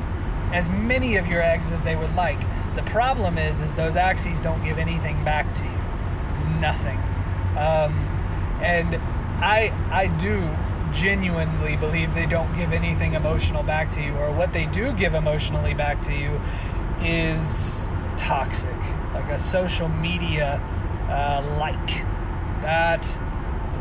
as 0.51 0.69
many 0.69 1.17
of 1.17 1.27
your 1.27 1.41
eggs 1.41 1.71
as 1.71 1.81
they 1.81 1.95
would 1.95 2.15
like 2.15 2.41
the 2.75 2.83
problem 2.83 3.37
is 3.37 3.61
is 3.61 3.73
those 3.73 3.95
axes 3.95 4.39
don't 4.41 4.63
give 4.63 4.77
anything 4.77 5.23
back 5.23 5.53
to 5.53 5.63
you 5.63 6.59
nothing 6.59 6.97
um, 7.57 7.93
and 8.61 8.95
i 9.41 9.71
i 9.91 10.07
do 10.07 10.55
genuinely 10.93 11.75
believe 11.75 12.13
they 12.13 12.27
don't 12.27 12.55
give 12.55 12.71
anything 12.71 13.13
emotional 13.15 13.63
back 13.63 13.89
to 13.89 14.01
you 14.01 14.13
or 14.15 14.31
what 14.31 14.53
they 14.53 14.65
do 14.67 14.93
give 14.93 15.13
emotionally 15.13 15.73
back 15.73 16.01
to 16.01 16.13
you 16.13 16.39
is 17.01 17.89
toxic, 18.17 18.75
like 19.13 19.29
a 19.29 19.39
social 19.39 19.89
media 19.89 20.61
uh, 21.09 21.57
like. 21.59 22.05
That 22.61 23.03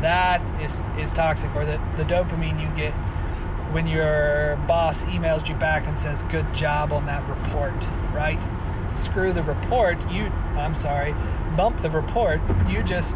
that 0.01 0.41
is 0.61 0.83
is 0.99 1.13
toxic, 1.13 1.55
or 1.55 1.65
the 1.65 1.79
the 1.95 2.03
dopamine 2.03 2.61
you 2.61 2.67
get 2.75 2.93
when 3.71 3.87
your 3.87 4.57
boss 4.67 5.05
emails 5.05 5.47
you 5.47 5.55
back 5.55 5.87
and 5.87 5.97
says 5.97 6.23
good 6.23 6.53
job 6.53 6.91
on 6.91 7.05
that 7.05 7.27
report, 7.29 7.89
right? 8.13 8.45
Screw 8.93 9.33
the 9.33 9.43
report. 9.43 10.09
You 10.09 10.25
I'm 10.55 10.75
sorry, 10.75 11.13
bump 11.55 11.81
the 11.81 11.89
report. 11.89 12.41
You 12.67 12.83
just 12.83 13.15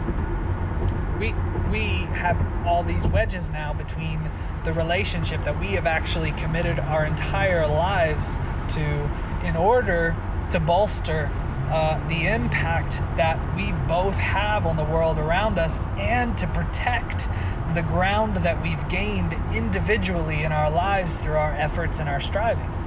we 1.20 1.34
we 1.70 2.08
have 2.16 2.38
all 2.66 2.84
these 2.84 3.08
wedges 3.08 3.50
now 3.50 3.74
between 3.74 4.30
the 4.64 4.74
relationship 4.74 5.44
that 5.44 5.60
we 5.60 5.68
have 5.68 5.86
actually 5.86 6.32
committed 6.32 6.80
our 6.80 7.06
entire 7.06 7.68
lives 7.68 8.38
to 8.70 9.10
in 9.44 9.56
order 9.56 10.16
to 10.52 10.60
bolster 10.60 11.30
uh, 11.70 12.08
the 12.08 12.28
impact 12.28 13.02
that 13.18 13.56
we 13.56 13.74
both 13.88 14.16
have 14.16 14.66
on 14.66 14.78
the 14.78 14.84
world 14.84 15.18
around 15.18 15.60
us 15.60 15.80
and 15.98 16.38
to 16.38 16.48
protect 16.48 17.28
the 17.74 17.82
ground 17.82 18.38
that 18.38 18.62
we've 18.64 18.88
gained 18.90 19.34
individually 19.54 20.44
in 20.44 20.52
our 20.52 20.72
lives 20.72 21.20
through 21.20 21.36
our 21.36 21.54
efforts 21.54 22.00
and 22.00 22.08
our 22.08 22.22
strivings. 22.22 22.86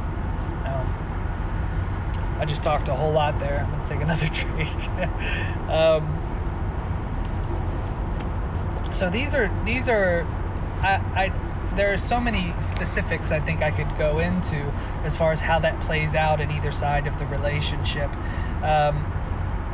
I 2.40 2.46
just 2.46 2.62
talked 2.62 2.88
a 2.88 2.94
whole 2.94 3.12
lot 3.12 3.38
there. 3.38 3.68
I'm 3.70 3.82
to 3.82 3.86
take 3.86 4.00
another 4.00 4.26
drink. 4.32 4.88
um, 5.68 6.16
so 8.92 9.10
these 9.10 9.34
are 9.34 9.50
these 9.66 9.90
are 9.90 10.26
I, 10.80 10.94
I 11.14 11.74
there 11.76 11.92
are 11.92 11.98
so 11.98 12.18
many 12.18 12.54
specifics 12.62 13.30
I 13.30 13.40
think 13.40 13.60
I 13.60 13.70
could 13.70 13.94
go 13.98 14.18
into 14.20 14.56
as 15.04 15.16
far 15.16 15.32
as 15.32 15.42
how 15.42 15.58
that 15.58 15.80
plays 15.80 16.14
out 16.14 16.40
in 16.40 16.50
either 16.50 16.72
side 16.72 17.06
of 17.06 17.18
the 17.18 17.26
relationship. 17.26 18.10
Um, 18.62 19.06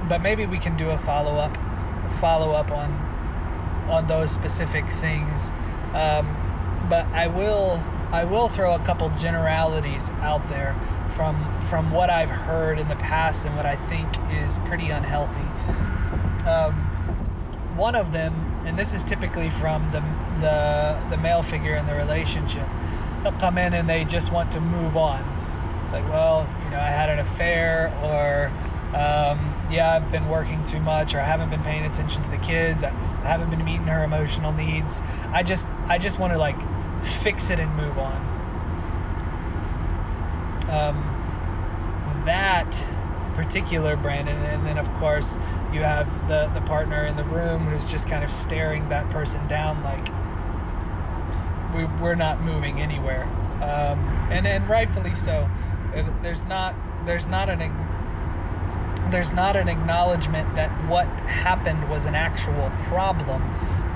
but 0.08 0.20
maybe 0.20 0.44
we 0.44 0.58
can 0.58 0.76
do 0.76 0.90
a 0.90 0.98
follow 0.98 1.36
up, 1.36 1.56
follow 2.20 2.50
up 2.50 2.72
on 2.72 2.90
on 3.88 4.08
those 4.08 4.32
specific 4.32 4.88
things. 4.88 5.52
Um, 5.94 6.36
but 6.90 7.06
I 7.06 7.28
will 7.28 7.80
I 8.12 8.24
will 8.24 8.48
throw 8.48 8.74
a 8.74 8.78
couple 8.80 9.10
generalities 9.10 10.10
out 10.20 10.46
there 10.48 10.74
from 11.10 11.60
from 11.62 11.90
what 11.90 12.08
I've 12.10 12.30
heard 12.30 12.78
in 12.78 12.88
the 12.88 12.96
past 12.96 13.46
and 13.46 13.56
what 13.56 13.66
I 13.66 13.76
think 13.76 14.08
is 14.30 14.58
pretty 14.58 14.90
unhealthy. 14.90 15.40
Um, 16.46 16.74
one 17.76 17.94
of 17.94 18.12
them, 18.12 18.34
and 18.64 18.78
this 18.78 18.94
is 18.94 19.04
typically 19.04 19.50
from 19.50 19.90
the 19.90 20.00
the 20.40 20.98
the 21.10 21.16
male 21.16 21.42
figure 21.42 21.74
in 21.74 21.86
the 21.86 21.94
relationship. 21.94 22.66
They'll 23.22 23.32
come 23.32 23.58
in 23.58 23.74
and 23.74 23.88
they 23.88 24.04
just 24.04 24.30
want 24.32 24.52
to 24.52 24.60
move 24.60 24.96
on. 24.96 25.24
It's 25.82 25.92
like, 25.92 26.08
well, 26.10 26.48
you 26.64 26.70
know, 26.70 26.78
I 26.78 26.88
had 26.88 27.10
an 27.10 27.18
affair, 27.18 27.92
or 28.02 28.48
um, 28.96 29.54
yeah, 29.70 29.94
I've 29.94 30.10
been 30.12 30.28
working 30.28 30.62
too 30.64 30.80
much, 30.80 31.14
or 31.14 31.20
I 31.20 31.24
haven't 31.24 31.50
been 31.50 31.62
paying 31.62 31.84
attention 31.84 32.22
to 32.22 32.30
the 32.30 32.38
kids. 32.38 32.84
I, 32.84 32.90
I 32.90 33.28
haven't 33.28 33.50
been 33.50 33.64
meeting 33.64 33.86
her 33.86 34.04
emotional 34.04 34.52
needs. 34.52 35.02
I 35.32 35.42
just 35.42 35.68
I 35.86 35.98
just 35.98 36.18
want 36.18 36.32
to 36.32 36.38
like 36.38 36.58
fix 37.06 37.50
it 37.50 37.60
and 37.60 37.74
move 37.76 37.98
on. 37.98 38.34
Um, 40.68 42.22
that 42.24 42.72
particular 43.34 43.96
brand 43.96 44.28
and, 44.28 44.44
and, 44.44 44.66
then 44.66 44.78
of 44.78 44.92
course 44.94 45.38
you 45.72 45.82
have 45.82 46.26
the 46.26 46.48
the 46.54 46.60
partner 46.62 47.04
in 47.04 47.16
the 47.16 47.24
room 47.24 47.66
who's 47.66 47.86
just 47.86 48.08
kind 48.08 48.24
of 48.24 48.32
staring 48.32 48.88
that 48.88 49.08
person 49.10 49.46
down 49.46 49.82
like 49.84 50.08
we, 51.74 51.84
we're 52.02 52.14
not 52.14 52.40
moving 52.40 52.80
anywhere 52.80 53.24
um, 53.62 53.98
and 54.30 54.46
and 54.46 54.66
rightfully 54.68 55.14
so 55.14 55.48
there's 56.22 56.44
not 56.44 56.74
there's 57.04 57.26
not 57.26 57.50
an 57.50 57.60
there's 59.10 59.32
not 59.32 59.54
an 59.54 59.68
acknowledgement 59.68 60.54
that 60.54 60.70
what 60.88 61.06
happened 61.28 61.88
was 61.88 62.06
an 62.06 62.14
actual 62.14 62.72
problem 62.84 63.42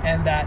and 0.05 0.25
that 0.27 0.47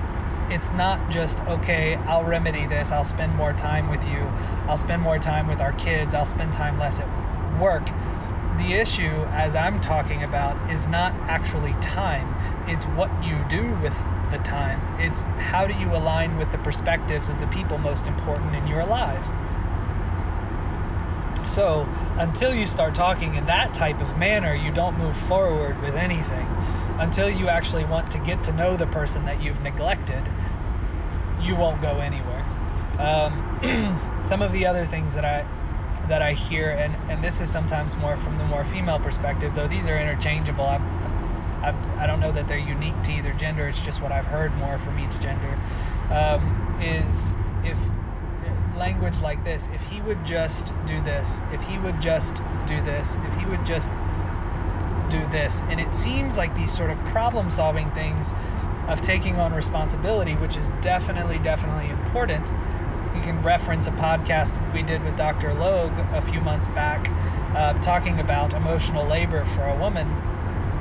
it's 0.49 0.71
not 0.71 1.09
just 1.09 1.39
okay 1.41 1.95
i'll 2.07 2.23
remedy 2.23 2.65
this 2.65 2.91
i'll 2.91 3.03
spend 3.03 3.33
more 3.35 3.53
time 3.53 3.89
with 3.89 4.05
you 4.05 4.19
i'll 4.67 4.77
spend 4.77 5.01
more 5.01 5.19
time 5.19 5.47
with 5.47 5.61
our 5.61 5.73
kids 5.73 6.13
i'll 6.13 6.25
spend 6.25 6.53
time 6.53 6.77
less 6.77 6.99
at 6.99 7.59
work 7.59 7.87
the 8.57 8.73
issue, 8.73 9.25
as 9.31 9.55
I'm 9.55 9.79
talking 9.81 10.23
about, 10.23 10.69
is 10.69 10.87
not 10.87 11.13
actually 11.21 11.73
time. 11.81 12.35
It's 12.67 12.85
what 12.85 13.09
you 13.23 13.43
do 13.49 13.73
with 13.81 13.97
the 14.31 14.37
time. 14.39 14.79
It's 14.99 15.23
how 15.23 15.65
do 15.65 15.73
you 15.73 15.87
align 15.95 16.37
with 16.37 16.51
the 16.51 16.57
perspectives 16.59 17.29
of 17.29 17.39
the 17.39 17.47
people 17.47 17.77
most 17.77 18.07
important 18.07 18.55
in 18.55 18.67
your 18.67 18.85
lives. 18.85 19.37
So, 21.49 21.89
until 22.17 22.53
you 22.53 22.65
start 22.65 22.95
talking 22.95 23.35
in 23.35 23.45
that 23.47 23.73
type 23.73 24.01
of 24.01 24.17
manner, 24.17 24.53
you 24.53 24.71
don't 24.71 24.97
move 24.97 25.17
forward 25.17 25.81
with 25.81 25.95
anything. 25.95 26.47
Until 26.99 27.29
you 27.29 27.49
actually 27.49 27.85
want 27.85 28.11
to 28.11 28.19
get 28.19 28.43
to 28.45 28.51
know 28.51 28.77
the 28.77 28.87
person 28.87 29.25
that 29.25 29.41
you've 29.41 29.61
neglected, 29.61 30.29
you 31.41 31.55
won't 31.55 31.81
go 31.81 31.99
anywhere. 31.99 32.45
Um, 32.99 34.19
some 34.21 34.41
of 34.41 34.51
the 34.51 34.65
other 34.65 34.85
things 34.85 35.15
that 35.15 35.25
I 35.25 35.45
that 36.07 36.21
I 36.21 36.33
hear, 36.33 36.69
and, 36.69 36.93
and 37.09 37.23
this 37.23 37.39
is 37.39 37.49
sometimes 37.49 37.95
more 37.95 38.17
from 38.17 38.37
the 38.37 38.43
more 38.43 38.65
female 38.65 38.99
perspective, 38.99 39.55
though 39.55 39.69
these 39.69 39.87
are 39.87 39.97
interchangeable. 39.97 40.65
I've, 40.65 40.81
I 41.97 42.05
don't 42.05 42.19
know 42.19 42.33
that 42.33 42.49
they're 42.49 42.57
unique 42.57 43.01
to 43.03 43.11
either 43.13 43.31
gender, 43.33 43.69
it's 43.69 43.81
just 43.81 44.01
what 44.01 44.11
I've 44.11 44.25
heard 44.25 44.53
more 44.57 44.77
from 44.77 44.99
each 44.99 45.17
gender. 45.21 45.57
Um, 46.09 46.77
is 46.81 47.33
if 47.63 47.79
language 48.77 49.21
like 49.21 49.43
this, 49.43 49.69
if 49.73 49.81
he 49.83 50.01
would 50.01 50.25
just 50.25 50.73
do 50.85 50.99
this, 51.01 51.41
if 51.51 51.61
he 51.63 51.77
would 51.77 52.01
just 52.01 52.41
do 52.65 52.81
this, 52.81 53.15
if 53.27 53.39
he 53.39 53.45
would 53.45 53.65
just 53.65 53.91
do 55.19 55.27
this, 55.27 55.61
and 55.69 55.79
it 55.79 55.93
seems 55.93 56.37
like 56.37 56.55
these 56.55 56.75
sort 56.75 56.89
of 56.89 56.97
problem 57.05 57.49
solving 57.49 57.89
things 57.91 58.33
of 58.87 58.99
taking 59.01 59.37
on 59.37 59.53
responsibility, 59.53 60.35
which 60.35 60.57
is 60.57 60.71
definitely, 60.81 61.39
definitely 61.39 61.89
important 61.89 62.51
you 63.15 63.21
can 63.21 63.41
reference 63.43 63.87
a 63.87 63.91
podcast 63.91 64.73
we 64.73 64.81
did 64.81 65.03
with 65.03 65.15
Dr. 65.15 65.53
Logue 65.53 65.93
a 66.13 66.21
few 66.21 66.41
months 66.41 66.67
back, 66.69 67.09
uh, 67.55 67.73
talking 67.81 68.19
about 68.19 68.53
emotional 68.53 69.05
labor 69.05 69.45
for 69.45 69.67
a 69.67 69.77
woman 69.77 70.07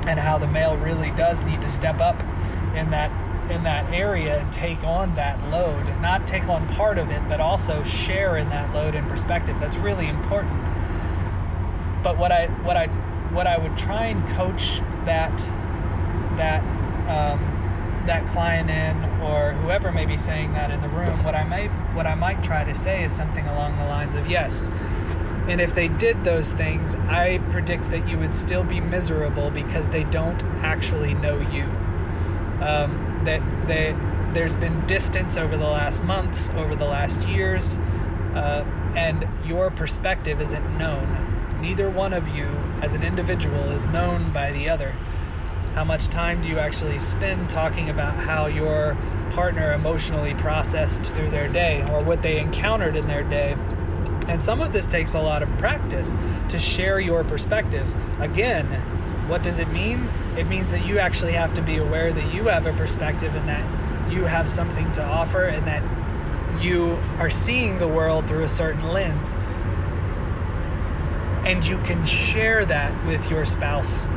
and 0.07 0.19
how 0.19 0.37
the 0.37 0.47
male 0.47 0.75
really 0.77 1.11
does 1.11 1.41
need 1.43 1.61
to 1.61 1.69
step 1.69 2.01
up 2.01 2.21
in 2.75 2.89
that 2.89 3.11
in 3.51 3.63
that 3.63 3.93
area 3.93 4.39
and 4.39 4.53
take 4.53 4.81
on 4.85 5.13
that 5.15 5.37
load, 5.49 5.85
not 6.01 6.25
take 6.25 6.47
on 6.47 6.65
part 6.69 6.97
of 6.97 7.11
it, 7.11 7.21
but 7.27 7.41
also 7.41 7.83
share 7.83 8.37
in 8.37 8.47
that 8.49 8.73
load 8.73 8.95
and 8.95 9.07
perspective. 9.09 9.59
That's 9.59 9.75
really 9.75 10.07
important. 10.07 10.63
But 12.01 12.17
what 12.17 12.31
I 12.31 12.47
what 12.63 12.77
I 12.77 12.87
what 13.33 13.47
I 13.47 13.57
would 13.57 13.77
try 13.77 14.05
and 14.05 14.25
coach 14.29 14.79
that 15.05 15.37
that 16.37 16.61
um, 17.09 18.01
that 18.05 18.25
client 18.27 18.69
in 18.69 19.21
or 19.21 19.53
whoever 19.53 19.91
may 19.91 20.05
be 20.05 20.17
saying 20.17 20.53
that 20.53 20.71
in 20.71 20.81
the 20.81 20.89
room 20.89 21.23
what 21.23 21.35
i 21.35 21.43
might 21.45 21.69
what 21.95 22.05
i 22.05 22.15
might 22.15 22.43
try 22.43 22.61
to 22.61 22.75
say 22.75 23.01
is 23.01 23.13
something 23.13 23.47
along 23.47 23.77
the 23.77 23.85
lines 23.85 24.13
of 24.13 24.27
yes 24.27 24.69
and 25.47 25.61
if 25.61 25.73
they 25.73 25.87
did 25.87 26.21
those 26.25 26.51
things 26.51 26.95
i 27.07 27.37
predict 27.49 27.85
that 27.91 28.05
you 28.05 28.17
would 28.17 28.35
still 28.35 28.63
be 28.63 28.81
miserable 28.81 29.49
because 29.49 29.87
they 29.87 30.03
don't 30.05 30.43
actually 30.61 31.13
know 31.13 31.39
you 31.49 31.63
um, 32.63 33.21
that 33.25 33.41
they, 33.67 33.95
there's 34.33 34.55
been 34.55 34.85
distance 34.87 35.37
over 35.37 35.57
the 35.57 35.67
last 35.67 36.03
months, 36.03 36.49
over 36.51 36.75
the 36.75 36.85
last 36.85 37.27
years, 37.27 37.77
uh, 38.35 38.65
and 38.95 39.27
your 39.45 39.69
perspective 39.69 40.41
isn't 40.41 40.77
known. 40.77 41.59
Neither 41.61 41.89
one 41.89 42.13
of 42.13 42.29
you, 42.29 42.45
as 42.83 42.91
an 42.91 43.01
individual, 43.01 43.71
is 43.71 43.87
known 43.87 44.33
by 44.33 44.51
the 44.51 44.67
other. 44.67 44.91
How 45.73 45.85
much 45.85 46.07
time 46.07 46.41
do 46.41 46.49
you 46.49 46.59
actually 46.59 46.99
spend 46.99 47.49
talking 47.49 47.89
about 47.89 48.15
how 48.15 48.47
your 48.47 48.97
partner 49.29 49.71
emotionally 49.71 50.33
processed 50.33 51.01
through 51.01 51.29
their 51.29 51.47
day 51.47 51.81
or 51.89 52.03
what 52.03 52.21
they 52.21 52.39
encountered 52.39 52.97
in 52.97 53.07
their 53.07 53.23
day? 53.23 53.53
And 54.27 54.43
some 54.43 54.59
of 54.59 54.73
this 54.73 54.85
takes 54.85 55.13
a 55.13 55.21
lot 55.21 55.41
of 55.41 55.49
practice 55.57 56.17
to 56.49 56.59
share 56.59 56.99
your 56.99 57.23
perspective. 57.23 57.87
Again, 58.19 58.65
what 59.29 59.43
does 59.43 59.59
it 59.59 59.69
mean? 59.69 60.09
It 60.37 60.47
means 60.47 60.69
that 60.71 60.85
you 60.85 60.99
actually 60.99 61.33
have 61.33 61.53
to 61.53 61.61
be 61.61 61.77
aware 61.77 62.11
that 62.11 62.33
you 62.33 62.47
have 62.47 62.65
a 62.65 62.73
perspective 62.73 63.33
and 63.33 63.47
that 63.47 64.11
you 64.11 64.25
have 64.25 64.49
something 64.49 64.91
to 64.91 65.03
offer 65.03 65.45
and 65.45 65.65
that 65.67 66.61
you 66.61 66.99
are 67.17 67.29
seeing 67.29 67.77
the 67.77 67.87
world 67.87 68.27
through 68.27 68.43
a 68.43 68.47
certain 68.49 68.89
lens. 68.89 69.35
And 71.45 71.65
you 71.65 71.77
can 71.79 72.05
share 72.05 72.65
that 72.65 73.05
with 73.05 73.29
your 73.29 73.45
spouse 73.45 74.07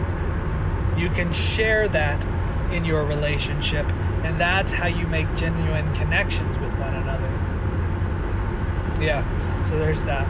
you 0.97 1.11
can 1.11 1.33
share 1.33 1.89
that 1.89 2.25
in 2.73 2.85
your 2.85 3.05
relationship, 3.05 3.91
and 4.25 4.41
that's 4.41 4.73
how 4.73 4.87
you 4.87 5.07
make 5.07 5.33
genuine 5.37 5.95
connections 5.95 6.59
with 6.59 6.73
one 6.79 6.95
another. 6.95 7.29
Yeah, 9.01 9.23
so 9.65 9.79
there's 9.79 10.03
that. 10.05 10.27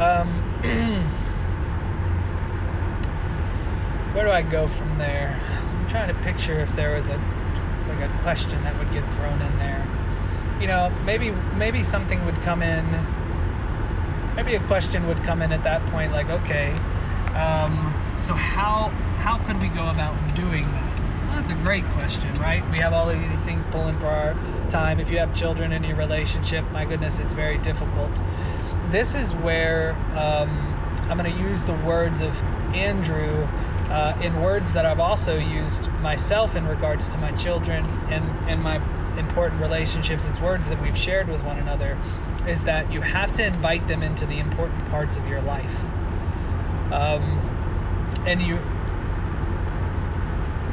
Um, 0.00 0.42
where 4.14 4.24
do 4.24 4.30
I 4.30 4.42
go 4.42 4.66
from 4.66 4.98
there? 4.98 5.40
I'm 5.48 5.88
trying 5.88 6.08
to 6.08 6.14
picture 6.22 6.58
if 6.58 6.74
there 6.74 6.96
was 6.96 7.08
a 7.08 7.22
it's 7.74 7.88
like 7.88 8.00
a 8.00 8.18
question 8.22 8.62
that 8.64 8.76
would 8.78 8.90
get 8.92 9.08
thrown 9.14 9.40
in 9.40 9.58
there. 9.58 9.86
You 10.60 10.66
know, 10.66 10.90
maybe 11.04 11.30
maybe 11.56 11.84
something 11.84 12.24
would 12.24 12.40
come 12.42 12.62
in. 12.62 12.84
Maybe 14.36 14.54
a 14.56 14.66
question 14.66 15.06
would 15.06 15.22
come 15.22 15.42
in 15.42 15.52
at 15.52 15.64
that 15.64 15.84
point, 15.86 16.12
like, 16.12 16.28
okay, 16.28 16.72
um, 17.34 17.94
so 18.18 18.34
how 18.34 18.88
how 19.18 19.38
could 19.38 19.60
we 19.60 19.68
go 19.68 19.88
about 19.88 20.34
doing 20.34 20.64
that? 20.64 21.00
Well, 21.26 21.36
that's 21.36 21.50
a 21.50 21.54
great 21.54 21.84
question, 21.92 22.34
right? 22.34 22.68
We 22.70 22.78
have 22.78 22.92
all 22.92 23.08
of 23.08 23.20
these 23.20 23.40
things 23.40 23.64
pulling 23.66 23.98
for 23.98 24.06
our 24.06 24.34
time. 24.68 25.00
If 25.00 25.10
you 25.10 25.18
have 25.18 25.34
children 25.34 25.72
in 25.72 25.82
your 25.82 25.96
relationship, 25.96 26.70
my 26.72 26.84
goodness, 26.84 27.18
it's 27.18 27.32
very 27.32 27.58
difficult. 27.58 28.20
This 28.90 29.14
is 29.14 29.34
where 29.34 29.92
um, 30.16 30.50
I'm 31.08 31.16
going 31.16 31.32
to 31.32 31.40
use 31.40 31.64
the 31.64 31.74
words 31.74 32.20
of 32.20 32.40
Andrew 32.74 33.48
uh, 33.88 34.18
in 34.22 34.40
words 34.40 34.72
that 34.72 34.84
I've 34.84 35.00
also 35.00 35.38
used 35.38 35.90
myself 35.94 36.56
in 36.56 36.66
regards 36.66 37.08
to 37.10 37.18
my 37.18 37.32
children 37.32 37.84
and, 38.10 38.24
and 38.48 38.62
my 38.62 38.76
important 39.18 39.60
relationships. 39.60 40.28
It's 40.28 40.40
words 40.40 40.68
that 40.68 40.80
we've 40.82 40.96
shared 40.96 41.28
with 41.28 41.42
one 41.44 41.58
another. 41.58 41.96
Is 42.48 42.64
that 42.64 42.92
you 42.92 43.00
have 43.00 43.32
to 43.32 43.44
invite 43.44 43.88
them 43.88 44.02
into 44.02 44.26
the 44.26 44.38
important 44.38 44.86
parts 44.90 45.16
of 45.16 45.28
your 45.28 45.40
life. 45.42 45.76
Um, 46.92 47.40
and 48.26 48.40
you 48.40 48.58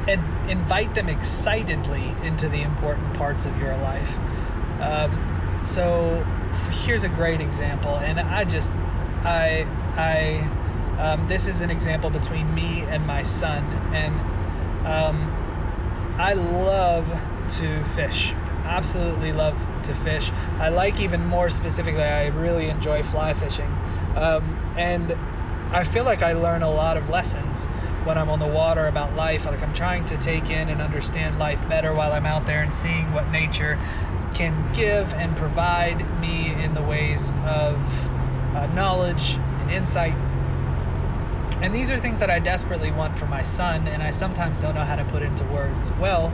and 0.07 0.49
invite 0.49 0.93
them 0.95 1.09
excitedly 1.09 2.13
into 2.23 2.49
the 2.49 2.61
important 2.61 3.13
parts 3.13 3.45
of 3.45 3.57
your 3.59 3.75
life. 3.77 4.11
Um, 4.79 5.61
so 5.63 6.23
here's 6.83 7.03
a 7.03 7.09
great 7.09 7.39
example, 7.39 7.97
and 7.97 8.19
I 8.19 8.43
just, 8.43 8.71
I, 9.23 9.67
I, 9.95 10.99
um, 10.99 11.27
this 11.27 11.47
is 11.47 11.61
an 11.61 11.69
example 11.69 12.09
between 12.09 12.53
me 12.53 12.81
and 12.81 13.05
my 13.05 13.21
son, 13.21 13.63
and 13.93 14.19
um, 14.87 15.31
I 16.17 16.33
love 16.33 17.07
to 17.57 17.83
fish. 17.95 18.33
Absolutely 18.71 19.33
love 19.33 19.57
to 19.83 19.93
fish. 19.95 20.31
I 20.57 20.69
like 20.69 21.01
even 21.01 21.25
more 21.25 21.49
specifically. 21.49 22.03
I 22.03 22.27
really 22.27 22.69
enjoy 22.69 23.03
fly 23.03 23.33
fishing, 23.33 23.67
um, 24.15 24.43
and 24.77 25.11
I 25.73 25.83
feel 25.83 26.05
like 26.05 26.21
I 26.23 26.31
learn 26.33 26.63
a 26.63 26.71
lot 26.71 26.95
of 26.95 27.09
lessons 27.09 27.67
when 28.05 28.17
I'm 28.17 28.29
on 28.29 28.39
the 28.39 28.47
water 28.47 28.87
about 28.87 29.13
life. 29.15 29.45
Like 29.45 29.61
I'm 29.61 29.73
trying 29.73 30.05
to 30.05 30.17
take 30.17 30.49
in 30.49 30.69
and 30.69 30.81
understand 30.81 31.37
life 31.37 31.67
better 31.67 31.93
while 31.93 32.13
I'm 32.13 32.25
out 32.25 32.45
there 32.45 32.61
and 32.61 32.73
seeing 32.73 33.11
what 33.11 33.29
nature 33.29 33.77
can 34.33 34.71
give 34.71 35.13
and 35.15 35.35
provide 35.35 35.99
me 36.21 36.53
in 36.53 36.73
the 36.73 36.81
ways 36.81 37.33
of 37.45 37.75
uh, 38.55 38.67
knowledge 38.73 39.33
and 39.35 39.71
insight. 39.71 40.15
And 41.61 41.75
these 41.75 41.91
are 41.91 41.97
things 41.97 42.19
that 42.19 42.29
I 42.29 42.39
desperately 42.39 42.91
want 42.91 43.17
for 43.17 43.27
my 43.27 43.41
son, 43.41 43.87
and 43.89 44.01
I 44.01 44.11
sometimes 44.11 44.59
don't 44.59 44.75
know 44.75 44.85
how 44.85 44.95
to 44.95 45.05
put 45.05 45.23
into 45.23 45.43
words. 45.45 45.91
Well, 45.99 46.33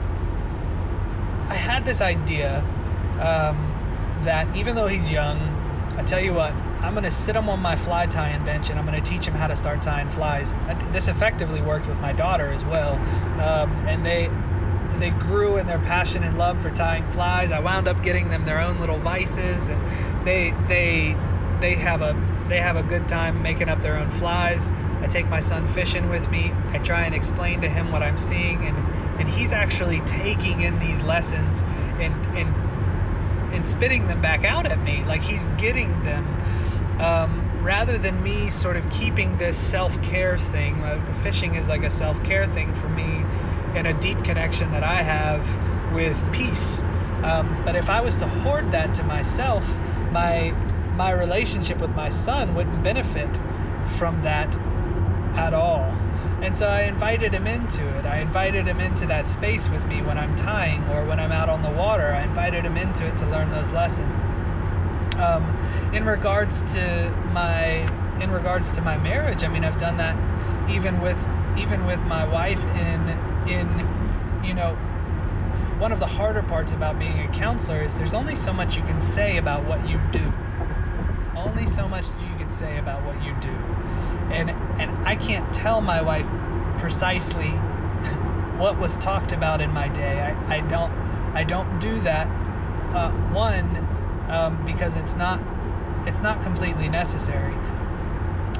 I 1.48 1.54
had 1.54 1.84
this 1.84 2.00
idea 2.00 2.60
um, 3.20 3.56
that 4.22 4.54
even 4.56 4.74
though 4.74 4.86
he's 4.86 5.08
young, 5.08 5.38
I 5.96 6.02
tell 6.02 6.20
you 6.20 6.34
what, 6.34 6.52
I'm 6.80 6.92
going 6.92 7.04
to 7.04 7.10
sit 7.10 7.34
him 7.34 7.48
on 7.48 7.60
my 7.60 7.74
fly 7.74 8.06
tying 8.06 8.44
bench 8.44 8.70
and 8.70 8.78
I'm 8.78 8.86
going 8.86 9.02
to 9.02 9.10
teach 9.10 9.26
him 9.26 9.34
how 9.34 9.48
to 9.48 9.56
start 9.56 9.82
tying 9.82 10.08
flies. 10.10 10.54
This 10.92 11.08
effectively 11.08 11.60
worked 11.60 11.86
with 11.86 12.00
my 12.00 12.12
daughter 12.12 12.52
as 12.52 12.64
well. 12.64 12.94
Um, 13.40 13.70
and 13.86 14.06
they 14.06 14.30
they 14.98 15.10
grew 15.10 15.58
in 15.58 15.66
their 15.66 15.78
passion 15.78 16.24
and 16.24 16.36
love 16.38 16.60
for 16.60 16.70
tying 16.70 17.06
flies. 17.12 17.52
I 17.52 17.60
wound 17.60 17.88
up 17.88 18.02
getting 18.02 18.30
them 18.30 18.44
their 18.44 18.60
own 18.60 18.80
little 18.80 18.98
vices 18.98 19.68
and 19.68 20.26
they 20.26 20.54
they 20.66 21.16
they 21.60 21.74
have 21.74 22.02
a 22.02 22.14
they 22.48 22.58
have 22.58 22.76
a 22.76 22.82
good 22.82 23.08
time 23.08 23.42
making 23.42 23.68
up 23.68 23.80
their 23.80 23.96
own 23.96 24.10
flies. 24.10 24.70
I 25.00 25.06
take 25.06 25.28
my 25.28 25.40
son 25.40 25.66
fishing 25.66 26.08
with 26.08 26.30
me. 26.30 26.52
I 26.70 26.78
try 26.78 27.04
and 27.04 27.14
explain 27.14 27.60
to 27.60 27.68
him 27.68 27.92
what 27.92 28.02
I'm 28.02 28.18
seeing 28.18 28.64
and 28.66 28.76
and 29.18 29.28
he's 29.28 29.52
actually 29.52 30.00
taking 30.02 30.60
in 30.60 30.78
these 30.78 31.02
lessons 31.02 31.62
and 32.00 32.14
and 32.36 32.54
and 33.52 33.66
spitting 33.66 34.06
them 34.06 34.20
back 34.20 34.44
out 34.44 34.66
at 34.66 34.80
me 34.82 35.04
like 35.04 35.22
he's 35.22 35.46
getting 35.58 36.02
them 36.04 36.24
um, 36.98 37.48
rather 37.62 37.96
than 37.96 38.22
me 38.22 38.50
sort 38.50 38.76
of 38.76 38.88
keeping 38.90 39.36
this 39.38 39.56
self 39.56 40.00
care 40.02 40.36
thing, 40.36 40.82
uh, 40.82 41.00
fishing 41.22 41.54
is 41.54 41.68
like 41.68 41.84
a 41.84 41.90
self 41.90 42.22
care 42.24 42.46
thing 42.46 42.74
for 42.74 42.88
me 42.88 43.24
and 43.74 43.86
a 43.86 43.94
deep 43.94 44.24
connection 44.24 44.72
that 44.72 44.82
I 44.82 45.02
have 45.02 45.94
with 45.94 46.20
peace. 46.32 46.84
Um, 47.22 47.62
but 47.64 47.76
if 47.76 47.88
I 47.88 48.00
was 48.00 48.16
to 48.18 48.26
hoard 48.26 48.72
that 48.72 48.94
to 48.94 49.04
myself, 49.04 49.64
my 50.10 50.50
my 50.96 51.12
relationship 51.12 51.78
with 51.78 51.94
my 51.94 52.08
son 52.08 52.54
wouldn't 52.56 52.82
benefit 52.82 53.38
from 53.86 54.20
that 54.22 54.58
at 55.38 55.54
all. 55.54 55.80
And 56.42 56.56
so 56.56 56.66
I 56.66 56.82
invited 56.82 57.32
him 57.32 57.46
into 57.46 57.86
it. 57.96 58.04
I 58.04 58.18
invited 58.18 58.66
him 58.66 58.80
into 58.80 59.06
that 59.06 59.28
space 59.28 59.68
with 59.68 59.86
me 59.86 60.02
when 60.02 60.18
I'm 60.18 60.36
tying 60.36 60.82
or 60.90 61.04
when 61.04 61.18
I'm 61.20 61.32
out 61.32 61.48
on 61.48 61.62
the 61.62 61.70
water. 61.70 62.06
I 62.06 62.22
invited 62.22 62.64
him 62.64 62.76
into 62.76 63.06
it 63.06 63.16
to 63.18 63.26
learn 63.26 63.50
those 63.50 63.70
lessons. 63.70 64.20
Um, 65.16 65.44
in 65.92 66.04
regards 66.04 66.62
to 66.74 67.10
my 67.32 67.88
in 68.20 68.30
regards 68.32 68.72
to 68.72 68.80
my 68.80 68.98
marriage, 68.98 69.44
I 69.44 69.48
mean, 69.48 69.64
I've 69.64 69.78
done 69.78 69.96
that 69.96 70.16
even 70.70 71.00
with 71.00 71.18
even 71.56 71.86
with 71.86 72.00
my 72.02 72.26
wife 72.26 72.62
in 72.76 73.08
in 73.48 74.44
you 74.44 74.54
know 74.54 74.74
one 75.78 75.92
of 75.92 76.00
the 76.00 76.06
harder 76.06 76.42
parts 76.42 76.72
about 76.72 76.98
being 76.98 77.20
a 77.20 77.28
counselor 77.28 77.82
is 77.82 77.96
there's 77.96 78.14
only 78.14 78.34
so 78.34 78.52
much 78.52 78.76
you 78.76 78.82
can 78.82 79.00
say 79.00 79.36
about 79.36 79.64
what 79.64 79.88
you 79.88 80.00
do. 80.12 80.32
Only 81.36 81.66
so 81.66 81.86
much 81.86 82.04
you 82.16 82.36
can 82.36 82.50
say 82.50 82.78
about 82.78 83.04
what 83.04 83.22
you 83.22 83.32
do. 83.40 83.56
And 84.30 84.50
and 84.80 84.90
I 85.06 85.16
can't 85.16 85.52
tell 85.52 85.80
my 85.80 86.00
wife 86.02 86.28
precisely 86.78 87.50
what 88.58 88.78
was 88.78 88.96
talked 88.96 89.32
about 89.32 89.60
in 89.60 89.70
my 89.72 89.88
day. 89.88 90.20
I, 90.20 90.56
I 90.56 90.60
don't 90.60 90.92
I 91.34 91.44
don't 91.44 91.78
do 91.78 92.00
that. 92.00 92.26
Uh, 92.94 93.10
one 93.32 93.76
um, 94.30 94.64
because 94.64 94.96
it's 94.96 95.14
not 95.14 95.40
it's 96.06 96.20
not 96.20 96.42
completely 96.42 96.88
necessary. 96.88 97.54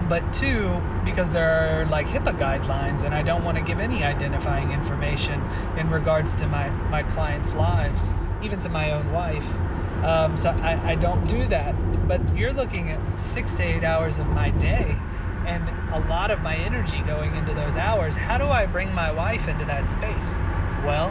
But 0.09 0.33
two, 0.33 0.81
because 1.05 1.33
there 1.33 1.83
are 1.83 1.87
like 1.87 2.07
HIPAA 2.07 2.39
guidelines, 2.39 3.03
and 3.03 3.15
I 3.15 3.23
don't 3.23 3.45
want 3.45 3.59
to 3.59 3.65
give 3.65 3.79
any 3.79 4.05
identifying 4.05 4.71
information 4.71 5.43
in 5.77 5.91
regards 5.91 6.35
to 6.37 6.47
my 6.47 6.71
my 6.91 7.03
clients' 7.03 7.53
lives, 7.55 8.15
even 8.43 8.59
to 8.61 8.69
my 8.69 8.93
own 8.93 9.11
wife. 9.13 9.47
Um, 10.05 10.37
so 10.37 10.51
I, 10.51 10.93
I 10.93 10.95
don't 10.95 11.27
do 11.27 11.45
that. 11.47 11.75
But 12.07 12.37
you're 12.37 12.53
looking 12.53 12.91
at 12.91 13.19
six 13.19 13.53
to 13.55 13.63
eight 13.63 13.85
hours 13.85 14.19
of 14.19 14.29
my 14.29 14.51
day 14.51 14.97
and 15.49 15.69
a 15.93 16.09
lot 16.09 16.31
of 16.31 16.41
my 16.43 16.55
energy 16.57 17.01
going 17.03 17.35
into 17.35 17.55
those 17.55 17.77
hours. 17.77 18.15
How 18.15 18.39
do 18.39 18.45
I 18.45 18.67
bring 18.67 18.95
my 18.95 19.11
wife 19.11 19.49
into 19.49 19.65
that 19.65 19.89
space? 19.89 20.37
Well, 20.85 21.09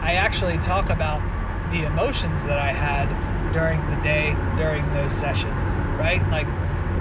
I 0.00 0.14
actually 0.14 0.58
talk 0.58 0.88
about 0.88 1.20
the 1.70 1.84
emotions 1.84 2.44
that 2.44 2.58
I 2.58 2.72
had 2.72 3.08
during 3.52 3.84
the 3.90 3.96
day 3.96 4.36
during 4.56 4.88
those 4.92 5.12
sessions, 5.12 5.76
right? 5.98 6.22
Like 6.30 6.46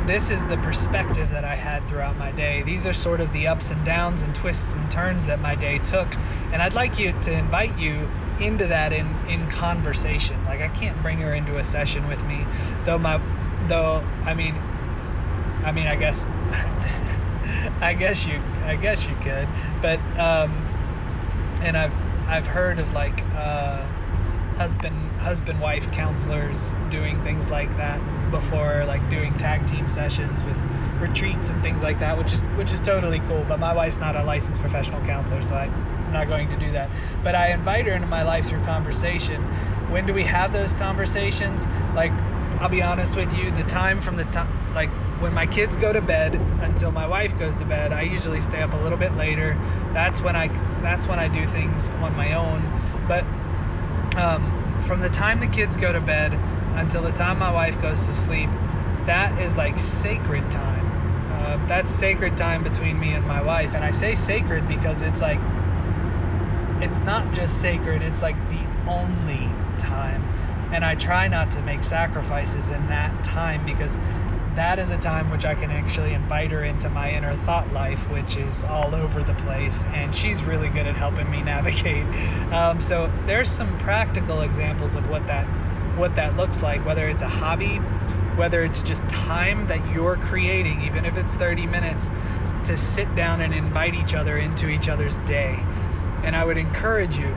this 0.07 0.31
is 0.31 0.45
the 0.47 0.57
perspective 0.57 1.29
that 1.29 1.45
I 1.45 1.55
had 1.55 1.87
throughout 1.87 2.17
my 2.17 2.31
day. 2.31 2.63
These 2.63 2.87
are 2.87 2.93
sort 2.93 3.21
of 3.21 3.31
the 3.31 3.47
ups 3.47 3.69
and 3.69 3.85
downs 3.85 4.23
and 4.23 4.33
twists 4.33 4.75
and 4.75 4.89
turns 4.89 5.27
that 5.27 5.39
my 5.39 5.53
day 5.53 5.77
took. 5.77 6.07
And 6.51 6.61
I'd 6.61 6.73
like 6.73 6.97
you 6.97 7.13
to 7.21 7.31
invite 7.31 7.77
you 7.77 8.09
into 8.39 8.65
that 8.67 8.91
in, 8.91 9.15
in 9.27 9.47
conversation. 9.49 10.43
Like 10.45 10.61
I 10.61 10.69
can't 10.69 10.99
bring 11.01 11.19
her 11.19 11.33
into 11.33 11.57
a 11.57 11.63
session 11.63 12.07
with 12.07 12.23
me, 12.25 12.45
though 12.85 12.97
my 12.97 13.21
though 13.67 14.03
I 14.23 14.33
mean 14.33 14.55
I 15.63 15.71
mean 15.71 15.87
I 15.87 15.95
guess 15.95 16.25
I 17.81 17.95
guess 17.97 18.25
you 18.25 18.41
I 18.65 18.75
guess 18.75 19.05
you 19.05 19.15
could. 19.21 19.47
But 19.81 19.99
um 20.19 20.51
and 21.61 21.77
I've 21.77 21.93
I've 22.27 22.47
heard 22.47 22.79
of 22.79 22.93
like 22.93 23.25
uh, 23.35 23.85
husband 24.57 24.95
husband 25.19 25.59
wife 25.59 25.91
counselors 25.91 26.75
doing 26.89 27.21
things 27.23 27.49
like 27.49 27.75
that 27.77 27.99
before, 28.31 28.85
like 28.85 29.09
doing 29.09 29.33
tag 29.35 29.65
team 29.65 29.87
sessions 29.87 30.43
with 30.43 30.57
retreats 30.99 31.49
and 31.49 31.61
things 31.63 31.81
like 31.81 31.99
that, 31.99 32.17
which 32.17 32.31
is 32.31 32.43
which 32.55 32.71
is 32.71 32.79
totally 32.81 33.19
cool. 33.21 33.43
But 33.47 33.59
my 33.59 33.73
wife's 33.73 33.97
not 33.97 34.15
a 34.15 34.23
licensed 34.23 34.59
professional 34.59 35.01
counselor, 35.05 35.41
so 35.43 35.55
I'm 35.55 36.13
not 36.13 36.27
going 36.27 36.49
to 36.49 36.57
do 36.57 36.71
that. 36.73 36.89
But 37.23 37.35
I 37.35 37.51
invite 37.51 37.87
her 37.87 37.93
into 37.93 38.07
my 38.07 38.23
life 38.23 38.47
through 38.47 38.63
conversation. 38.63 39.41
When 39.91 40.05
do 40.05 40.13
we 40.13 40.23
have 40.23 40.53
those 40.53 40.73
conversations? 40.73 41.65
Like, 41.95 42.11
I'll 42.61 42.69
be 42.69 42.83
honest 42.83 43.15
with 43.15 43.35
you, 43.35 43.49
the 43.51 43.63
time 43.63 44.01
from 44.01 44.17
the 44.17 44.25
time 44.25 44.73
like 44.75 44.91
when 45.19 45.33
my 45.33 45.45
kids 45.45 45.75
go 45.75 45.91
to 45.91 46.01
bed 46.01 46.35
until 46.61 46.91
my 46.91 47.05
wife 47.05 47.37
goes 47.37 47.57
to 47.57 47.65
bed, 47.65 47.91
I 47.91 48.01
usually 48.01 48.41
stay 48.41 48.61
up 48.61 48.73
a 48.73 48.77
little 48.77 48.97
bit 48.97 49.15
later. 49.15 49.59
That's 49.93 50.21
when 50.21 50.35
I 50.35 50.47
that's 50.81 51.07
when 51.07 51.19
I 51.19 51.27
do 51.27 51.45
things 51.45 51.89
on 51.89 52.15
my 52.15 52.33
own. 52.33 52.61
But 53.07 53.23
um, 54.17 54.81
from 54.83 55.01
the 55.01 55.09
time 55.09 55.39
the 55.39 55.47
kids 55.47 55.75
go 55.75 55.91
to 55.91 55.99
bed 55.99 56.33
until 56.75 57.01
the 57.01 57.11
time 57.11 57.39
my 57.39 57.51
wife 57.51 57.81
goes 57.81 58.07
to 58.07 58.13
sleep, 58.13 58.49
that 59.05 59.39
is 59.41 59.57
like 59.57 59.77
sacred 59.77 60.49
time. 60.49 60.85
Uh, 61.33 61.67
that's 61.67 61.91
sacred 61.91 62.37
time 62.37 62.63
between 62.63 62.99
me 62.99 63.13
and 63.13 63.25
my 63.27 63.41
wife, 63.41 63.73
and 63.73 63.83
I 63.83 63.91
say 63.91 64.15
sacred 64.15 64.67
because 64.67 65.01
it's 65.01 65.21
like 65.21 65.39
it's 66.81 66.99
not 67.01 67.33
just 67.33 67.59
sacred; 67.59 68.03
it's 68.03 68.21
like 68.21 68.37
the 68.49 68.65
only 68.87 69.49
time. 69.77 70.23
And 70.71 70.85
I 70.85 70.95
try 70.95 71.27
not 71.27 71.51
to 71.51 71.61
make 71.63 71.83
sacrifices 71.83 72.69
in 72.69 72.87
that 72.87 73.23
time 73.23 73.65
because 73.65 73.97
that 74.59 74.77
is 74.77 74.91
a 74.91 74.97
time 74.97 75.29
which 75.29 75.45
I 75.45 75.55
can 75.55 75.71
actually 75.71 76.11
invite 76.11 76.51
her 76.51 76.65
into 76.65 76.89
my 76.89 77.09
inner 77.09 77.33
thought 77.33 77.71
life, 77.71 78.09
which 78.09 78.35
is 78.35 78.65
all 78.65 78.93
over 78.93 79.23
the 79.23 79.33
place, 79.35 79.85
and 79.85 80.13
she's 80.13 80.43
really 80.43 80.67
good 80.67 80.85
at 80.85 80.97
helping 80.97 81.31
me 81.31 81.41
navigate. 81.55 82.03
Um, 82.51 82.81
so 82.81 83.09
there's 83.25 83.49
some 83.49 83.77
practical 83.77 84.41
examples 84.41 84.97
of 84.97 85.09
what 85.09 85.25
that 85.27 85.45
what 85.97 86.15
that 86.17 86.35
looks 86.35 86.61
like, 86.61 86.85
whether 86.85 87.07
it's 87.07 87.21
a 87.21 87.27
hobby, 87.27 87.77
whether 88.35 88.61
it's 88.61 88.83
just 88.83 89.07
time 89.07 89.65
that 89.67 89.93
you're 89.93 90.17
creating, 90.17 90.81
even 90.81 91.05
if 91.05 91.15
it's 91.15 91.35
30 91.37 91.65
minutes, 91.65 92.11
to 92.65 92.75
sit 92.75 93.15
down 93.15 93.39
and 93.39 93.53
invite 93.53 93.95
each 93.95 94.13
other 94.13 94.37
into 94.37 94.67
each 94.67 94.89
other's 94.89 95.19
day. 95.19 95.57
And 96.23 96.35
I 96.35 96.43
would 96.43 96.57
encourage 96.57 97.17
you, 97.17 97.33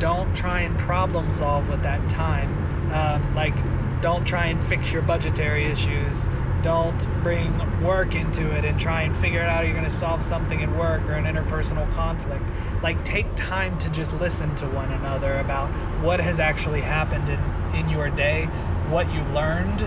don't 0.00 0.34
try 0.34 0.62
and 0.62 0.76
problem 0.76 1.30
solve 1.30 1.68
with 1.68 1.84
that 1.84 2.08
time. 2.08 2.92
Um, 2.92 3.34
like, 3.36 3.54
don't 4.00 4.24
try 4.24 4.46
and 4.46 4.60
fix 4.60 4.92
your 4.92 5.02
budgetary 5.02 5.66
issues 5.66 6.28
don't 6.64 7.22
bring 7.22 7.82
work 7.82 8.14
into 8.14 8.50
it 8.56 8.64
and 8.64 8.80
try 8.80 9.02
and 9.02 9.14
figure 9.14 9.42
out 9.42 9.66
you're 9.66 9.74
going 9.74 9.84
to 9.84 9.90
solve 9.90 10.22
something 10.22 10.62
at 10.62 10.74
work 10.74 11.02
or 11.02 11.12
an 11.12 11.26
interpersonal 11.26 11.88
conflict. 11.92 12.42
Like, 12.82 13.04
take 13.04 13.26
time 13.36 13.76
to 13.78 13.90
just 13.90 14.14
listen 14.14 14.54
to 14.56 14.66
one 14.68 14.90
another 14.90 15.40
about 15.40 15.68
what 16.02 16.20
has 16.20 16.40
actually 16.40 16.80
happened 16.80 17.28
in, 17.28 17.38
in 17.76 17.90
your 17.90 18.08
day, 18.08 18.46
what 18.88 19.12
you 19.12 19.20
learned, 19.34 19.82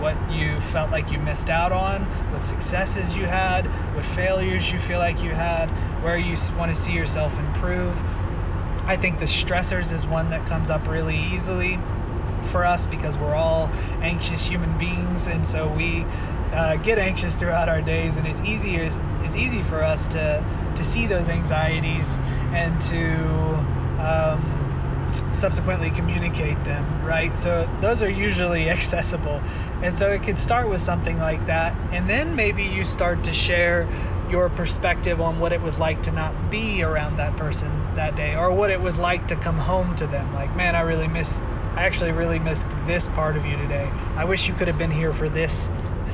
what 0.00 0.16
you 0.30 0.60
felt 0.60 0.92
like 0.92 1.10
you 1.10 1.18
missed 1.18 1.50
out 1.50 1.72
on, 1.72 2.04
what 2.30 2.44
successes 2.44 3.16
you 3.16 3.26
had, 3.26 3.66
what 3.96 4.04
failures 4.04 4.70
you 4.70 4.78
feel 4.78 5.00
like 5.00 5.24
you 5.24 5.30
had, 5.30 5.68
where 6.04 6.16
you 6.16 6.36
want 6.56 6.72
to 6.72 6.80
see 6.80 6.92
yourself 6.92 7.36
improve. 7.40 8.00
I 8.84 8.96
think 8.96 9.18
the 9.18 9.24
stressors 9.24 9.92
is 9.92 10.06
one 10.06 10.30
that 10.30 10.46
comes 10.46 10.70
up 10.70 10.86
really 10.86 11.18
easily 11.18 11.76
for 12.44 12.64
us 12.64 12.86
because 12.86 13.16
we're 13.16 13.34
all 13.34 13.70
anxious 14.02 14.44
human 14.44 14.76
beings, 14.78 15.26
and 15.26 15.46
so 15.46 15.68
we 15.68 16.04
uh, 16.52 16.76
get 16.76 16.98
anxious 16.98 17.34
throughout 17.34 17.68
our 17.68 17.82
days, 17.82 18.16
and 18.16 18.26
it's 18.26 18.40
easier 18.42 18.88
it's 19.22 19.36
easy 19.36 19.62
for 19.62 19.82
us 19.82 20.08
to 20.08 20.44
to 20.76 20.84
see 20.84 21.06
those 21.06 21.28
anxieties 21.28 22.18
and 22.52 22.80
to 22.80 23.14
um, 24.00 25.30
subsequently 25.32 25.90
communicate 25.90 26.62
them, 26.64 27.04
right? 27.04 27.38
So 27.38 27.68
those 27.80 28.02
are 28.02 28.10
usually 28.10 28.70
accessible, 28.76 29.40
and 29.82 29.96
so 29.96 30.10
it 30.10 30.22
could 30.22 30.38
start 30.38 30.68
with 30.68 30.80
something 30.80 31.18
like 31.18 31.46
that, 31.46 31.76
and 31.92 32.08
then 32.08 32.34
maybe 32.34 32.64
you 32.64 32.84
start 32.84 33.24
to 33.24 33.32
share 33.32 33.88
your 34.30 34.48
perspective 34.48 35.20
on 35.20 35.40
what 35.40 35.52
it 35.52 35.60
was 35.60 35.78
like 35.78 36.02
to 36.04 36.12
not 36.12 36.50
be 36.50 36.82
around 36.82 37.16
that 37.16 37.36
person 37.36 37.94
that 37.96 38.14
day 38.14 38.36
or 38.36 38.52
what 38.52 38.70
it 38.70 38.80
was 38.80 38.98
like 38.98 39.26
to 39.26 39.36
come 39.36 39.58
home 39.58 39.94
to 39.96 40.06
them 40.06 40.32
like 40.32 40.54
man 40.54 40.76
i 40.76 40.80
really 40.80 41.08
missed 41.08 41.42
I 41.80 41.84
actually 41.84 42.12
really 42.12 42.38
missed 42.38 42.66
this 42.84 43.08
part 43.08 43.38
of 43.38 43.46
you 43.46 43.56
today. 43.56 43.90
I 44.14 44.26
wish 44.26 44.46
you 44.46 44.52
could 44.52 44.68
have 44.68 44.76
been 44.76 44.90
here 44.90 45.14
for 45.14 45.30
this 45.30 45.70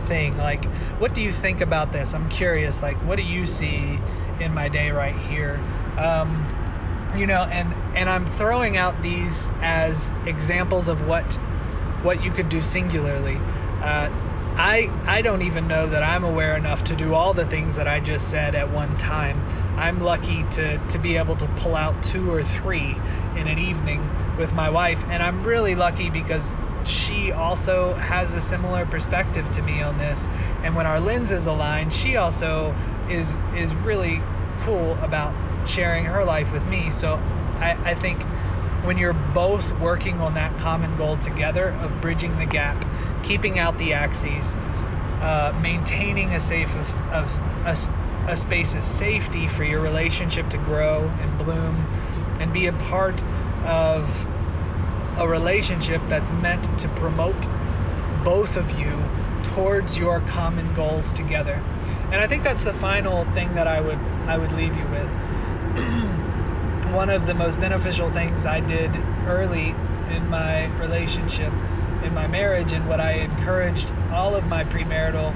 thing. 0.07 0.37
Like, 0.39 0.65
what 1.01 1.13
do 1.13 1.21
you 1.21 1.33
think 1.33 1.61
about 1.61 1.91
this? 1.91 2.15
I'm 2.15 2.29
curious. 2.29 2.83
Like, 2.83 2.97
what 2.99 3.17
do 3.17 3.25
you 3.25 3.45
see 3.45 3.99
in 4.39 4.55
my 4.55 4.69
day 4.69 4.93
right 4.93 5.17
here? 5.17 5.61
Um, 5.99 7.11
you 7.17 7.27
know, 7.27 7.43
and 7.43 7.75
and 7.97 8.09
I'm 8.09 8.27
throwing 8.27 8.77
out 8.77 9.03
these 9.03 9.51
as 9.61 10.13
examples 10.25 10.87
of 10.87 11.05
what 11.05 11.35
what 12.05 12.23
you 12.23 12.31
could 12.31 12.49
do 12.49 12.61
singularly. 12.61 13.35
Uh, 13.83 14.09
I 14.55 14.89
I 15.05 15.21
don't 15.21 15.43
even 15.43 15.67
know 15.67 15.89
that 15.89 16.05
I'm 16.05 16.23
aware 16.23 16.57
enough 16.57 16.85
to 16.85 16.95
do 16.95 17.13
all 17.13 17.35
the 17.35 17.45
things 17.45 17.75
that 17.75 17.89
I 17.89 17.99
just 17.99 18.31
said 18.31 18.55
at 18.55 18.71
one 18.71 18.97
time. 18.99 19.45
I'm 19.77 20.01
lucky 20.01 20.45
to 20.51 20.79
to 20.79 20.99
be 21.01 21.17
able 21.17 21.35
to 21.35 21.49
pull 21.57 21.75
out 21.75 22.05
two 22.05 22.31
or 22.31 22.45
three 22.45 22.97
in 23.35 23.49
an 23.49 23.59
evening 23.59 24.09
with 24.39 24.53
my 24.53 24.69
wife, 24.69 25.03
and 25.09 25.23
I'm 25.23 25.43
really 25.43 25.75
lucky 25.75 26.11
because 26.11 26.55
she 26.85 27.33
also 27.33 27.95
has 27.95 28.35
a 28.35 28.41
similar 28.41 28.87
perspective 28.87 29.51
to 29.53 29.63
me 29.63 29.83
on 29.83 29.99
this. 29.99 30.29
And 30.63 30.77
when 30.77 30.87
our 30.87 31.01
lenses 31.01 31.47
align, 31.47 31.91
she 31.91 32.17
also 32.17 32.75
is 33.09 33.37
is 33.57 33.75
really 33.75 34.23
cool 34.61 34.95
about 35.03 35.35
sharing 35.69 36.05
her 36.05 36.25
life 36.25 36.53
with 36.53 36.65
me. 36.67 36.91
So 36.91 37.15
I, 37.59 37.77
I 37.85 37.95
think 37.95 38.23
when 38.85 38.99
you're 38.99 39.13
both 39.13 39.73
working 39.81 40.21
on 40.21 40.35
that 40.35 40.57
common 40.59 40.97
goal 40.97 41.17
together 41.17 41.71
of 41.71 42.01
bridging 42.01 42.39
the 42.39 42.47
gap, 42.47 42.85
keeping 43.25 43.59
out 43.59 43.79
the 43.79 43.93
axes, 43.93 44.57
uh, 45.21 45.59
maintaining 45.61 46.33
a 46.35 46.41
safe 46.41 46.73
of, 46.77 46.93
of 47.11 47.41
a, 47.67 47.77
a 48.31 48.37
space 48.37 48.75
of 48.77 48.85
safety 48.85 49.49
for 49.49 49.65
your 49.65 49.81
relationship 49.81 50.49
to 50.51 50.59
grow 50.59 51.09
and 51.21 51.39
bloom 51.39 51.87
and 52.39 52.53
be 52.53 52.67
a 52.67 52.73
part 52.73 53.25
of 53.65 54.27
a 55.19 55.27
relationship 55.27 56.03
that's 56.09 56.31
meant 56.31 56.79
to 56.79 56.89
promote 56.91 57.49
both 58.25 58.57
of 58.57 58.79
you 58.79 59.03
towards 59.43 59.99
your 59.99 60.21
common 60.21 60.73
goals 60.75 61.13
together. 61.13 61.63
And 62.13 62.17
I 62.17 62.27
think 62.27 62.43
that's 62.43 62.65
the 62.65 62.75
final 62.75 63.25
thing 63.33 63.55
that 63.55 63.67
I 63.67 63.81
would 63.81 63.99
I 64.27 64.37
would 64.37 64.53
leave 64.53 64.77
you 64.77 64.87
with. 64.89 65.11
one 66.93 67.11
of 67.11 67.27
the 67.27 67.35
most 67.35 67.61
beneficial 67.61 68.11
things 68.11 68.47
I 68.47 68.61
did 68.61 68.95
early 69.27 69.75
in 70.11 70.29
my 70.31 70.67
relationship, 70.79 71.53
in 72.03 72.15
my 72.15 72.27
marriage, 72.27 72.73
and 72.73 72.89
what 72.89 73.01
I 73.01 73.13
encouraged 73.13 73.93
all 74.11 74.35
of 74.35 74.47
my 74.47 74.65
premarital 74.65 75.35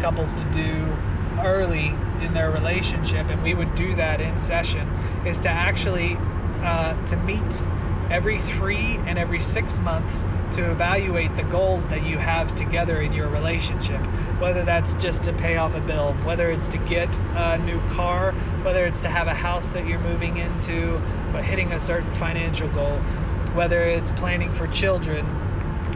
couples 0.00 0.32
to 0.34 0.44
do 0.50 0.96
early 1.42 1.88
in 2.20 2.32
their 2.32 2.50
relationship, 2.50 3.28
and 3.28 3.42
we 3.42 3.54
would 3.54 3.74
do 3.74 3.94
that 3.96 4.20
in 4.20 4.38
session, 4.38 4.88
is 5.26 5.38
to 5.40 5.48
actually 5.48 6.16
uh, 6.64 7.06
to 7.06 7.16
meet 7.18 7.62
every 8.10 8.38
three 8.38 8.96
and 9.06 9.18
every 9.18 9.40
six 9.40 9.78
months 9.80 10.26
to 10.52 10.70
evaluate 10.70 11.34
the 11.36 11.42
goals 11.44 11.88
that 11.88 12.04
you 12.04 12.18
have 12.18 12.54
together 12.54 13.00
in 13.00 13.12
your 13.12 13.28
relationship. 13.28 14.00
Whether 14.40 14.62
that's 14.62 14.94
just 14.96 15.24
to 15.24 15.32
pay 15.32 15.56
off 15.56 15.74
a 15.74 15.80
bill, 15.80 16.12
whether 16.24 16.50
it's 16.50 16.68
to 16.68 16.78
get 16.78 17.16
a 17.34 17.58
new 17.58 17.80
car, 17.88 18.32
whether 18.62 18.84
it's 18.86 19.00
to 19.02 19.08
have 19.08 19.26
a 19.26 19.34
house 19.34 19.70
that 19.70 19.86
you're 19.86 20.00
moving 20.00 20.36
into, 20.36 21.00
but 21.32 21.44
hitting 21.44 21.72
a 21.72 21.78
certain 21.78 22.12
financial 22.12 22.68
goal, 22.68 22.98
whether 23.54 23.80
it's 23.80 24.12
planning 24.12 24.52
for 24.52 24.66
children, 24.68 25.24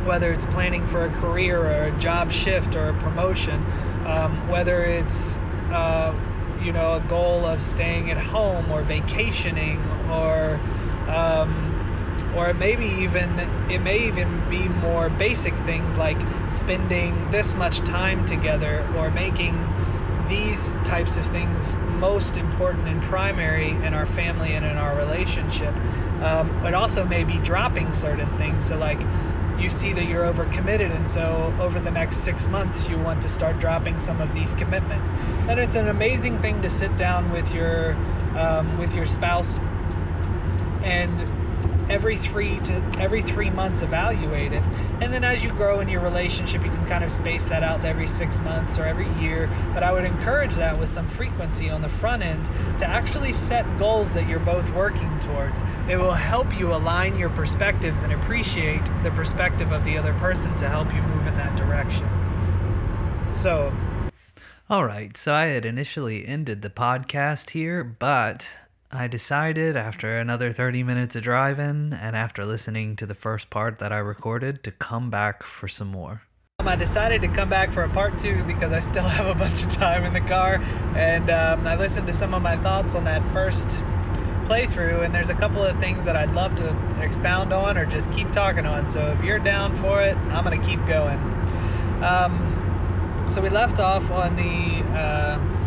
whether 0.04 0.32
it's 0.32 0.46
planning 0.46 0.86
for 0.86 1.04
a 1.04 1.10
career 1.10 1.60
or 1.60 1.84
a 1.94 1.98
job 1.98 2.30
shift 2.30 2.74
or 2.74 2.88
a 2.88 2.94
promotion, 2.94 3.64
um, 4.06 4.48
whether 4.48 4.82
it's 4.82 5.38
uh, 5.70 6.14
you 6.62 6.72
know 6.72 6.94
a 6.94 7.00
goal 7.00 7.44
of 7.44 7.62
staying 7.62 8.10
at 8.10 8.18
home 8.18 8.70
or 8.70 8.82
vacationing 8.82 9.82
or 10.10 10.60
um, 11.08 11.64
or 12.34 12.52
maybe 12.54 12.86
even 12.86 13.38
it 13.70 13.80
may 13.80 14.06
even 14.06 14.48
be 14.48 14.68
more 14.68 15.08
basic 15.08 15.54
things 15.58 15.96
like 15.96 16.18
spending 16.50 17.30
this 17.30 17.54
much 17.54 17.78
time 17.80 18.24
together 18.24 18.86
or 18.96 19.10
making 19.10 19.54
these 20.28 20.76
types 20.84 21.16
of 21.16 21.24
things 21.26 21.76
most 21.98 22.36
important 22.36 22.86
and 22.86 23.02
primary 23.02 23.70
in 23.70 23.94
our 23.94 24.06
family 24.06 24.52
and 24.52 24.64
in 24.64 24.76
our 24.76 24.96
relationship. 24.96 25.74
Um, 26.20 26.50
it 26.66 26.74
also 26.74 27.04
may 27.04 27.24
be 27.24 27.38
dropping 27.38 27.92
certain 27.92 28.28
things. 28.36 28.64
So, 28.64 28.76
like, 28.76 29.00
you 29.58 29.70
see 29.70 29.92
that 29.92 30.06
you're 30.06 30.24
overcommitted, 30.24 30.94
and 30.94 31.08
so 31.08 31.54
over 31.60 31.80
the 31.80 31.90
next 31.90 32.18
six 32.18 32.46
months, 32.46 32.88
you 32.88 32.98
want 32.98 33.20
to 33.22 33.28
start 33.28 33.58
dropping 33.58 33.98
some 33.98 34.20
of 34.20 34.32
these 34.34 34.54
commitments. 34.54 35.12
And 35.48 35.58
it's 35.58 35.74
an 35.74 35.88
amazing 35.88 36.40
thing 36.40 36.62
to 36.62 36.70
sit 36.70 36.96
down 36.96 37.30
with 37.30 37.52
your 37.52 37.94
um, 38.36 38.78
with 38.78 38.94
your 38.94 39.06
spouse 39.06 39.58
and 40.82 41.20
every 41.90 42.16
three 42.16 42.58
to 42.60 42.74
every 42.98 43.22
three 43.22 43.50
months 43.50 43.82
evaluate 43.82 44.52
it. 44.52 44.66
And 45.00 45.12
then 45.12 45.24
as 45.24 45.42
you 45.42 45.50
grow 45.50 45.80
in 45.80 45.88
your 45.88 46.00
relationship 46.00 46.64
you 46.64 46.70
can 46.70 46.86
kind 46.86 47.04
of 47.04 47.12
space 47.12 47.46
that 47.46 47.62
out 47.62 47.82
to 47.82 47.88
every 47.88 48.06
six 48.06 48.40
months 48.40 48.78
or 48.78 48.84
every 48.84 49.08
year. 49.20 49.50
But 49.74 49.82
i 49.82 49.92
would 49.92 50.04
encourage 50.04 50.56
that 50.56 50.78
with 50.78 50.88
some 50.88 51.08
frequency 51.08 51.70
on 51.70 51.82
the 51.82 51.88
front 51.88 52.22
end 52.22 52.46
to 52.78 52.86
actually 52.86 53.32
set 53.32 53.64
goals 53.78 54.12
that 54.14 54.28
you're 54.28 54.38
both 54.38 54.70
working 54.70 55.18
towards. 55.20 55.62
It 55.88 55.96
will 55.96 56.12
help 56.12 56.58
you 56.58 56.74
align 56.74 57.16
your 57.16 57.30
perspectives 57.30 58.02
and 58.02 58.12
appreciate 58.12 58.84
the 59.02 59.10
perspective 59.10 59.72
of 59.72 59.84
the 59.84 59.96
other 59.96 60.14
person 60.14 60.54
to 60.56 60.68
help 60.68 60.94
you 60.94 61.02
move 61.02 61.26
in 61.26 61.36
that 61.36 61.56
direction. 61.56 62.08
So 63.28 63.72
all 64.70 64.84
right, 64.84 65.16
so 65.16 65.32
I 65.32 65.46
had 65.46 65.64
initially 65.64 66.26
ended 66.26 66.60
the 66.60 66.68
podcast 66.68 67.50
here, 67.50 67.82
but 67.82 68.46
I 68.90 69.06
decided 69.06 69.76
after 69.76 70.16
another 70.16 70.50
30 70.50 70.82
minutes 70.82 71.14
of 71.14 71.22
driving 71.22 71.92
and 71.92 72.16
after 72.16 72.46
listening 72.46 72.96
to 72.96 73.04
the 73.04 73.14
first 73.14 73.50
part 73.50 73.80
that 73.80 73.92
I 73.92 73.98
recorded 73.98 74.64
to 74.64 74.70
come 74.70 75.10
back 75.10 75.42
for 75.42 75.68
some 75.68 75.88
more. 75.88 76.22
I 76.60 76.74
decided 76.74 77.20
to 77.20 77.28
come 77.28 77.50
back 77.50 77.70
for 77.70 77.82
a 77.82 77.88
part 77.90 78.18
two 78.18 78.42
because 78.44 78.72
I 78.72 78.80
still 78.80 79.02
have 79.08 79.26
a 79.26 79.38
bunch 79.38 79.62
of 79.62 79.68
time 79.68 80.04
in 80.04 80.14
the 80.14 80.22
car 80.22 80.54
and 80.96 81.28
um, 81.28 81.66
I 81.66 81.76
listened 81.76 82.06
to 82.06 82.14
some 82.14 82.32
of 82.32 82.40
my 82.40 82.56
thoughts 82.56 82.94
on 82.94 83.04
that 83.04 83.22
first 83.30 83.68
playthrough 84.46 85.04
and 85.04 85.14
there's 85.14 85.28
a 85.28 85.34
couple 85.34 85.62
of 85.62 85.78
things 85.78 86.06
that 86.06 86.16
I'd 86.16 86.32
love 86.32 86.56
to 86.56 87.02
expound 87.02 87.52
on 87.52 87.76
or 87.76 87.84
just 87.84 88.10
keep 88.10 88.32
talking 88.32 88.64
on. 88.64 88.88
So 88.88 89.04
if 89.12 89.22
you're 89.22 89.38
down 89.38 89.74
for 89.76 90.00
it, 90.00 90.16
I'm 90.16 90.44
going 90.44 90.58
to 90.58 90.66
keep 90.66 90.84
going. 90.86 91.18
Um, 92.02 93.26
so 93.28 93.42
we 93.42 93.50
left 93.50 93.80
off 93.80 94.10
on 94.10 94.34
the. 94.36 94.98
Uh, 94.98 95.57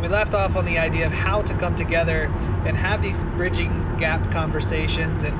we 0.00 0.08
left 0.08 0.34
off 0.34 0.56
on 0.56 0.64
the 0.64 0.78
idea 0.78 1.06
of 1.06 1.12
how 1.12 1.42
to 1.42 1.54
come 1.54 1.74
together 1.74 2.24
and 2.64 2.76
have 2.76 3.02
these 3.02 3.24
bridging 3.36 3.96
gap 3.98 4.30
conversations 4.30 5.24
and 5.24 5.34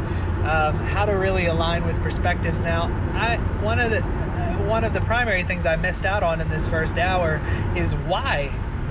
um, 0.46 0.76
how 0.84 1.04
to 1.04 1.12
really 1.12 1.46
align 1.46 1.86
with 1.86 2.00
perspectives. 2.02 2.61
Now, 2.61 2.84
I 3.14 3.36
one 3.62 3.78
of 3.78 3.90
the 3.90 4.04
uh, 4.04 4.68
one 4.68 4.84
of 4.84 4.94
the 4.94 5.00
primary 5.02 5.42
things 5.42 5.66
I 5.66 5.76
missed 5.76 6.04
out 6.04 6.22
on 6.22 6.40
in 6.40 6.48
this 6.48 6.66
first 6.66 6.98
hour 6.98 7.40
is 7.76 7.94
why. 7.94 8.48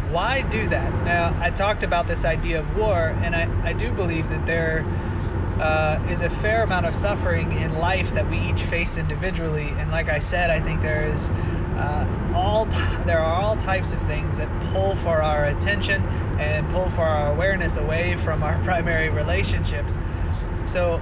Why 0.09 0.41
do 0.43 0.68
that? 0.70 0.93
Now, 1.03 1.36
I 1.41 1.49
talked 1.49 1.84
about 1.84 2.07
this 2.07 2.24
idea 2.24 2.61
of 2.61 2.78
war, 2.78 3.13
and 3.22 3.36
I, 3.36 3.70
I 3.70 3.74
do 3.74 3.91
believe 3.91 4.30
that 4.30 4.45
there 4.45 4.86
uh, 5.59 6.01
is 6.09 6.22
a 6.22 6.30
fair 6.30 6.63
amount 6.63 6.86
of 6.86 6.95
suffering 6.95 7.51
in 7.51 7.78
life 7.78 8.13
that 8.13 8.30
we 8.30 8.39
each 8.39 8.61
face 8.61 8.97
individually. 8.97 9.68
And 9.78 9.91
like 9.91 10.07
I 10.07 10.20
said, 10.20 10.49
I 10.49 10.61
think 10.61 10.82
there 10.82 11.05
is 11.05 11.30
uh, 11.78 12.34
all 12.36 12.65
t- 12.65 12.78
there 13.05 13.19
are 13.19 13.41
all 13.41 13.55
types 13.55 13.93
of 13.93 14.01
things 14.03 14.38
that 14.38 14.49
pull 14.71 14.95
for 14.97 15.21
our 15.21 15.45
attention 15.45 16.01
and 16.39 16.67
pull 16.69 16.89
for 16.89 17.01
our 17.01 17.32
awareness 17.32 17.78
away 17.78 18.15
from 18.15 18.43
our 18.43 18.57
primary 18.63 19.09
relationships. 19.09 19.97
So 20.65 21.01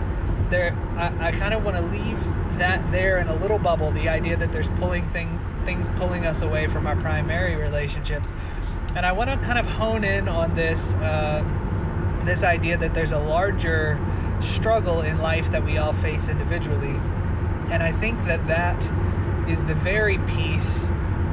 there, 0.49 0.78
I, 0.97 1.30
I 1.30 1.32
kind 1.32 1.53
of 1.53 1.63
want 1.63 1.78
to 1.78 1.84
leave 1.84 2.23
that 2.57 2.91
there 2.91 3.19
in 3.19 3.28
a 3.28 3.36
little 3.36 3.59
bubble. 3.59 3.91
The 3.91 4.09
idea 4.09 4.38
that 4.38 4.51
there's 4.51 4.69
pulling 4.71 5.09
thing 5.11 5.39
things 5.65 5.89
pulling 5.95 6.28
us 6.28 6.43
away 6.43 6.67
from 6.67 6.86
our 6.86 6.95
primary 6.95 7.55
relationships, 7.55 8.32
and 8.95 9.05
I 9.05 9.11
want 9.11 9.32
to 9.32 9.38
kind 9.38 9.57
of 9.57 9.65
hone 9.65 10.03
in 10.03 10.28
on 10.28 10.53
this. 10.55 10.93
Um, 10.95 11.61
this 12.26 12.43
idea 12.43 12.76
that 12.76 12.93
there's 12.93 13.11
a 13.11 13.19
larger 13.19 13.99
struggle 14.39 15.01
in 15.01 15.19
life 15.19 15.51
that 15.51 15.63
we 15.63 15.78
all 15.78 15.93
face 15.93 16.28
individually. 16.30 16.99
And 17.69 17.82
I 17.82 17.91
think 17.91 18.23
that 18.26 18.45
that 18.47 18.91
is 19.48 19.66
the 19.66 19.76
very 19.76 20.18
piece 20.20 20.91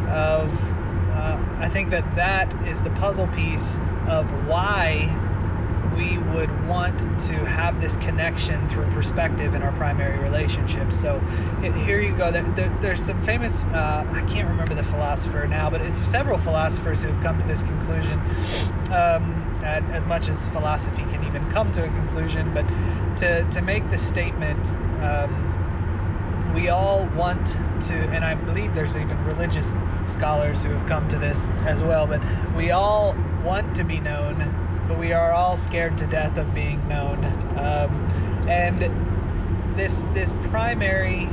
of, 0.08 0.72
uh, 1.12 1.38
I 1.58 1.68
think 1.68 1.90
that 1.90 2.16
that 2.16 2.52
is 2.66 2.80
the 2.80 2.90
puzzle 2.90 3.28
piece 3.28 3.78
of 4.08 4.30
why 4.46 5.08
we 5.96 6.18
would 6.18 6.66
want 6.66 7.00
to 7.20 7.34
have 7.44 7.80
this 7.80 7.96
connection 7.98 8.66
through 8.68 8.86
perspective 8.92 9.54
in 9.54 9.62
our 9.62 9.72
primary 9.72 10.18
relationships. 10.18 10.98
So 10.98 11.20
here 11.60 12.00
you 12.00 12.16
go. 12.16 12.30
there's 12.30 13.04
some 13.04 13.20
famous, 13.22 13.62
uh, 13.62 14.06
I 14.10 14.22
can't 14.22 14.48
remember 14.48 14.74
the 14.74 14.82
philosopher 14.82 15.46
now, 15.46 15.68
but 15.68 15.82
it's 15.82 16.00
several 16.08 16.38
philosophers 16.38 17.02
who 17.02 17.10
have 17.10 17.22
come 17.22 17.40
to 17.40 17.46
this 17.46 17.62
conclusion. 17.62 18.20
Um, 18.90 19.38
as 19.62 20.04
much 20.06 20.28
as 20.28 20.48
philosophy 20.48 21.02
can 21.02 21.24
even 21.24 21.48
come 21.50 21.70
to 21.72 21.84
a 21.84 21.88
conclusion, 21.88 22.52
but 22.52 22.66
to, 23.18 23.44
to 23.50 23.62
make 23.62 23.88
the 23.90 23.98
statement, 23.98 24.72
um, 25.02 25.61
we 26.54 26.68
all 26.68 27.06
want 27.16 27.46
to, 27.82 27.94
and 27.94 28.24
I 28.24 28.34
believe 28.34 28.74
there's 28.74 28.96
even 28.96 29.22
religious 29.24 29.74
scholars 30.04 30.62
who 30.62 30.70
have 30.70 30.86
come 30.86 31.08
to 31.08 31.18
this 31.18 31.48
as 31.64 31.82
well, 31.82 32.06
but 32.06 32.20
we 32.54 32.70
all 32.70 33.14
want 33.42 33.74
to 33.76 33.84
be 33.84 34.00
known, 34.00 34.84
but 34.88 34.98
we 34.98 35.12
are 35.12 35.32
all 35.32 35.56
scared 35.56 35.96
to 35.98 36.06
death 36.06 36.36
of 36.36 36.54
being 36.54 36.86
known. 36.88 37.24
Um, 37.56 38.48
and 38.48 39.78
this, 39.78 40.04
this 40.12 40.34
primary 40.42 41.28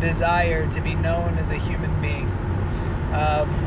desire 0.00 0.70
to 0.70 0.80
be 0.80 0.94
known 0.94 1.36
as 1.38 1.50
a 1.50 1.56
human 1.56 2.00
being. 2.00 2.28
Um, 3.12 3.66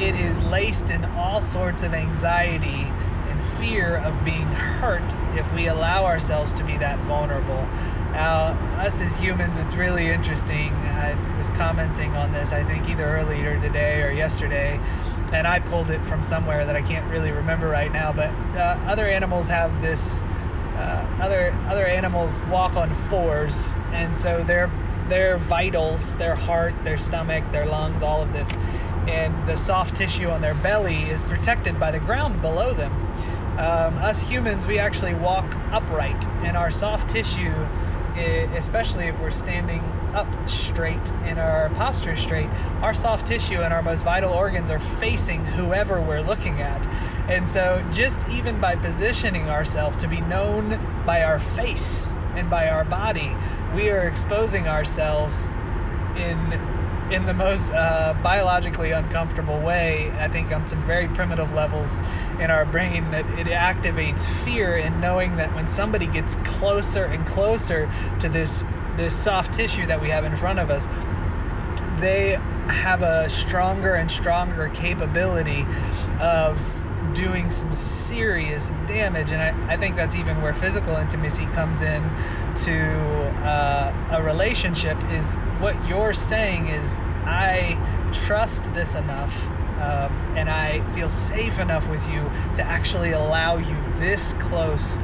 it 0.00 0.16
is 0.16 0.42
laced 0.44 0.90
in 0.90 1.04
all 1.04 1.40
sorts 1.40 1.82
of 1.84 1.94
anxiety 1.94 2.86
and 3.28 3.44
fear 3.58 3.98
of 3.98 4.24
being 4.24 4.46
hurt 4.48 5.14
if 5.36 5.50
we 5.54 5.68
allow 5.68 6.04
ourselves 6.04 6.52
to 6.54 6.64
be 6.64 6.76
that 6.78 6.98
vulnerable. 7.00 7.68
Now, 8.14 8.52
us 8.78 9.00
as 9.00 9.16
humans, 9.18 9.56
it's 9.56 9.74
really 9.74 10.06
interesting. 10.06 10.72
I 10.72 11.36
was 11.36 11.50
commenting 11.50 12.14
on 12.14 12.30
this, 12.30 12.52
I 12.52 12.62
think, 12.62 12.88
either 12.88 13.04
earlier 13.04 13.60
today 13.60 14.02
or 14.02 14.12
yesterday, 14.12 14.80
and 15.32 15.48
I 15.48 15.58
pulled 15.58 15.90
it 15.90 16.00
from 16.06 16.22
somewhere 16.22 16.64
that 16.64 16.76
I 16.76 16.82
can't 16.82 17.10
really 17.10 17.32
remember 17.32 17.68
right 17.68 17.92
now. 17.92 18.12
But 18.12 18.30
uh, 18.56 18.80
other 18.86 19.06
animals 19.08 19.48
have 19.48 19.82
this. 19.82 20.22
Uh, 20.22 21.18
other 21.20 21.52
other 21.66 21.86
animals 21.86 22.40
walk 22.42 22.76
on 22.76 22.94
fours, 22.94 23.74
and 23.90 24.16
so 24.16 24.44
their 24.44 24.70
their 25.08 25.36
vitals, 25.36 26.14
their 26.14 26.36
heart, 26.36 26.72
their 26.84 26.96
stomach, 26.96 27.44
their 27.50 27.66
lungs, 27.66 28.00
all 28.00 28.22
of 28.22 28.32
this 28.32 28.48
and 29.08 29.46
the 29.46 29.56
soft 29.56 29.94
tissue 29.94 30.30
on 30.30 30.40
their 30.40 30.54
belly 30.54 31.02
is 31.02 31.22
protected 31.22 31.78
by 31.78 31.90
the 31.90 31.98
ground 31.98 32.40
below 32.40 32.72
them. 32.72 32.92
Um, 33.58 33.98
us 33.98 34.26
humans, 34.26 34.66
we 34.66 34.78
actually 34.78 35.14
walk 35.14 35.44
upright, 35.70 36.26
and 36.42 36.56
our 36.56 36.70
soft 36.70 37.10
tissue, 37.10 37.54
especially 38.16 39.06
if 39.06 39.18
we're 39.18 39.30
standing 39.30 39.80
up 40.14 40.28
straight 40.48 41.12
and 41.24 41.38
our 41.38 41.70
posture 41.70 42.16
straight, 42.16 42.48
our 42.80 42.94
soft 42.94 43.26
tissue 43.26 43.60
and 43.60 43.74
our 43.74 43.82
most 43.82 44.04
vital 44.04 44.32
organs 44.32 44.70
are 44.70 44.78
facing 44.78 45.44
whoever 45.44 46.00
we're 46.00 46.22
looking 46.22 46.60
at. 46.60 46.86
And 47.28 47.48
so, 47.48 47.84
just 47.92 48.28
even 48.28 48.60
by 48.60 48.76
positioning 48.76 49.48
ourselves 49.48 49.96
to 49.98 50.08
be 50.08 50.20
known 50.20 50.78
by 51.04 51.22
our 51.24 51.38
face 51.38 52.14
and 52.36 52.48
by 52.48 52.68
our 52.68 52.84
body, 52.84 53.34
we 53.74 53.90
are 53.90 54.06
exposing 54.06 54.68
ourselves 54.68 55.48
in 56.16 56.73
in 57.10 57.26
the 57.26 57.34
most 57.34 57.70
uh, 57.72 58.14
biologically 58.22 58.92
uncomfortable 58.92 59.60
way, 59.60 60.10
I 60.12 60.28
think 60.28 60.52
on 60.52 60.66
some 60.66 60.82
very 60.84 61.06
primitive 61.08 61.52
levels 61.52 62.00
in 62.40 62.50
our 62.50 62.64
brain, 62.64 63.10
that 63.10 63.26
it 63.38 63.46
activates 63.48 64.26
fear 64.44 64.76
in 64.76 65.00
knowing 65.00 65.36
that 65.36 65.54
when 65.54 65.68
somebody 65.68 66.06
gets 66.06 66.36
closer 66.44 67.04
and 67.04 67.26
closer 67.26 67.90
to 68.20 68.28
this 68.28 68.64
this 68.96 69.14
soft 69.14 69.52
tissue 69.52 69.86
that 69.86 70.00
we 70.00 70.08
have 70.08 70.24
in 70.24 70.36
front 70.36 70.60
of 70.60 70.70
us, 70.70 70.86
they 72.00 72.38
have 72.68 73.02
a 73.02 73.28
stronger 73.28 73.94
and 73.94 74.10
stronger 74.10 74.68
capability 74.68 75.66
of 76.20 76.83
doing 77.12 77.50
some 77.50 77.74
serious 77.74 78.70
damage. 78.86 79.32
And 79.32 79.42
I, 79.42 79.74
I 79.74 79.76
think 79.76 79.96
that's 79.96 80.16
even 80.16 80.40
where 80.40 80.54
physical 80.54 80.96
intimacy 80.96 81.46
comes 81.46 81.82
in 81.82 82.02
to 82.64 82.94
uh, 83.44 84.08
a 84.12 84.22
relationship 84.22 85.02
is 85.10 85.32
what 85.60 85.74
you're 85.86 86.14
saying 86.14 86.68
is, 86.68 86.94
I 87.26 87.78
trust 88.12 88.72
this 88.74 88.94
enough 88.94 89.34
um, 89.80 90.12
and 90.36 90.48
I 90.48 90.80
feel 90.94 91.08
safe 91.08 91.58
enough 91.58 91.88
with 91.88 92.06
you 92.08 92.22
to 92.54 92.62
actually 92.62 93.12
allow 93.12 93.56
you 93.56 93.76
this 93.98 94.34
close 94.34 94.98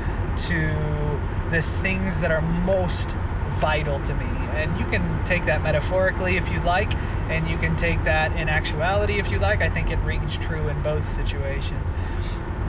to 0.48 1.20
the 1.51 1.62
things 1.82 2.20
that 2.20 2.30
are 2.30 2.42
most 2.42 3.16
vital 3.59 4.01
to 4.01 4.14
me. 4.14 4.39
And 4.55 4.78
you 4.78 4.86
can 4.86 5.24
take 5.24 5.46
that 5.46 5.62
metaphorically 5.62 6.36
if 6.36 6.51
you 6.51 6.61
like, 6.61 6.94
and 7.28 7.48
you 7.48 7.59
can 7.59 7.76
take 7.76 8.05
that 8.05 8.32
in 8.36 8.48
actuality 8.48 9.18
if 9.18 9.30
you 9.30 9.38
like. 9.38 9.61
I 9.62 9.68
think 9.68 9.90
it 9.90 9.98
rings 10.01 10.36
true 10.38 10.68
in 10.68 10.82
both 10.82 11.05
situations. 11.05 11.90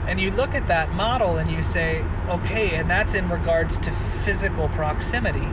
And 0.06 0.20
you 0.20 0.30
look 0.30 0.54
at 0.54 0.66
that 0.66 0.90
model 0.92 1.36
and 1.36 1.50
you 1.50 1.62
say, 1.62 2.04
okay, 2.28 2.74
and 2.74 2.90
that's 2.90 3.14
in 3.14 3.28
regards 3.28 3.78
to 3.80 3.90
physical 4.24 4.68
proximity. 4.70 5.46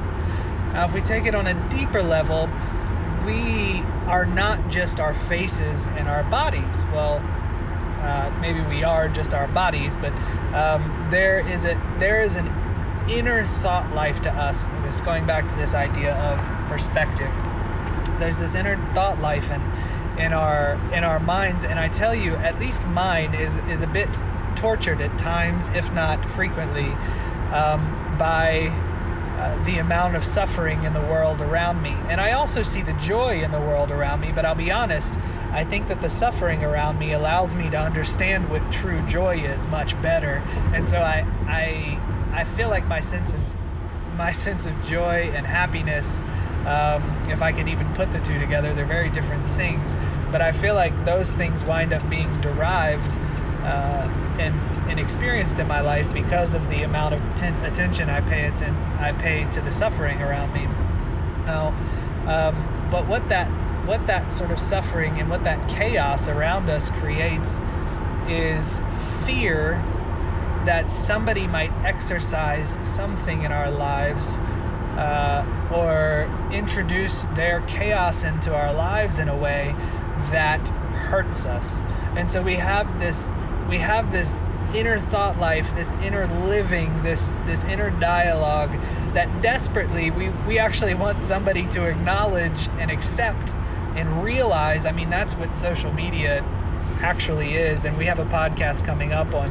Now, 0.73 0.85
if 0.85 0.93
we 0.93 1.01
take 1.01 1.25
it 1.25 1.35
on 1.35 1.47
a 1.47 1.69
deeper 1.69 2.01
level, 2.01 2.49
we 3.25 3.81
are 4.07 4.25
not 4.25 4.69
just 4.69 4.99
our 4.99 5.13
faces 5.13 5.85
and 5.97 6.07
our 6.07 6.23
bodies. 6.25 6.85
Well, 6.91 7.21
uh, 8.01 8.31
maybe 8.39 8.61
we 8.61 8.83
are 8.83 9.09
just 9.09 9.33
our 9.33 9.47
bodies, 9.49 9.97
but 9.97 10.13
um, 10.53 11.07
there 11.11 11.45
is 11.45 11.65
a 11.65 11.79
there 11.99 12.23
is 12.23 12.35
an 12.35 12.47
inner 13.09 13.45
thought 13.61 13.93
life 13.95 14.21
to 14.21 14.31
us. 14.31 14.69
It's 14.85 15.01
going 15.01 15.25
back 15.25 15.47
to 15.47 15.55
this 15.55 15.73
idea 15.73 16.15
of 16.15 16.69
perspective. 16.69 17.31
There's 18.19 18.39
this 18.39 18.55
inner 18.55 18.77
thought 18.93 19.19
life 19.19 19.49
and 19.51 19.63
in 20.19 20.33
our 20.33 20.73
in 20.93 21.03
our 21.03 21.19
minds, 21.19 21.63
and 21.63 21.79
I 21.79 21.87
tell 21.87 22.13
you, 22.13 22.35
at 22.35 22.59
least 22.59 22.85
mine 22.87 23.33
is 23.33 23.57
is 23.69 23.81
a 23.81 23.87
bit 23.87 24.21
tortured 24.55 25.01
at 25.01 25.17
times, 25.17 25.69
if 25.69 25.91
not 25.93 26.23
frequently. 26.31 26.95
um, 27.51 27.95
by 28.17 28.67
uh, 29.37 29.63
the 29.63 29.77
amount 29.77 30.15
of 30.15 30.25
suffering 30.25 30.83
in 30.83 30.93
the 30.93 31.01
world 31.01 31.41
around 31.41 31.81
me. 31.81 31.95
And 32.09 32.19
I 32.19 32.33
also 32.33 32.61
see 32.63 32.81
the 32.81 32.93
joy 32.93 33.41
in 33.41 33.51
the 33.51 33.59
world 33.59 33.91
around 33.91 34.19
me, 34.19 34.31
but 34.31 34.45
I'll 34.45 34.55
be 34.55 34.71
honest, 34.71 35.17
I 35.51 35.63
think 35.63 35.87
that 35.87 36.01
the 36.01 36.09
suffering 36.09 36.63
around 36.63 36.99
me 36.99 37.13
allows 37.13 37.55
me 37.55 37.69
to 37.69 37.79
understand 37.79 38.49
what 38.49 38.71
true 38.71 39.01
joy 39.03 39.37
is 39.37 39.67
much 39.67 39.99
better. 40.01 40.43
And 40.73 40.87
so 40.87 40.99
I 40.99 41.25
I 41.47 42.08
I 42.31 42.43
feel 42.43 42.69
like 42.69 42.85
my 42.87 42.99
sense 42.99 43.33
of 43.33 43.41
my 44.15 44.31
sense 44.31 44.65
of 44.65 44.73
joy 44.83 45.31
and 45.33 45.45
happiness 45.45 46.21
um, 46.65 47.23
if 47.29 47.41
I 47.41 47.51
could 47.51 47.69
even 47.69 47.91
put 47.93 48.11
the 48.11 48.19
two 48.19 48.37
together, 48.37 48.73
they're 48.73 48.85
very 48.85 49.09
different 49.09 49.49
things. 49.49 49.95
But 50.31 50.41
I 50.41 50.51
feel 50.51 50.75
like 50.75 51.05
those 51.05 51.31
things 51.31 51.63
wind 51.63 51.93
up 51.93 52.07
being 52.09 52.39
derived 52.41 53.17
uh, 53.63 54.07
and, 54.39 54.55
and 54.89 54.99
experienced 54.99 55.59
in 55.59 55.67
my 55.67 55.81
life 55.81 56.11
because 56.13 56.53
of 56.53 56.69
the 56.69 56.83
amount 56.83 57.15
of 57.15 57.21
ten- 57.35 57.63
attention 57.65 58.09
I 58.09 58.21
pay 58.21 58.45
atten- 58.45 58.75
I 58.99 59.13
pay 59.13 59.49
to 59.51 59.61
the 59.61 59.71
suffering 59.71 60.21
around 60.21 60.53
me. 60.53 60.65
Now, 61.45 61.69
um, 62.27 62.89
but 62.91 63.07
what 63.07 63.27
that 63.29 63.47
what 63.87 64.05
that 64.07 64.31
sort 64.31 64.51
of 64.51 64.59
suffering 64.59 65.19
and 65.19 65.29
what 65.29 65.45
that 65.45 65.67
chaos 65.67 66.27
around 66.27 66.69
us 66.69 66.89
creates 66.89 67.59
is 68.27 68.81
fear 69.25 69.81
that 70.65 70.91
somebody 70.91 71.47
might 71.47 71.71
exercise 71.83 72.77
something 72.87 73.43
in 73.43 73.51
our 73.51 73.71
lives 73.71 74.39
uh, 74.97 75.45
or 75.73 76.29
introduce 76.51 77.23
their 77.35 77.61
chaos 77.61 78.23
into 78.23 78.53
our 78.53 78.73
lives 78.73 79.19
in 79.19 79.29
a 79.29 79.37
way 79.37 79.73
that 80.31 80.67
hurts 80.69 81.45
us. 81.45 81.81
And 82.15 82.29
so 82.29 82.41
we 82.41 82.55
have 82.55 82.99
this 82.99 83.29
we 83.69 83.77
have 83.77 84.11
this 84.11 84.35
inner 84.73 84.99
thought 84.99 85.39
life, 85.39 85.73
this 85.75 85.91
inner 86.03 86.27
living, 86.45 87.01
this 87.03 87.33
this 87.45 87.63
inner 87.63 87.91
dialogue 87.91 88.71
that 89.13 89.41
desperately 89.41 90.11
we 90.11 90.29
we 90.47 90.59
actually 90.59 90.95
want 90.95 91.23
somebody 91.23 91.65
to 91.67 91.85
acknowledge 91.85 92.67
and 92.79 92.91
accept 92.91 93.53
and 93.95 94.23
realize. 94.23 94.85
I 94.85 94.91
mean, 94.91 95.09
that's 95.09 95.33
what 95.33 95.55
social 95.55 95.93
media 95.93 96.43
actually 97.01 97.53
is. 97.53 97.85
And 97.85 97.97
we 97.97 98.05
have 98.05 98.19
a 98.19 98.25
podcast 98.25 98.83
coming 98.85 99.13
up 99.13 99.33
on 99.33 99.49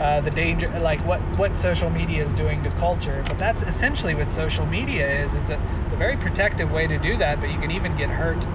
uh, 0.00 0.20
the 0.22 0.30
danger, 0.30 0.66
like 0.80 1.04
what 1.06 1.20
what 1.38 1.58
social 1.58 1.90
media 1.90 2.22
is 2.22 2.32
doing 2.32 2.62
to 2.64 2.70
culture. 2.70 3.22
But 3.26 3.38
that's 3.38 3.62
essentially 3.62 4.14
what 4.14 4.32
social 4.32 4.64
media 4.64 5.24
is. 5.24 5.34
It's 5.34 5.50
a 5.50 5.60
it's 5.84 5.92
a 5.92 5.96
very 5.96 6.16
protective 6.16 6.72
way 6.72 6.86
to 6.86 6.98
do 6.98 7.16
that, 7.18 7.40
but 7.40 7.50
you 7.50 7.58
can 7.58 7.70
even 7.70 7.94
get 7.96 8.08
hurt 8.08 8.46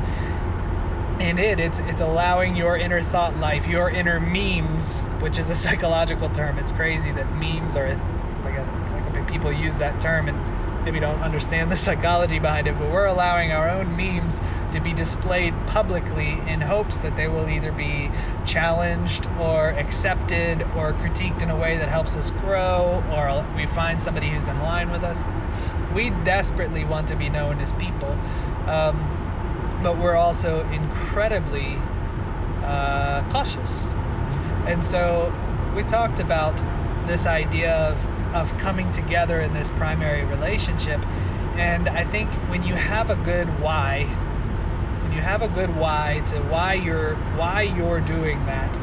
in 1.21 1.37
it. 1.37 1.59
It's 1.59 1.77
it's 1.79 2.01
allowing 2.01 2.55
your 2.55 2.77
inner 2.77 2.99
thought 2.99 3.37
life, 3.37 3.67
your 3.67 3.91
inner 3.91 4.19
memes, 4.19 5.05
which 5.19 5.37
is 5.37 5.51
a 5.51 5.55
psychological 5.63 6.29
term. 6.29 6.57
It's 6.57 6.71
crazy 6.71 7.11
that 7.11 7.31
memes 7.35 7.75
are 7.75 7.89
like, 8.43 8.57
a, 8.57 9.11
like 9.13 9.27
people 9.27 9.51
use 9.51 9.77
that 9.77 10.01
term 10.01 10.27
and 10.27 10.54
maybe 10.85 10.99
don't 10.99 11.21
understand 11.21 11.71
the 11.71 11.77
psychology 11.77 12.37
behind 12.37 12.67
it, 12.67 12.77
but 12.77 12.91
we're 12.91 13.07
allowing 13.07 13.51
our 13.51 13.67
own 13.67 13.97
memes 13.97 14.39
to 14.71 14.79
be 14.79 14.93
displayed 14.93 15.53
publicly 15.65 16.33
in 16.47 16.61
hopes 16.61 16.99
that 16.99 17.15
they 17.15 17.27
will 17.27 17.49
either 17.49 17.71
be 17.71 18.11
challenged 18.45 19.27
or 19.39 19.69
accepted 19.71 20.61
or 20.77 20.93
critiqued 20.93 21.41
in 21.41 21.49
a 21.49 21.55
way 21.55 21.75
that 21.77 21.89
helps 21.89 22.15
us 22.15 22.29
grow 22.29 23.03
or 23.11 23.45
we 23.55 23.65
find 23.65 23.99
somebody 23.99 24.29
who's 24.29 24.47
in 24.47 24.59
line 24.59 24.91
with 24.91 25.03
us. 25.03 25.23
We 25.95 26.11
desperately 26.23 26.85
want 26.85 27.07
to 27.07 27.15
be 27.15 27.29
known 27.29 27.59
as 27.59 27.73
people, 27.73 28.11
um, 28.67 29.79
but 29.81 29.97
we're 29.97 30.15
also 30.15 30.69
incredibly 30.69 31.77
uh, 32.63 33.27
cautious. 33.31 33.93
And 34.67 34.85
so 34.85 35.33
we 35.75 35.83
talked 35.83 36.19
about 36.19 36.57
this 37.07 37.25
idea 37.25 37.73
of 37.73 38.14
of 38.35 38.55
coming 38.57 38.91
together 38.91 39.39
in 39.39 39.53
this 39.53 39.69
primary 39.71 40.25
relationship. 40.25 41.03
And 41.55 41.87
I 41.87 42.03
think 42.03 42.31
when 42.49 42.63
you 42.63 42.75
have 42.75 43.09
a 43.09 43.15
good 43.15 43.47
why, 43.61 44.03
when 45.03 45.13
you 45.13 45.21
have 45.21 45.41
a 45.41 45.47
good 45.47 45.73
why 45.75 46.21
to 46.27 46.39
why 46.41 46.73
you're 46.73 47.15
why 47.37 47.61
you're 47.61 48.01
doing 48.01 48.45
that, 48.45 48.77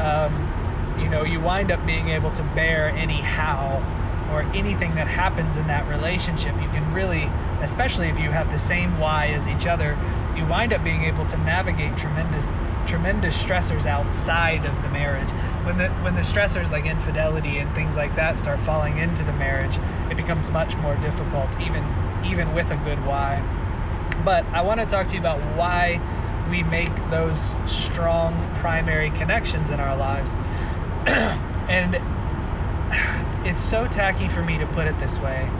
um, 0.00 1.00
you 1.00 1.08
know, 1.08 1.24
you 1.24 1.40
wind 1.40 1.72
up 1.72 1.84
being 1.84 2.08
able 2.08 2.30
to 2.32 2.42
bear 2.54 2.90
any 2.90 3.20
how 3.20 3.82
or 4.30 4.42
anything 4.54 4.94
that 4.94 5.08
happens 5.08 5.56
in 5.56 5.66
that 5.66 5.88
relationship. 5.88 6.54
You 6.60 6.68
can 6.68 6.92
really, 6.92 7.30
especially 7.62 8.08
if 8.08 8.18
you 8.18 8.30
have 8.30 8.50
the 8.50 8.58
same 8.58 8.98
why 8.98 9.26
as 9.28 9.46
each 9.48 9.66
other, 9.66 9.98
you 10.36 10.46
wind 10.46 10.72
up 10.72 10.84
being 10.84 11.02
able 11.02 11.26
to 11.26 11.36
navigate 11.38 11.96
tremendous 11.96 12.52
tremendous 12.86 13.36
stressors 13.42 13.84
outside 13.84 14.64
of 14.64 14.80
the 14.82 14.88
marriage. 14.90 15.30
When 15.66 15.78
the 15.78 15.88
when 16.04 16.14
the 16.14 16.20
stressors 16.20 16.70
like 16.70 16.86
infidelity 16.86 17.58
and 17.58 17.74
things 17.74 17.96
like 17.96 18.14
that 18.14 18.38
start 18.38 18.60
falling 18.60 18.98
into 18.98 19.24
the 19.24 19.32
marriage, 19.32 19.76
it 20.08 20.16
becomes 20.16 20.48
much 20.48 20.76
more 20.76 20.94
difficult, 20.98 21.60
even 21.60 21.84
even 22.24 22.54
with 22.54 22.70
a 22.70 22.76
good 22.76 23.04
why. 23.04 23.42
But 24.24 24.44
I 24.52 24.62
want 24.62 24.78
to 24.78 24.86
talk 24.86 25.08
to 25.08 25.14
you 25.14 25.20
about 25.20 25.40
why 25.56 26.00
we 26.48 26.62
make 26.62 26.94
those 27.10 27.56
strong 27.66 28.54
primary 28.60 29.10
connections 29.10 29.70
in 29.70 29.80
our 29.80 29.96
lives. 29.96 30.36
and 31.68 31.96
it's 33.44 33.60
so 33.60 33.88
tacky 33.88 34.28
for 34.28 34.44
me 34.44 34.58
to 34.58 34.66
put 34.68 34.86
it 34.86 34.96
this 35.00 35.18
way, 35.18 35.50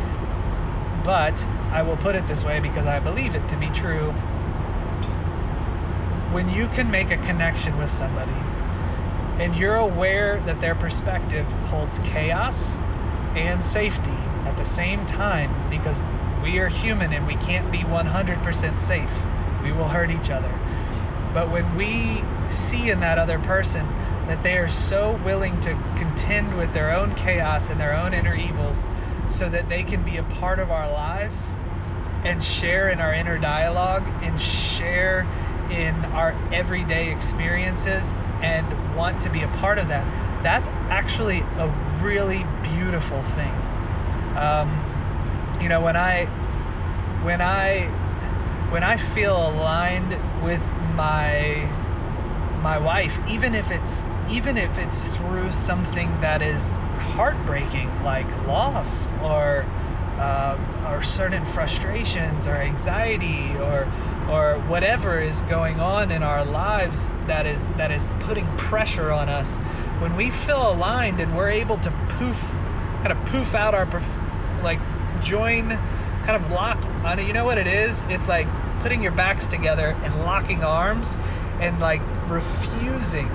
but 1.02 1.44
I 1.72 1.82
will 1.82 1.96
put 1.96 2.14
it 2.14 2.28
this 2.28 2.44
way 2.44 2.60
because 2.60 2.86
I 2.86 3.00
believe 3.00 3.34
it 3.34 3.48
to 3.48 3.56
be 3.56 3.70
true 3.70 4.12
when 6.30 6.48
you 6.48 6.68
can 6.68 6.92
make 6.92 7.10
a 7.10 7.16
connection 7.16 7.76
with 7.76 7.90
somebody 7.90 8.45
and 9.38 9.54
you're 9.54 9.76
aware 9.76 10.40
that 10.46 10.60
their 10.60 10.74
perspective 10.74 11.46
holds 11.68 11.98
chaos 12.00 12.80
and 13.34 13.62
safety 13.62 14.16
at 14.44 14.56
the 14.56 14.64
same 14.64 15.04
time 15.04 15.68
because 15.68 16.00
we 16.42 16.58
are 16.58 16.68
human 16.68 17.12
and 17.12 17.26
we 17.26 17.34
can't 17.36 17.70
be 17.70 17.78
100% 17.78 18.80
safe. 18.80 19.10
We 19.62 19.72
will 19.72 19.88
hurt 19.88 20.10
each 20.10 20.30
other. 20.30 20.52
But 21.34 21.50
when 21.50 21.76
we 21.76 22.22
see 22.48 22.90
in 22.90 23.00
that 23.00 23.18
other 23.18 23.38
person 23.38 23.86
that 24.26 24.42
they 24.42 24.56
are 24.56 24.68
so 24.68 25.20
willing 25.24 25.60
to 25.60 25.70
contend 25.96 26.56
with 26.56 26.72
their 26.72 26.92
own 26.92 27.14
chaos 27.14 27.68
and 27.68 27.80
their 27.80 27.94
own 27.94 28.14
inner 28.14 28.34
evils 28.34 28.86
so 29.28 29.48
that 29.48 29.68
they 29.68 29.82
can 29.82 30.02
be 30.02 30.16
a 30.16 30.22
part 30.22 30.58
of 30.58 30.70
our 30.70 30.90
lives 30.90 31.58
and 32.24 32.42
share 32.42 32.88
in 32.88 33.00
our 33.00 33.12
inner 33.12 33.38
dialogue 33.38 34.06
and 34.22 34.40
share 34.40 35.26
in 35.70 35.94
our 36.06 36.32
everyday 36.52 37.12
experiences 37.12 38.14
and 38.42 38.96
want 38.96 39.20
to 39.22 39.30
be 39.30 39.42
a 39.42 39.48
part 39.48 39.78
of 39.78 39.88
that, 39.88 40.04
that's 40.42 40.68
actually 40.88 41.40
a 41.40 41.68
really 42.02 42.44
beautiful 42.62 43.22
thing. 43.22 43.52
Um, 44.36 44.82
you 45.60 45.68
know, 45.68 45.80
when 45.80 45.96
I 45.96 46.26
when 47.24 47.40
I 47.40 47.86
when 48.70 48.82
I 48.82 48.96
feel 48.96 49.36
aligned 49.36 50.12
with 50.42 50.62
my 50.94 51.68
my 52.62 52.78
wife, 52.78 53.18
even 53.28 53.54
if 53.54 53.70
it's 53.70 54.08
even 54.28 54.56
if 54.58 54.78
it's 54.78 55.16
through 55.16 55.52
something 55.52 56.20
that 56.20 56.42
is 56.42 56.72
heartbreaking, 57.14 58.02
like 58.02 58.26
loss 58.46 59.08
or 59.22 59.66
uh, 60.18 60.58
or 60.88 61.02
certain 61.02 61.44
frustrations 61.44 62.48
or 62.48 62.54
anxiety 62.54 63.54
or 63.58 63.90
or 64.30 64.58
whatever 64.66 65.20
is 65.20 65.42
going 65.42 65.78
on 65.78 66.10
in 66.10 66.22
our 66.22 66.44
lives 66.44 67.10
that 67.26 67.46
is 67.46 67.68
that 67.70 67.90
is 67.90 68.06
putting 68.20 68.46
pressure 68.56 69.12
on 69.12 69.28
us 69.28 69.58
when 70.00 70.16
we 70.16 70.30
feel 70.30 70.72
aligned 70.72 71.20
and 71.20 71.36
we're 71.36 71.50
able 71.50 71.78
to 71.78 71.90
poof 72.10 72.40
kind 73.02 73.12
of 73.12 73.24
poof 73.26 73.54
out 73.54 73.74
our 73.74 73.86
like 74.62 74.80
join 75.20 75.68
kind 76.24 76.42
of 76.42 76.50
lock 76.50 76.82
on 77.04 77.18
it 77.18 77.26
you 77.26 77.32
know 77.32 77.44
what 77.44 77.58
it 77.58 77.66
is? 77.66 78.02
It's 78.08 78.28
like 78.28 78.48
putting 78.80 79.02
your 79.02 79.12
backs 79.12 79.46
together 79.46 79.96
and 80.02 80.20
locking 80.20 80.62
arms 80.62 81.18
and 81.60 81.80
like 81.80 82.02
refusing 82.28 83.28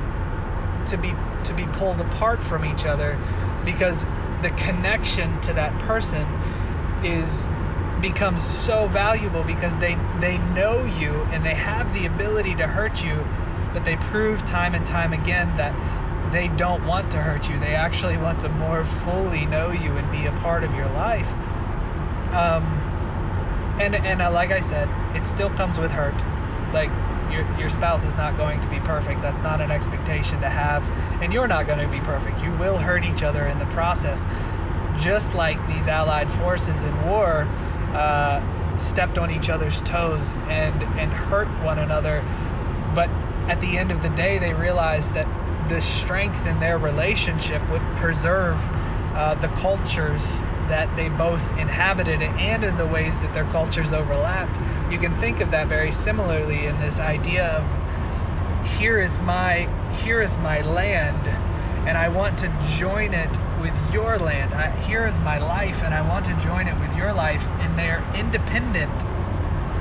to 0.88 0.98
be 0.98 1.14
to 1.44 1.54
be 1.54 1.66
pulled 1.74 2.00
apart 2.00 2.44
from 2.44 2.66
each 2.66 2.86
other 2.86 3.20
because 3.66 4.06
the 4.42 4.50
connection 4.58 5.40
to 5.42 5.54
that 5.54 5.78
person 5.80 6.28
is 7.04 7.48
becomes 8.02 8.44
so 8.44 8.88
valuable 8.88 9.44
because 9.44 9.76
they 9.78 9.96
they 10.20 10.38
know 10.40 10.84
you 11.00 11.22
and 11.32 11.46
they 11.46 11.54
have 11.54 11.94
the 11.94 12.06
ability 12.08 12.56
to 12.56 12.66
hurt 12.66 13.04
you 13.04 13.24
but 13.74 13.86
they 13.86 13.96
prove 13.96 14.44
time 14.44 14.74
and 14.74 14.86
time 14.86 15.14
again 15.14 15.56
that 15.56 15.74
they 16.32 16.48
don't 16.50 16.86
want 16.86 17.12
to 17.12 17.18
hurt 17.18 17.50
you. 17.50 17.60
They 17.60 17.76
actually 17.76 18.18
want 18.18 18.40
to 18.42 18.50
more 18.50 18.86
fully 18.86 19.46
know 19.46 19.72
you 19.72 19.98
and 19.98 20.10
be 20.12 20.26
a 20.26 20.32
part 20.34 20.64
of 20.64 20.74
your 20.74 20.88
life. 20.88 21.30
Um, 22.34 22.64
and 23.82 23.96
and 23.96 24.22
uh, 24.22 24.32
like 24.32 24.52
i 24.52 24.60
said 24.60 24.88
it 25.16 25.26
still 25.26 25.50
comes 25.50 25.78
with 25.78 25.92
hurt. 25.92 26.24
Like 26.74 26.90
your, 27.32 27.46
your 27.58 27.70
spouse 27.70 28.06
is 28.06 28.16
not 28.16 28.38
going 28.38 28.62
to 28.62 28.68
be 28.70 28.80
perfect. 28.80 29.22
That's 29.22 29.42
not 29.42 29.60
an 29.62 29.72
expectation 29.72 30.40
to 30.42 30.50
have 30.50 30.84
and 31.22 31.34
you're 31.34 31.48
not 31.48 31.68
going 31.68 31.80
to 31.80 31.88
be 31.88 32.00
perfect. 32.00 32.42
You 32.42 32.52
will 32.54 32.78
hurt 32.78 33.04
each 33.04 33.24
other 33.24 33.46
in 33.46 33.60
the 33.60 33.66
process 33.68 34.26
just 34.98 35.34
like 35.34 35.66
these 35.68 35.88
allied 35.88 36.32
forces 36.32 36.84
in 36.84 37.06
war 37.06 37.48
uh, 37.94 38.78
stepped 38.78 39.18
on 39.18 39.32
each 39.32 39.50
other's 39.50 39.82
toes 39.82 40.34
and 40.48 40.84
and 41.00 41.12
hurt 41.12 41.48
one 41.64 41.80
another. 41.80 42.24
But 42.96 43.10
at 43.48 43.60
the 43.62 43.78
end 43.78 43.92
of 43.92 44.02
the 44.02 44.10
day, 44.10 44.38
they 44.38 44.54
realized 44.54 45.14
that 45.14 45.28
the 45.70 45.82
strength 45.82 46.46
in 46.46 46.60
their 46.60 46.78
relationship 46.78 47.68
would 47.70 47.82
preserve 47.96 48.58
uh, 49.14 49.36
the 49.36 49.48
cultures 49.50 50.42
that 50.68 50.94
they 50.96 51.10
both 51.10 51.42
inhabited 51.58 52.22
and 52.22 52.64
in 52.64 52.78
the 52.78 52.86
ways 52.86 53.20
that 53.20 53.34
their 53.34 53.46
cultures 53.46 53.92
overlapped. 53.92 54.60
You 54.92 55.00
can 55.00 55.16
think 55.18 55.42
of 55.42 55.52
that 55.52 55.68
very 55.68 55.92
similarly 55.92 56.66
in 56.66 56.80
this 56.80 57.00
idea 57.00 57.48
of 57.58 58.68
here 58.78 59.00
is 59.00 59.20
my 59.20 59.68
here 60.04 60.22
is 60.22 60.38
my 60.38 60.62
land 60.62 61.28
and 61.88 61.98
I 61.98 62.10
want 62.10 62.38
to 62.40 62.68
join 62.78 63.14
it 63.14 63.38
with 63.62 63.94
your 63.94 64.18
land. 64.18 64.54
I, 64.54 64.72
here 64.82 65.06
is 65.06 65.18
my 65.20 65.38
life 65.38 65.84
and 65.84 65.94
I 65.94 66.02
want 66.08 66.26
to 66.26 66.36
join 66.40 66.68
it 66.68 66.80
with 66.80 66.96
your 66.96 67.14
life 67.14 67.46
and 67.60 67.78
they're 67.78 68.04
independent. 68.16 68.92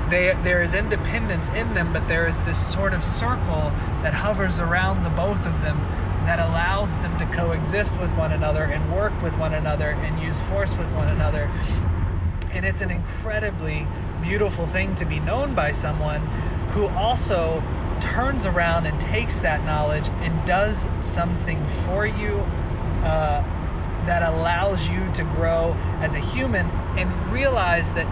They, 0.09 0.37
there 0.43 0.61
is 0.61 0.73
independence 0.73 1.49
in 1.49 1.73
them, 1.73 1.91
but 1.91 2.07
there 2.07 2.27
is 2.27 2.41
this 2.43 2.59
sort 2.71 2.93
of 2.93 3.03
circle 3.03 3.71
that 4.03 4.13
hovers 4.13 4.59
around 4.59 5.03
the 5.03 5.09
both 5.09 5.45
of 5.45 5.61
them 5.61 5.79
that 6.25 6.39
allows 6.39 6.97
them 6.99 7.17
to 7.17 7.25
coexist 7.27 7.99
with 7.99 8.13
one 8.15 8.31
another 8.31 8.63
and 8.65 8.93
work 8.93 9.19
with 9.21 9.35
one 9.37 9.53
another 9.53 9.91
and 9.91 10.21
use 10.21 10.39
force 10.41 10.75
with 10.77 10.91
one 10.91 11.07
another. 11.07 11.49
And 12.51 12.65
it's 12.65 12.81
an 12.81 12.91
incredibly 12.91 13.87
beautiful 14.21 14.65
thing 14.65 14.93
to 14.95 15.05
be 15.05 15.19
known 15.19 15.55
by 15.55 15.71
someone 15.71 16.21
who 16.73 16.87
also 16.87 17.63
turns 18.01 18.45
around 18.45 18.85
and 18.85 18.99
takes 18.99 19.39
that 19.39 19.63
knowledge 19.65 20.09
and 20.19 20.45
does 20.45 20.87
something 20.99 21.65
for 21.85 22.05
you 22.05 22.37
uh, 23.03 23.43
that 24.05 24.23
allows 24.23 24.89
you 24.89 25.11
to 25.13 25.23
grow 25.23 25.73
as 25.99 26.13
a 26.13 26.19
human 26.19 26.67
and 26.97 27.31
realize 27.31 27.93
that 27.93 28.07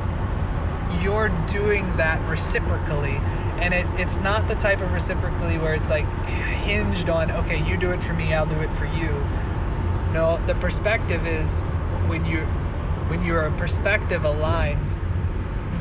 you're 1.02 1.30
doing 1.48 1.98
that 1.98 2.22
reciprocally. 2.28 3.18
And 3.62 3.74
it, 3.74 3.86
it's 4.00 4.18
not 4.18 4.48
the 4.48 4.56
type 4.56 4.82
of 4.82 4.92
reciprocally 4.92 5.58
where 5.58 5.74
it's 5.74 5.90
like 5.90 6.06
hinged 6.26 7.10
on 7.10 7.32
okay 7.32 7.68
you 7.68 7.78
do 7.78 7.92
it 7.92 8.02
for 8.02 8.14
me 8.14 8.34
i'll 8.34 8.46
do 8.46 8.60
it 8.60 8.74
for 8.74 8.86
you. 8.86 9.10
No 10.14 10.42
the 10.48 10.56
perspective 10.56 11.26
is 11.26 11.64
when 12.08 12.26
you 12.26 12.42
when 13.08 13.24
your 13.24 13.50
perspective 13.52 14.24
aligns 14.24 14.98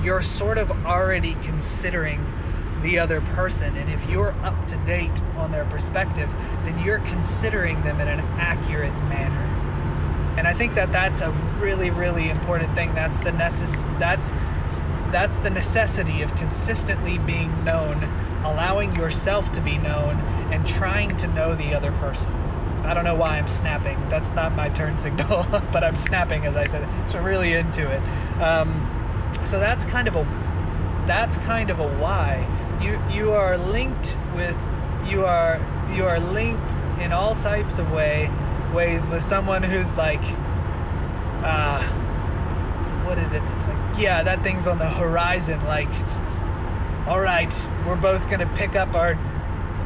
you're 0.02 0.22
sort 0.22 0.58
of 0.58 0.70
already 0.86 1.34
considering 1.42 2.24
the 2.82 2.98
other 2.98 3.20
person. 3.20 3.76
And 3.76 3.90
if 3.90 4.08
you're 4.08 4.32
up 4.44 4.68
to 4.68 4.76
date 4.78 5.20
on 5.36 5.50
their 5.50 5.64
perspective 5.66 6.32
then 6.64 6.82
you're 6.84 7.00
considering 7.00 7.82
them 7.82 8.00
in 8.00 8.08
an 8.08 8.20
accurate 8.38 8.94
manner 9.08 9.47
and 10.38 10.48
i 10.48 10.54
think 10.54 10.74
that 10.74 10.92
that's 10.92 11.20
a 11.20 11.30
really 11.60 11.90
really 11.90 12.30
important 12.30 12.74
thing 12.74 12.94
that's 12.94 13.18
the 13.18 13.32
necess- 13.32 13.98
that's 13.98 14.32
that's 15.10 15.38
the 15.38 15.50
necessity 15.50 16.22
of 16.22 16.34
consistently 16.36 17.18
being 17.18 17.64
known, 17.64 18.04
allowing 18.44 18.94
yourself 18.94 19.50
to 19.52 19.60
be 19.60 19.78
known, 19.78 20.16
and 20.52 20.66
trying 20.66 21.16
to 21.16 21.26
know 21.28 21.54
the 21.54 21.74
other 21.74 21.92
person. 21.92 22.30
I 22.84 22.94
don't 22.94 23.04
know 23.04 23.14
why 23.14 23.38
I'm 23.38 23.48
snapping. 23.48 24.08
That's 24.08 24.30
not 24.32 24.54
my 24.54 24.68
turn 24.68 24.98
signal, 24.98 25.46
but 25.72 25.82
I'm 25.82 25.96
snapping 25.96 26.44
as 26.44 26.56
I 26.56 26.64
said. 26.64 26.88
So 27.10 27.20
really 27.20 27.54
into 27.54 27.90
it. 27.90 28.02
Um, 28.40 28.84
so 29.44 29.58
that's 29.58 29.84
kind 29.84 30.08
of 30.08 30.16
a 30.16 30.24
that's 31.06 31.38
kind 31.38 31.70
of 31.70 31.80
a 31.80 31.88
why. 31.98 32.46
You 32.82 33.00
you 33.10 33.32
are 33.32 33.56
linked 33.56 34.18
with 34.34 34.56
you 35.06 35.24
are 35.24 35.58
you 35.90 36.04
are 36.04 36.20
linked 36.20 36.76
in 37.00 37.12
all 37.12 37.34
types 37.34 37.78
of 37.78 37.90
way 37.90 38.30
ways 38.78 39.08
with 39.08 39.22
someone 39.22 39.62
who's 39.62 39.96
like 39.96 40.22
uh 41.42 41.98
what 43.08 43.18
is 43.18 43.32
it? 43.32 43.42
It's 43.56 43.66
like, 43.66 43.98
yeah, 43.98 44.22
that 44.22 44.42
thing's 44.42 44.66
on 44.66 44.76
the 44.76 44.88
horizon. 44.88 45.64
Like, 45.64 45.88
all 47.08 47.20
right, 47.20 47.52
we're 47.86 47.96
both 47.96 48.28
gonna 48.28 48.50
pick 48.54 48.76
up 48.76 48.94
our 48.94 49.14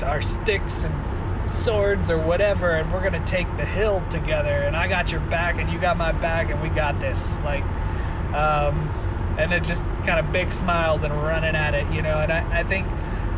our 0.05 0.21
sticks 0.21 0.83
and 0.85 1.51
swords 1.51 2.11
or 2.11 2.19
whatever, 2.19 2.73
and 2.73 2.93
we're 2.93 3.03
gonna 3.03 3.25
take 3.25 3.47
the 3.57 3.65
hill 3.65 4.01
together. 4.11 4.51
And 4.51 4.75
I 4.75 4.89
got 4.89 5.13
your 5.13 5.21
back, 5.21 5.61
and 5.61 5.71
you 5.71 5.79
got 5.79 5.97
my 5.97 6.11
back, 6.11 6.51
and 6.51 6.61
we 6.61 6.69
got 6.69 6.99
this. 6.99 7.39
Like, 7.41 7.65
um, 8.35 8.89
and 9.39 9.53
then 9.53 9.63
just 9.63 9.85
kind 10.05 10.19
of 10.19 10.33
big 10.33 10.51
smiles 10.51 11.05
and 11.05 11.15
running 11.15 11.55
at 11.55 11.75
it, 11.75 11.89
you 11.93 12.03
know. 12.03 12.19
And 12.19 12.33
I, 12.33 12.61
I 12.61 12.65
think 12.65 12.89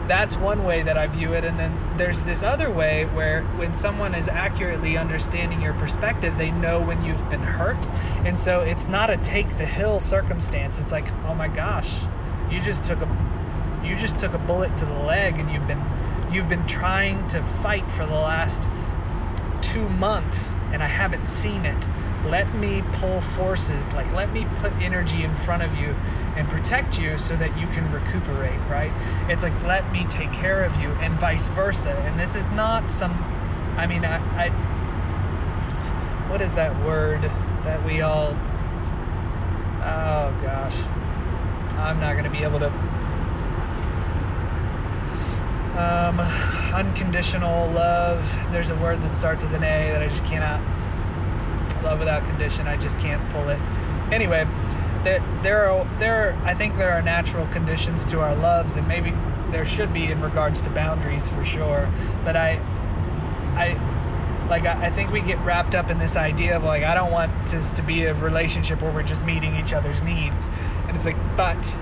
that's 0.07 0.36
one 0.36 0.64
way 0.64 0.82
that 0.82 0.96
I 0.96 1.07
view 1.07 1.32
it. 1.32 1.44
And 1.44 1.59
then 1.59 1.96
there's 1.96 2.22
this 2.22 2.42
other 2.42 2.70
way 2.70 3.05
where 3.07 3.42
when 3.57 3.74
someone 3.74 4.14
is 4.14 4.28
accurately 4.28 4.96
understanding 4.96 5.62
your 5.62 5.74
perspective, 5.74 6.36
they 6.38 6.50
know 6.50 6.80
when 6.80 7.05
you've 7.05 7.28
been 7.30 7.42
hurt. 7.42 7.88
And 8.24 8.38
so 8.38 8.61
it's 8.61 8.86
not 8.86 9.11
a 9.11 9.16
take 9.18 9.57
the 9.59 9.66
hill 9.66 10.00
circumstance. 10.00 10.78
It's 10.78 10.92
like, 10.92 11.11
oh 11.26 11.34
my 11.34 11.48
gosh, 11.48 11.92
you 12.50 12.61
just 12.61 12.84
took 12.84 13.00
a 13.00 13.34
you 13.84 13.94
just 13.96 14.18
took 14.18 14.32
a 14.32 14.38
bullet 14.38 14.74
to 14.78 14.86
the 14.86 14.98
leg 15.00 15.38
and 15.38 15.50
you've 15.50 15.66
been 15.66 15.84
you've 16.32 16.48
been 16.48 16.66
trying 16.66 17.26
to 17.28 17.42
fight 17.42 17.90
for 17.92 18.07
the 18.07 18.14
last 18.14 18.66
two 19.75 19.89
months 19.89 20.55
and 20.72 20.85
I 20.85 20.87
haven't 20.87 21.27
seen 21.27 21.64
it. 21.64 21.89
Let 22.29 22.55
me 22.55 22.83
pull 22.93 23.20
forces, 23.20 23.93
like 23.93 24.11
let 24.12 24.33
me 24.33 24.47
put 24.61 24.72
energy 24.75 25.25
in 25.25 25.35
front 25.35 25.64
of 25.64 25.75
you 25.75 25.97
and 26.37 26.49
protect 26.49 26.97
you 26.97 27.18
so 27.18 27.35
that 27.37 27.59
you 27.59 27.66
can 27.68 27.91
recuperate, 27.91 28.61
right? 28.70 28.93
It's 29.29 29.43
like 29.43 29.61
let 29.64 29.91
me 29.93 30.05
take 30.05 30.33
care 30.33 30.62
of 30.62 30.81
you 30.81 30.91
and 31.03 31.18
vice 31.18 31.49
versa. 31.49 31.91
And 31.91 32.18
this 32.18 32.37
is 32.37 32.51
not 32.51 32.89
some, 32.89 33.12
I 33.77 33.89
mean, 33.89 34.05
I, 34.05 34.47
I 34.47 34.49
what 36.31 36.41
is 36.41 36.55
that 36.55 36.72
word 36.85 37.22
that 37.64 37.85
we 37.85 38.01
all, 38.01 38.29
oh 39.81 40.39
gosh, 40.41 40.77
I'm 41.77 41.99
not 41.99 42.12
going 42.12 42.25
to 42.25 42.31
be 42.31 42.45
able 42.45 42.61
to 42.61 42.68
um, 45.77 46.63
unconditional 46.75 47.70
love. 47.70 48.20
There's 48.51 48.70
a 48.70 48.77
word 48.77 49.01
that 49.03 49.14
starts 49.14 49.43
with 49.43 49.55
an 49.55 49.62
A 49.62 49.93
that 49.93 50.03
I 50.03 50.09
just 50.09 50.25
cannot. 50.25 50.61
Love 51.83 52.01
without 52.01 52.27
condition. 52.27 52.66
I 52.66 52.77
just 52.77 52.99
can't 52.99 53.27
pull 53.31 53.49
it. 53.49 53.61
Anyway, 54.11 54.47
there, 55.05 55.22
there 55.43 55.70
are 55.70 55.99
there. 55.99 56.31
Are, 56.31 56.45
I 56.45 56.55
think 56.55 56.75
there 56.75 56.93
are 56.93 57.03
natural 57.03 57.47
conditions 57.49 58.05
to 58.07 58.20
our 58.20 58.35
loves, 58.35 58.77
and 58.77 58.89
maybe 58.89 59.14
there 59.51 59.64
should 59.64 59.93
be 59.93 60.11
in 60.11 60.20
regards 60.20 60.62
to 60.62 60.70
boundaries 60.70 61.29
for 61.29 61.45
sure. 61.45 61.93
But 62.25 62.37
I, 62.37 62.59
I, 63.55 64.47
like 64.49 64.64
I, 64.64 64.87
I 64.87 64.91
think 64.91 65.12
we 65.12 65.20
get 65.20 65.39
wrapped 65.45 65.75
up 65.75 65.91
in 65.91 65.99
this 65.99 66.16
idea 66.16 66.57
of 66.57 66.64
like 66.64 66.83
I 66.83 66.95
don't 66.95 67.12
want 67.12 67.49
this 67.49 67.72
to 67.75 67.83
be 67.83 68.05
a 68.05 68.14
relationship 68.14 68.83
where 68.83 68.91
we're 68.91 69.03
just 69.03 69.25
meeting 69.25 69.55
each 69.57 69.72
other's 69.72 70.03
needs, 70.03 70.49
and 70.89 70.97
it's 70.97 71.07
like, 71.07 71.37
but. 71.37 71.75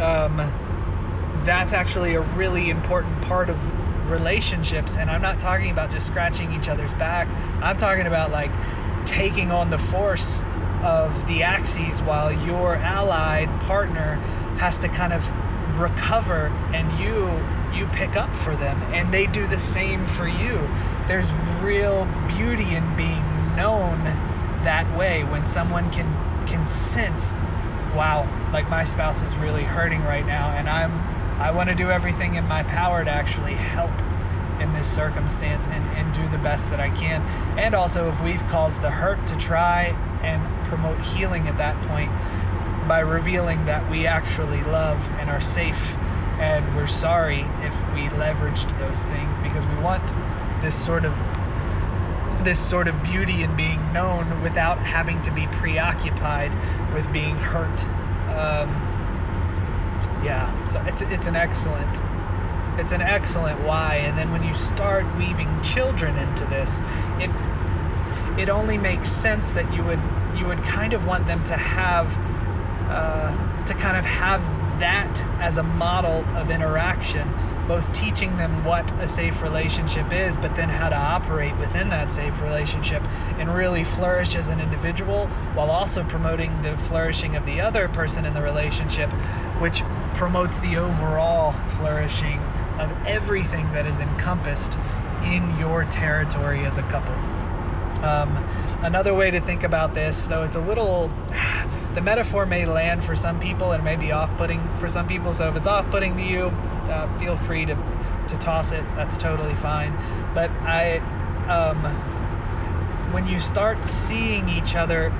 Um, 0.00 0.38
that's 1.44 1.72
actually 1.72 2.14
a 2.14 2.20
really 2.20 2.70
important 2.70 3.22
part 3.22 3.48
of 3.48 3.58
relationships 4.10 4.96
and 4.96 5.08
i'm 5.08 5.22
not 5.22 5.38
talking 5.38 5.70
about 5.70 5.90
just 5.90 6.06
scratching 6.06 6.52
each 6.52 6.68
other's 6.68 6.94
back. 6.94 7.28
I'm 7.62 7.76
talking 7.76 8.06
about 8.06 8.30
like 8.30 8.50
taking 9.04 9.50
on 9.50 9.70
the 9.70 9.78
force 9.78 10.42
of 10.82 11.26
the 11.26 11.42
axes 11.42 12.00
while 12.02 12.32
your 12.32 12.76
allied 12.76 13.48
partner 13.62 14.16
has 14.58 14.78
to 14.78 14.88
kind 14.88 15.12
of 15.12 15.28
recover 15.78 16.48
and 16.72 16.98
you 16.98 17.28
you 17.76 17.86
pick 17.92 18.16
up 18.16 18.34
for 18.34 18.56
them 18.56 18.82
and 18.92 19.14
they 19.14 19.26
do 19.26 19.46
the 19.46 19.58
same 19.58 20.04
for 20.04 20.26
you. 20.26 20.68
There's 21.06 21.30
real 21.60 22.06
beauty 22.26 22.74
in 22.74 22.96
being 22.96 23.24
known 23.54 24.04
that 24.64 24.86
way 24.96 25.24
when 25.24 25.46
someone 25.46 25.90
can 25.90 26.08
can 26.46 26.66
sense 26.66 27.34
wow 27.94 28.28
like 28.52 28.68
my 28.68 28.84
spouse 28.84 29.22
is 29.22 29.34
really 29.36 29.62
hurting 29.62 30.02
right 30.02 30.26
now 30.26 30.50
and 30.50 30.68
i'm 30.68 30.92
I 31.40 31.50
want 31.50 31.70
to 31.70 31.74
do 31.74 31.90
everything 31.90 32.34
in 32.34 32.46
my 32.46 32.62
power 32.62 33.02
to 33.02 33.10
actually 33.10 33.54
help 33.54 33.90
in 34.60 34.74
this 34.74 34.86
circumstance 34.86 35.66
and, 35.66 35.84
and 35.96 36.12
do 36.12 36.28
the 36.28 36.38
best 36.38 36.68
that 36.68 36.80
I 36.80 36.90
can. 36.90 37.22
And 37.58 37.74
also, 37.74 38.10
if 38.10 38.22
we've 38.22 38.46
caused 38.48 38.82
the 38.82 38.90
hurt, 38.90 39.26
to 39.26 39.36
try 39.36 39.96
and 40.22 40.66
promote 40.66 41.00
healing 41.00 41.48
at 41.48 41.56
that 41.56 41.80
point 41.86 42.12
by 42.86 43.00
revealing 43.00 43.64
that 43.64 43.90
we 43.90 44.06
actually 44.06 44.62
love 44.64 45.08
and 45.18 45.30
are 45.30 45.40
safe 45.40 45.96
and 46.38 46.74
we're 46.74 46.86
sorry 46.86 47.40
if 47.60 47.74
we 47.94 48.08
leveraged 48.18 48.78
those 48.78 49.02
things 49.04 49.38
because 49.40 49.64
we 49.66 49.76
want 49.76 50.14
this 50.62 50.74
sort 50.74 51.04
of 51.04 51.14
this 52.44 52.58
sort 52.58 52.88
of 52.88 53.02
beauty 53.02 53.42
in 53.42 53.54
being 53.54 53.92
known 53.92 54.42
without 54.42 54.78
having 54.78 55.20
to 55.22 55.30
be 55.30 55.46
preoccupied 55.48 56.52
with 56.94 57.10
being 57.12 57.36
hurt. 57.36 57.86
Um, 58.34 58.99
yeah 60.24 60.64
so 60.64 60.80
it's 60.82 61.02
it's 61.02 61.26
an 61.26 61.36
excellent 61.36 62.00
it's 62.78 62.92
an 62.92 63.02
excellent 63.02 63.60
why 63.62 63.96
and 63.96 64.16
then 64.16 64.30
when 64.30 64.42
you 64.42 64.54
start 64.54 65.06
weaving 65.16 65.60
children 65.62 66.16
into 66.16 66.44
this 66.46 66.80
it 67.18 67.30
it 68.38 68.48
only 68.48 68.78
makes 68.78 69.10
sense 69.10 69.50
that 69.50 69.72
you 69.72 69.82
would 69.82 70.00
you 70.36 70.46
would 70.46 70.62
kind 70.62 70.92
of 70.92 71.06
want 71.06 71.26
them 71.26 71.42
to 71.44 71.56
have 71.56 72.06
uh, 72.88 73.64
to 73.64 73.74
kind 73.74 73.96
of 73.96 74.04
have 74.04 74.40
that 74.80 75.22
as 75.40 75.58
a 75.58 75.62
model 75.62 76.24
of 76.36 76.50
interaction 76.50 77.28
both 77.70 77.92
teaching 77.92 78.36
them 78.36 78.64
what 78.64 78.90
a 78.94 79.06
safe 79.06 79.42
relationship 79.42 80.12
is, 80.12 80.36
but 80.36 80.56
then 80.56 80.68
how 80.68 80.88
to 80.88 80.96
operate 80.96 81.56
within 81.56 81.88
that 81.88 82.10
safe 82.10 82.40
relationship 82.40 83.00
and 83.38 83.54
really 83.54 83.84
flourish 83.84 84.34
as 84.34 84.48
an 84.48 84.58
individual 84.58 85.28
while 85.54 85.70
also 85.70 86.02
promoting 86.02 86.62
the 86.62 86.76
flourishing 86.76 87.36
of 87.36 87.46
the 87.46 87.60
other 87.60 87.86
person 87.86 88.26
in 88.26 88.34
the 88.34 88.42
relationship, 88.42 89.12
which 89.60 89.84
promotes 90.20 90.58
the 90.58 90.76
overall 90.76 91.54
flourishing 91.70 92.38
of 92.78 92.92
everything 93.06 93.64
that 93.72 93.86
is 93.86 94.00
encompassed 94.00 94.78
in 95.24 95.58
your 95.58 95.86
territory 95.86 96.66
as 96.66 96.76
a 96.76 96.82
couple. 96.82 97.14
Um, 98.04 98.36
another 98.82 99.14
way 99.14 99.30
to 99.30 99.40
think 99.40 99.62
about 99.62 99.94
this, 99.94 100.26
though 100.26 100.42
it's 100.42 100.56
a 100.56 100.60
little, 100.60 101.08
the 101.94 102.02
metaphor 102.02 102.44
may 102.44 102.66
land 102.66 103.02
for 103.02 103.16
some 103.16 103.40
people 103.40 103.72
and 103.72 103.82
may 103.82 103.96
be 103.96 104.12
off 104.12 104.36
putting 104.36 104.60
for 104.76 104.90
some 104.90 105.08
people. 105.08 105.32
So 105.32 105.48
if 105.48 105.56
it's 105.56 105.66
off 105.66 105.90
putting 105.90 106.18
to 106.18 106.22
you, 106.22 106.48
uh, 106.90 107.18
feel 107.18 107.38
free 107.38 107.64
to, 107.64 107.74
to 108.28 108.36
toss 108.36 108.72
it. 108.72 108.84
That's 108.94 109.16
totally 109.16 109.54
fine. 109.54 109.94
But 110.34 110.50
I, 110.50 110.98
um, 111.48 111.82
when 113.14 113.26
you 113.26 113.40
start 113.40 113.86
seeing 113.86 114.50
each 114.50 114.74
other 114.74 115.14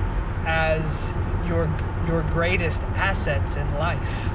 as 0.45 1.11
your 1.47 1.75
your 2.07 2.23
greatest 2.23 2.81
assets 2.95 3.57
in 3.57 3.71
life, 3.75 4.30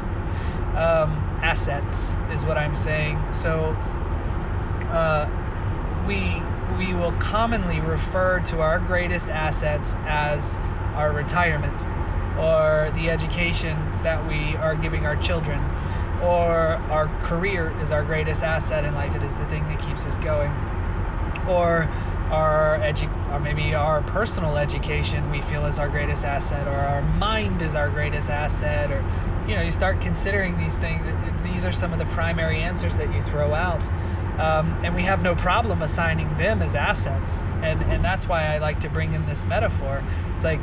um, 0.77 1.13
assets 1.43 2.19
is 2.31 2.45
what 2.45 2.59
I'm 2.59 2.75
saying. 2.75 3.33
So 3.33 3.77
uh, 4.91 5.29
we 6.07 6.43
we 6.79 6.93
will 6.93 7.13
commonly 7.13 7.81
refer 7.81 8.41
to 8.41 8.61
our 8.61 8.79
greatest 8.79 9.31
assets 9.31 9.97
as 10.05 10.59
our 10.95 11.13
retirement 11.13 11.87
or 12.39 12.91
the 12.95 13.09
education 13.09 13.77
that 14.03 14.27
we 14.29 14.55
are 14.57 14.75
giving 14.75 15.07
our 15.07 15.17
children 15.17 15.59
or 16.23 16.77
our 16.91 17.07
career 17.23 17.75
is 17.81 17.91
our 17.91 18.05
greatest 18.05 18.43
asset 18.43 18.85
in 18.85 18.95
life 18.95 19.15
it 19.15 19.23
is 19.23 19.35
the 19.37 19.47
thing 19.47 19.67
that 19.69 19.79
keeps 19.81 20.07
us 20.07 20.19
going 20.19 20.51
or 21.49 21.89
our 22.31 22.79
edu- 22.81 23.33
or 23.33 23.41
maybe 23.41 23.75
our 23.75 24.03
personal 24.03 24.57
education 24.57 25.31
we 25.31 25.41
feel 25.41 25.65
is 25.65 25.79
our 25.79 25.89
greatest 25.89 26.25
asset 26.25 26.67
or 26.67 26.75
our 26.75 27.03
mind 27.15 27.63
is 27.63 27.75
our 27.75 27.89
greatest 27.89 28.29
asset 28.29 28.91
or 28.91 29.03
you 29.49 29.55
know 29.55 29.63
you 29.63 29.71
start 29.71 30.01
considering 30.01 30.57
these 30.57 30.77
things 30.79 31.07
these 31.45 31.65
are 31.65 31.73
some 31.73 31.93
of 31.93 31.99
the 31.99 32.07
primary 32.07 32.59
answers 32.59 32.97
that 32.97 33.13
you 33.15 33.23
throw 33.23 33.55
out. 33.55 33.89
Um, 34.39 34.79
and 34.85 34.95
we 34.95 35.03
have 35.03 35.23
no 35.23 35.35
problem 35.35 35.81
assigning 35.81 36.37
them 36.37 36.61
as 36.61 36.75
assets. 36.75 37.45
And 37.63 37.83
and 37.85 38.05
that's 38.05 38.29
why 38.29 38.55
I 38.55 38.59
like 38.59 38.81
to 38.81 38.91
bring 38.91 39.15
in 39.15 39.25
this 39.27 39.45
metaphor. 39.45 40.05
It's 40.35 40.45
like 40.45 40.61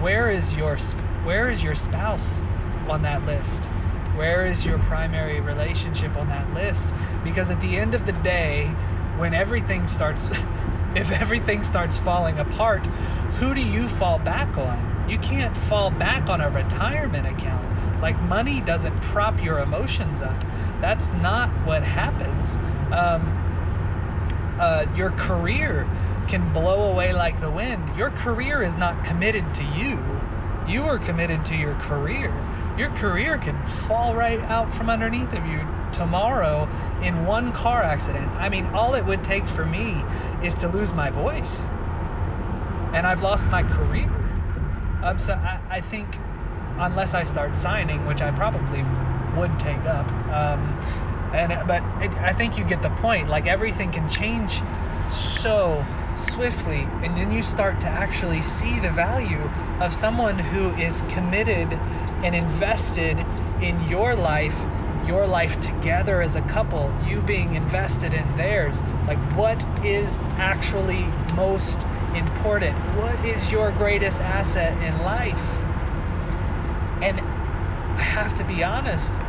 where 0.00 0.30
is 0.30 0.54
your 0.56 0.76
where 1.24 1.48
is 1.50 1.62
your 1.62 1.74
spouse 1.74 2.42
on 2.88 3.02
that 3.02 3.24
list? 3.24 3.64
Where 4.16 4.46
is 4.46 4.64
your 4.64 4.78
primary 4.80 5.40
relationship 5.40 6.16
on 6.16 6.28
that 6.28 6.52
list? 6.54 6.92
Because 7.24 7.50
at 7.50 7.60
the 7.60 7.76
end 7.76 7.94
of 7.94 8.04
the 8.06 8.12
day 8.12 8.66
when 9.16 9.32
everything 9.32 9.86
starts 9.86 10.28
if 10.94 11.10
everything 11.20 11.62
starts 11.62 11.96
falling 11.96 12.38
apart 12.38 12.86
who 13.38 13.54
do 13.54 13.62
you 13.62 13.86
fall 13.86 14.18
back 14.18 14.56
on? 14.56 15.04
You 15.08 15.18
can't 15.18 15.54
fall 15.54 15.90
back 15.90 16.28
on 16.30 16.40
a 16.40 16.50
retirement 16.50 17.26
account 17.26 17.65
like 18.00 18.20
money 18.22 18.60
doesn't 18.60 18.98
prop 19.02 19.42
your 19.42 19.60
emotions 19.60 20.22
up 20.22 20.38
that's 20.80 21.08
not 21.22 21.48
what 21.66 21.82
happens 21.82 22.58
um, 22.92 23.42
uh, 24.60 24.86
your 24.94 25.10
career 25.12 25.88
can 26.28 26.52
blow 26.52 26.90
away 26.90 27.12
like 27.12 27.40
the 27.40 27.50
wind 27.50 27.96
your 27.96 28.10
career 28.10 28.62
is 28.62 28.76
not 28.76 29.04
committed 29.04 29.54
to 29.54 29.64
you 29.64 30.02
you 30.66 30.82
are 30.82 30.98
committed 30.98 31.44
to 31.44 31.54
your 31.54 31.74
career 31.74 32.34
your 32.76 32.90
career 32.90 33.38
can 33.38 33.64
fall 33.64 34.14
right 34.14 34.40
out 34.40 34.72
from 34.72 34.90
underneath 34.90 35.32
of 35.32 35.46
you 35.46 35.66
tomorrow 35.96 36.68
in 37.02 37.24
one 37.24 37.52
car 37.52 37.82
accident. 37.82 38.30
I 38.36 38.50
mean, 38.50 38.66
all 38.66 38.94
it 38.94 39.04
would 39.06 39.24
take 39.24 39.48
for 39.48 39.64
me 39.64 40.04
is 40.42 40.54
to 40.56 40.68
lose 40.68 40.92
my 40.92 41.08
voice. 41.10 41.64
And 42.92 43.06
I've 43.06 43.22
lost 43.22 43.48
my 43.48 43.62
career. 43.62 44.10
Um, 45.02 45.18
so 45.18 45.32
I, 45.32 45.60
I 45.70 45.80
think, 45.80 46.18
unless 46.78 47.14
I 47.14 47.24
start 47.24 47.56
signing, 47.56 48.06
which 48.06 48.20
I 48.20 48.30
probably 48.30 48.84
would 49.36 49.58
take 49.58 49.84
up, 49.84 50.10
um, 50.32 50.60
and 51.34 51.52
but 51.66 51.82
it, 52.02 52.10
I 52.18 52.32
think 52.32 52.56
you 52.56 52.64
get 52.64 52.82
the 52.82 52.90
point. 52.90 53.28
Like 53.28 53.46
everything 53.46 53.92
can 53.92 54.08
change 54.08 54.62
so 55.10 55.84
swiftly, 56.14 56.88
and 57.02 57.16
then 57.16 57.30
you 57.30 57.42
start 57.42 57.80
to 57.82 57.88
actually 57.88 58.40
see 58.40 58.78
the 58.78 58.90
value 58.90 59.50
of 59.80 59.92
someone 59.92 60.38
who 60.38 60.70
is 60.74 61.02
committed 61.08 61.72
and 62.22 62.34
invested 62.34 63.24
in 63.60 63.88
your 63.88 64.14
life 64.14 64.56
your 65.06 65.26
life 65.26 65.60
together 65.60 66.20
as 66.20 66.34
a 66.36 66.40
couple, 66.42 66.92
you 67.06 67.20
being 67.22 67.54
invested 67.54 68.12
in 68.12 68.36
theirs. 68.36 68.82
Like, 69.06 69.18
what 69.36 69.64
is 69.84 70.18
actually 70.32 71.04
most 71.34 71.84
important? 72.14 72.76
What 72.96 73.24
is 73.24 73.52
your 73.52 73.70
greatest 73.70 74.20
asset 74.20 74.76
in 74.82 74.98
life? 75.02 75.55
Have 78.16 78.32
to 78.36 78.44
be 78.44 78.64
honest 78.64 79.20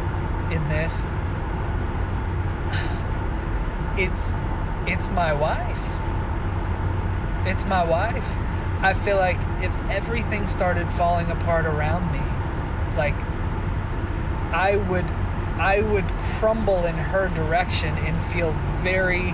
in 0.50 0.66
this. 0.70 1.04
It's 3.98 4.34
it's 4.86 5.10
my 5.10 5.34
wife. 5.34 5.78
It's 7.46 7.66
my 7.66 7.84
wife. 7.84 8.24
I 8.80 8.94
feel 8.94 9.18
like 9.18 9.38
if 9.62 9.76
everything 9.90 10.48
started 10.48 10.90
falling 10.90 11.30
apart 11.30 11.66
around 11.66 12.14
me, 12.14 12.22
like 12.96 13.16
I 14.54 14.78
would 14.90 15.06
I 15.60 15.82
would 15.82 16.08
crumble 16.40 16.86
in 16.86 16.96
her 16.96 17.28
direction 17.28 17.98
and 17.98 18.22
feel 18.22 18.54
very 18.82 19.34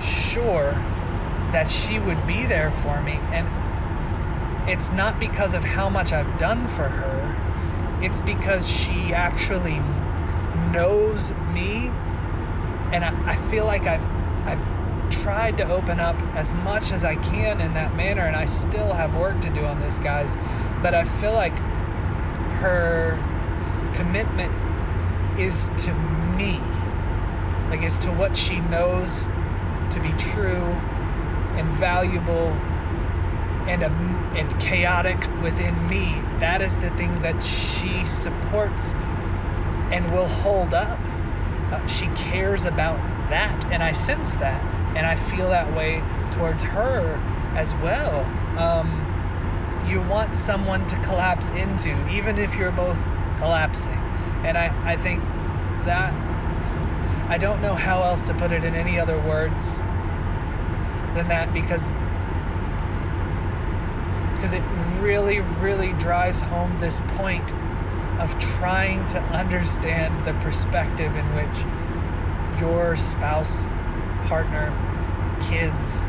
sure 0.00 0.72
that 1.52 1.68
she 1.68 1.98
would 1.98 2.26
be 2.26 2.46
there 2.46 2.70
for 2.70 3.02
me. 3.02 3.18
And 3.32 3.46
it's 4.66 4.90
not 4.90 5.20
because 5.20 5.52
of 5.52 5.62
how 5.62 5.90
much 5.90 6.12
I've 6.12 6.38
done 6.38 6.68
for 6.68 6.88
her, 6.88 7.23
it's 8.04 8.20
because 8.20 8.68
she 8.68 9.12
actually 9.12 9.78
knows 10.72 11.32
me. 11.52 11.88
And 12.92 13.04
I, 13.04 13.32
I 13.32 13.36
feel 13.50 13.64
like 13.64 13.86
I've, 13.86 14.04
I've 14.46 15.10
tried 15.10 15.56
to 15.58 15.68
open 15.68 16.00
up 16.00 16.20
as 16.36 16.50
much 16.50 16.92
as 16.92 17.04
I 17.04 17.16
can 17.16 17.60
in 17.60 17.74
that 17.74 17.94
manner, 17.94 18.22
and 18.22 18.36
I 18.36 18.44
still 18.44 18.92
have 18.92 19.16
work 19.16 19.40
to 19.40 19.50
do 19.50 19.64
on 19.64 19.80
this, 19.80 19.98
guys. 19.98 20.36
But 20.82 20.94
I 20.94 21.04
feel 21.04 21.32
like 21.32 21.56
her 22.60 23.16
commitment 23.94 24.52
is 25.38 25.70
to 25.78 25.94
me, 26.36 26.60
like 27.70 27.82
as 27.82 27.98
to 28.00 28.12
what 28.12 28.36
she 28.36 28.60
knows 28.60 29.28
to 29.90 30.00
be 30.00 30.12
true 30.12 30.64
and 31.56 31.68
valuable 31.78 32.52
and 33.66 33.82
um, 33.82 34.13
and 34.36 34.60
chaotic 34.60 35.28
within 35.42 35.88
me. 35.88 36.20
That 36.40 36.60
is 36.62 36.76
the 36.78 36.90
thing 36.90 37.20
that 37.22 37.42
she 37.42 38.04
supports 38.04 38.94
and 39.90 40.10
will 40.12 40.28
hold 40.28 40.74
up. 40.74 40.98
Uh, 41.72 41.86
she 41.86 42.06
cares 42.08 42.64
about 42.64 42.96
that, 43.30 43.64
and 43.66 43.82
I 43.82 43.92
sense 43.92 44.34
that, 44.34 44.62
and 44.96 45.06
I 45.06 45.16
feel 45.16 45.48
that 45.50 45.74
way 45.74 46.02
towards 46.32 46.62
her 46.62 47.20
as 47.54 47.74
well. 47.76 48.24
Um, 48.58 49.00
you 49.88 50.02
want 50.02 50.34
someone 50.34 50.86
to 50.88 50.96
collapse 51.02 51.50
into, 51.50 51.90
even 52.10 52.38
if 52.38 52.54
you're 52.56 52.72
both 52.72 53.02
collapsing. 53.36 53.92
And 54.44 54.58
I, 54.58 54.74
I 54.84 54.96
think 54.96 55.22
that, 55.84 56.12
I 57.28 57.38
don't 57.38 57.62
know 57.62 57.74
how 57.74 58.02
else 58.02 58.22
to 58.22 58.34
put 58.34 58.52
it 58.52 58.64
in 58.64 58.74
any 58.74 58.98
other 58.98 59.18
words 59.18 59.78
than 61.14 61.28
that 61.28 61.52
because 61.54 61.90
because 64.44 64.58
it 64.58 65.00
really 65.00 65.40
really 65.40 65.94
drives 65.94 66.42
home 66.42 66.78
this 66.78 67.00
point 67.16 67.54
of 68.20 68.38
trying 68.38 69.06
to 69.06 69.18
understand 69.32 70.26
the 70.26 70.34
perspective 70.44 71.16
in 71.16 71.24
which 71.34 72.60
your 72.60 72.94
spouse, 72.94 73.64
partner, 74.26 74.68
kids, 75.48 76.04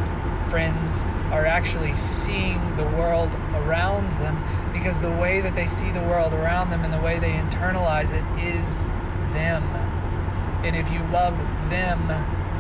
friends 0.50 1.06
are 1.32 1.46
actually 1.46 1.94
seeing 1.94 2.60
the 2.76 2.84
world 2.84 3.34
around 3.54 4.12
them 4.20 4.44
because 4.74 5.00
the 5.00 5.12
way 5.12 5.40
that 5.40 5.56
they 5.56 5.66
see 5.66 5.90
the 5.92 6.02
world 6.02 6.34
around 6.34 6.70
them 6.72 6.84
and 6.84 6.92
the 6.92 7.00
way 7.00 7.18
they 7.18 7.32
internalize 7.32 8.12
it 8.12 8.44
is 8.44 8.84
them. 9.34 9.64
And 10.66 10.76
if 10.76 10.92
you 10.92 11.00
love 11.06 11.38
them, 11.70 12.10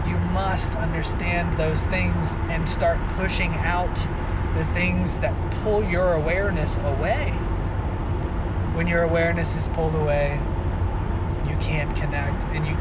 you 0.07 0.15
must 0.31 0.77
understand 0.77 1.57
those 1.59 1.83
things 1.83 2.35
and 2.47 2.69
start 2.69 2.97
pushing 3.09 3.51
out 3.55 4.07
the 4.55 4.65
things 4.73 5.17
that 5.19 5.33
pull 5.63 5.83
your 5.83 6.13
awareness 6.13 6.77
away. 6.77 7.31
When 8.73 8.87
your 8.87 9.03
awareness 9.03 9.55
is 9.55 9.69
pulled 9.69 9.95
away, 9.95 10.39
you 11.47 11.55
can't 11.57 11.95
connect 11.95 12.43
and 12.45 12.65
you 12.65 12.75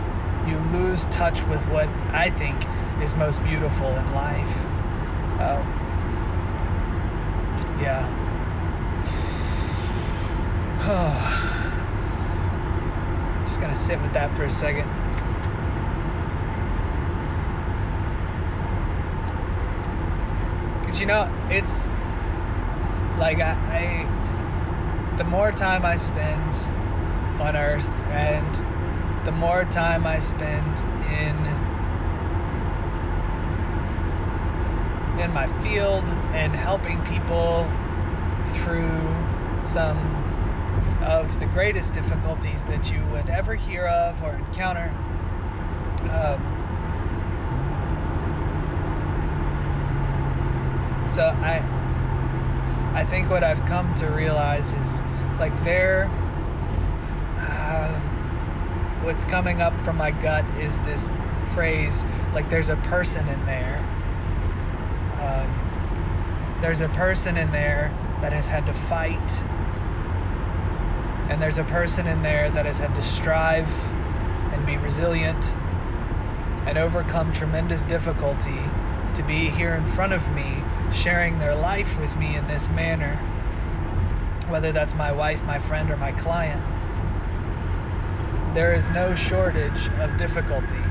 you 0.46 0.58
lose 0.76 1.06
touch 1.06 1.42
with 1.44 1.60
what 1.68 1.88
I 2.12 2.28
think 2.30 2.66
is 3.02 3.16
most 3.16 3.42
beautiful 3.44 3.86
in 3.86 4.12
life. 4.12 4.56
Um, 5.40 5.64
yeah. 7.80 8.04
Just 13.40 13.58
gonna 13.60 13.74
sit 13.74 14.00
with 14.02 14.12
that 14.12 14.34
for 14.36 14.44
a 14.44 14.50
second. 14.50 14.86
Cause 20.86 21.00
you 21.00 21.06
know, 21.06 21.33
it's 21.50 21.88
like 23.18 23.40
I, 23.40 23.52
I 23.70 25.16
the 25.16 25.24
more 25.24 25.52
time 25.52 25.84
I 25.84 25.96
spend 25.96 26.54
on 27.40 27.56
earth 27.56 27.88
and 28.10 29.26
the 29.26 29.32
more 29.32 29.64
time 29.64 30.06
I 30.06 30.18
spend 30.18 30.78
in 31.10 31.36
in 35.20 35.32
my 35.32 35.46
field 35.62 36.04
and 36.32 36.54
helping 36.54 37.00
people 37.04 37.70
through 38.56 39.14
some 39.62 39.96
of 41.02 41.38
the 41.38 41.46
greatest 41.46 41.94
difficulties 41.94 42.64
that 42.64 42.90
you 42.90 43.04
would 43.06 43.28
ever 43.28 43.54
hear 43.54 43.86
of 43.86 44.22
or 44.22 44.34
encounter. 44.34 44.92
Um, 46.10 46.53
so 51.14 51.22
I, 51.22 51.62
I 52.92 53.04
think 53.04 53.30
what 53.30 53.44
I've 53.44 53.64
come 53.66 53.94
to 53.94 54.06
realize 54.08 54.74
is 54.74 55.00
like 55.38 55.52
there, 55.62 56.10
uh, 57.38 58.00
what's 59.04 59.24
coming 59.24 59.62
up 59.62 59.78
from 59.82 59.96
my 59.96 60.10
gut 60.10 60.44
is 60.58 60.80
this 60.80 61.12
phrase 61.52 62.04
like 62.34 62.50
there's 62.50 62.68
a 62.68 62.76
person 62.76 63.28
in 63.28 63.46
there. 63.46 63.78
Um, 65.20 66.58
there's 66.60 66.80
a 66.80 66.88
person 66.88 67.36
in 67.36 67.52
there 67.52 67.96
that 68.20 68.32
has 68.32 68.48
had 68.48 68.66
to 68.66 68.72
fight. 68.72 69.44
And 71.30 71.40
there's 71.40 71.58
a 71.58 71.64
person 71.64 72.08
in 72.08 72.22
there 72.22 72.50
that 72.50 72.66
has 72.66 72.78
had 72.78 72.92
to 72.96 73.02
strive 73.02 73.70
and 74.52 74.66
be 74.66 74.78
resilient 74.78 75.54
and 76.66 76.76
overcome 76.76 77.32
tremendous 77.32 77.84
difficulty 77.84 78.58
to 79.14 79.22
be 79.22 79.48
here 79.50 79.74
in 79.74 79.86
front 79.86 80.12
of 80.12 80.34
me, 80.34 80.63
sharing 80.94 81.38
their 81.38 81.54
life 81.54 81.98
with 81.98 82.16
me 82.16 82.36
in 82.36 82.46
this 82.46 82.68
manner, 82.70 83.16
whether 84.48 84.72
that's 84.72 84.94
my 84.94 85.12
wife, 85.12 85.42
my 85.44 85.58
friend, 85.58 85.90
or 85.90 85.96
my 85.96 86.12
client. 86.12 86.62
There 88.54 88.72
is 88.74 88.88
no 88.88 89.14
shortage 89.14 89.88
of 89.98 90.16
difficulty. 90.16 90.82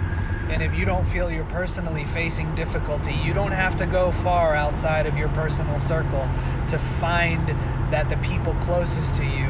And 0.49 0.61
if 0.61 0.75
you 0.75 0.85
don't 0.85 1.05
feel 1.05 1.31
you're 1.31 1.45
personally 1.45 2.03
facing 2.05 2.53
difficulty, 2.53 3.13
you 3.13 3.33
don't 3.33 3.53
have 3.53 3.75
to 3.77 3.85
go 3.85 4.11
far 4.11 4.53
outside 4.55 5.05
of 5.05 5.17
your 5.17 5.29
personal 5.29 5.79
circle 5.79 6.29
to 6.67 6.77
find 6.77 7.47
that 7.91 8.09
the 8.09 8.17
people 8.17 8.53
closest 8.55 9.15
to 9.15 9.25
you 9.25 9.47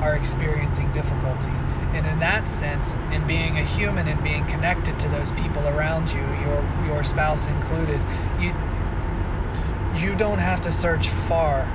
are 0.00 0.14
experiencing 0.16 0.92
difficulty. 0.92 1.50
And 1.92 2.06
in 2.06 2.18
that 2.20 2.46
sense, 2.46 2.94
in 3.10 3.26
being 3.26 3.58
a 3.58 3.64
human 3.64 4.06
and 4.06 4.22
being 4.22 4.46
connected 4.46 4.98
to 5.00 5.08
those 5.08 5.32
people 5.32 5.66
around 5.66 6.08
you, 6.10 6.20
your 6.44 6.62
your 6.86 7.02
spouse 7.02 7.48
included, 7.48 8.00
you 8.38 8.52
you 9.98 10.14
don't 10.14 10.38
have 10.38 10.60
to 10.62 10.72
search 10.72 11.08
far 11.08 11.70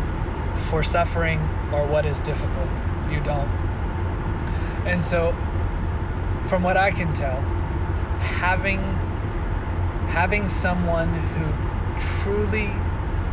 for 0.69 0.84
suffering 0.84 1.39
or 1.72 1.85
what 1.85 2.06
is 2.06 2.22
difficult. 2.22 2.69
You 3.10 3.19
don't. 3.22 3.49
And 4.85 5.03
so 5.03 5.31
from 6.48 6.64
what 6.64 6.77
I 6.77 6.91
can 6.91 7.14
tell, 7.14 7.39
having 8.19 8.80
having 10.10 10.49
someone 10.49 11.14
who 11.14 11.98
truly 11.98 12.69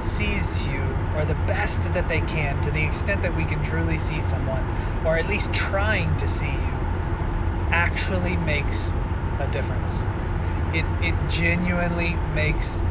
sees 0.01 0.67
you 0.67 0.83
or 1.17 1.25
the 1.25 1.35
best 1.47 1.83
that 1.93 2.09
they 2.09 2.21
can 2.21 2.61
to 2.63 2.71
the 2.71 2.85
extent 2.85 3.21
that 3.23 3.37
we 3.37 3.45
can 3.45 3.63
truly 3.65 3.99
see 3.99 4.21
someone 4.21 4.63
or 5.05 5.17
at 5.17 5.27
least 5.27 5.53
trying 5.53 6.17
to 6.17 6.29
see 6.29 6.47
you 6.47 6.75
actually 7.71 8.37
makes 8.37 8.95
a 9.41 9.49
difference 9.51 10.03
it 10.73 10.85
it 11.03 11.15
genuinely 11.29 12.15
makes 12.33 12.83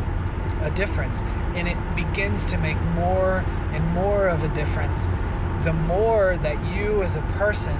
a 0.68 0.76
difference 0.76 1.22
and 1.56 1.68
it 1.68 1.78
begins 1.96 2.46
to 2.46 2.58
make 2.58 2.80
more 2.94 3.44
and 3.72 3.86
more 3.94 4.28
of 4.28 4.44
a 4.44 4.50
difference 4.50 5.10
the 5.64 5.74
more 5.74 6.38
that 6.38 6.64
you 6.76 7.02
as 7.02 7.16
a 7.16 7.22
person 7.22 7.78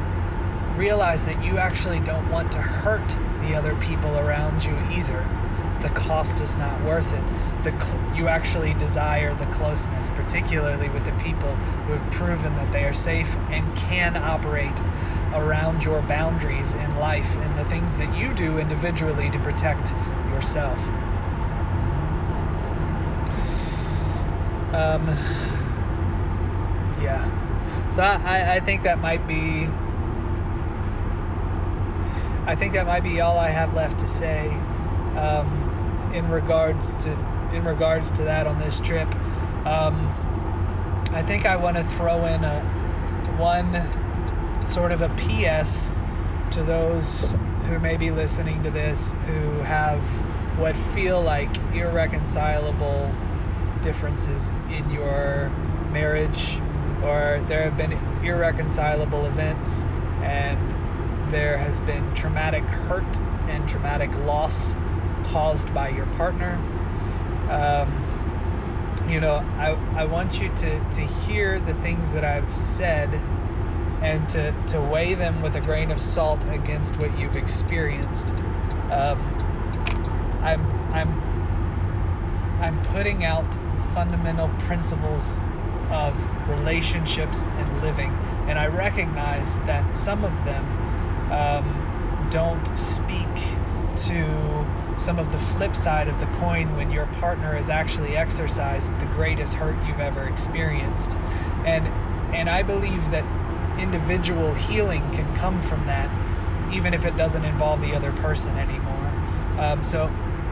realize 0.76 1.26
that 1.26 1.44
you 1.44 1.58
actually 1.58 2.00
don't 2.00 2.30
want 2.30 2.52
to 2.52 2.60
hurt 2.60 3.16
the 3.42 3.56
other 3.56 3.76
people 3.76 4.18
around 4.18 4.64
you 4.64 4.76
either. 4.92 5.28
The 5.82 5.90
cost 5.90 6.42
is 6.42 6.56
not 6.56 6.84
worth 6.84 7.12
it. 7.14 7.24
The 7.64 7.80
cl- 7.80 8.16
you 8.16 8.28
actually 8.28 8.74
desire 8.76 9.36
the 9.36 9.46
closeness, 9.48 10.10
particularly 10.12 10.90
with 10.90 11.06
the 11.06 11.12
people 11.14 11.56
who 11.56 11.94
have 11.94 12.12
proven 12.12 12.56
that 12.56 12.72
they 12.72 12.84
are 12.86 12.94
safe 12.94 13.36
and 13.50 13.76
can 13.76 14.18
operate 14.18 14.82
around 15.34 15.84
your 15.84 16.02
boundaries 16.02 16.74
in 16.74 16.98
life 16.98 17.36
and 17.38 17.58
the 17.58 17.66
things 17.66 17.98
that 17.98 18.16
you 18.18 18.34
do 18.34 18.58
individually 18.58 19.30
to 19.30 19.40
protect 19.40 19.92
yourself. 20.32 20.80
Um, 24.78 25.08
yeah. 27.02 27.90
So 27.90 28.04
I, 28.04 28.58
I 28.58 28.60
think 28.60 28.84
that 28.84 29.00
might 29.00 29.28
be 29.28 29.68
I 32.46 32.56
think 32.56 32.74
that 32.74 32.86
might 32.86 33.04
be 33.04 33.20
all 33.20 33.38
I 33.38 33.50
have 33.50 33.74
left 33.74 34.00
to 34.00 34.08
say 34.08 34.50
um, 35.18 36.12
in 36.14 36.30
regards 36.30 36.94
to 37.04 37.12
in 37.52 37.64
regards 37.64 38.12
to 38.12 38.24
that 38.24 38.46
on 38.46 38.60
this 38.60 38.80
trip. 38.80 39.08
Um, 39.66 40.08
I 41.12 41.24
think 41.24 41.48
I 41.48 41.56
want 41.56 41.76
to 41.78 41.84
throw 41.84 42.26
in 42.26 42.44
a 42.44 42.62
one 43.38 43.74
sort 44.68 44.92
of 44.92 45.02
a 45.02 45.10
PS 45.18 45.96
to 46.52 46.64
those 46.64 47.36
who 47.66 47.80
may 47.80 47.98
be 47.98 48.12
listening 48.12 48.62
to 48.62 48.70
this 48.70 49.12
who 49.26 49.60
have 49.64 50.00
what 50.60 50.78
feel 50.78 51.20
like 51.22 51.58
irreconcilable 51.74 53.14
differences 53.88 54.52
in 54.70 54.90
your 54.90 55.50
marriage 55.94 56.60
or 57.02 57.42
there 57.48 57.64
have 57.64 57.78
been 57.78 57.94
irreconcilable 58.22 59.26
events 59.26 59.86
and 60.24 61.32
there 61.32 61.58
has 61.58 61.80
been 61.80 62.14
traumatic 62.14 62.64
hurt 62.64 63.18
and 63.48 63.66
traumatic 63.70 64.14
loss 64.26 64.76
caused 65.24 65.74
by 65.74 65.88
your 65.88 66.06
partner. 66.18 66.56
Um, 67.50 68.04
you 69.08 69.22
know, 69.22 69.36
I, 69.56 69.70
I 69.96 70.04
want 70.04 70.42
you 70.42 70.50
to, 70.50 70.90
to 70.90 71.02
hear 71.02 71.58
the 71.58 71.74
things 71.76 72.12
that 72.12 72.26
I've 72.26 72.54
said 72.54 73.14
and 74.02 74.28
to, 74.28 74.54
to 74.68 74.82
weigh 74.82 75.14
them 75.14 75.42
with 75.42 75.56
a 75.56 75.62
grain 75.62 75.92
of 75.92 76.02
salt 76.02 76.44
against 76.50 76.98
what 76.98 77.18
you've 77.18 77.38
experienced. 77.38 78.32
Um, 78.92 79.18
I'm, 80.42 80.70
I'm, 80.92 81.28
I'm 82.62 82.84
putting 82.84 83.24
out 83.24 83.58
fundamental 83.98 84.48
principles 84.60 85.42
of 85.90 86.14
relationships 86.48 87.42
and 87.42 87.82
living, 87.82 88.12
and 88.48 88.60
I 88.60 88.68
recognize 88.68 89.58
that 89.62 89.96
some 89.96 90.24
of 90.24 90.46
them 90.46 90.64
um, 91.32 92.28
don't 92.30 92.78
speak 92.78 93.28
to 94.06 94.68
some 94.98 95.18
of 95.18 95.32
the 95.32 95.40
flip 95.40 95.76
side 95.76 96.08
of 96.08 96.20
the 96.20 96.28
coin 96.38 96.76
when 96.76 96.92
your 96.92 97.08
partner 97.08 97.56
has 97.56 97.72
actually 97.72 98.16
exercised 98.16 98.92
the 99.00 99.08
greatest 99.08 99.56
hurt 99.56 99.84
you've 99.88 100.00
ever 100.00 100.28
experienced. 100.28 101.16
And 101.66 101.88
and 102.36 102.52
I 102.52 102.62
believe 102.62 103.10
that 103.10 103.26
individual 103.80 104.54
healing 104.54 105.02
can 105.12 105.36
come 105.38 105.60
from 105.64 105.88
that, 105.88 106.08
even 106.72 106.94
if 106.94 107.04
it 107.04 107.18
doesn't 107.18 107.46
involve 107.46 107.82
the 107.82 107.96
other 107.96 108.12
person 108.12 108.56
anymore. 108.60 109.08
Um, 109.58 109.82
so 109.82 110.08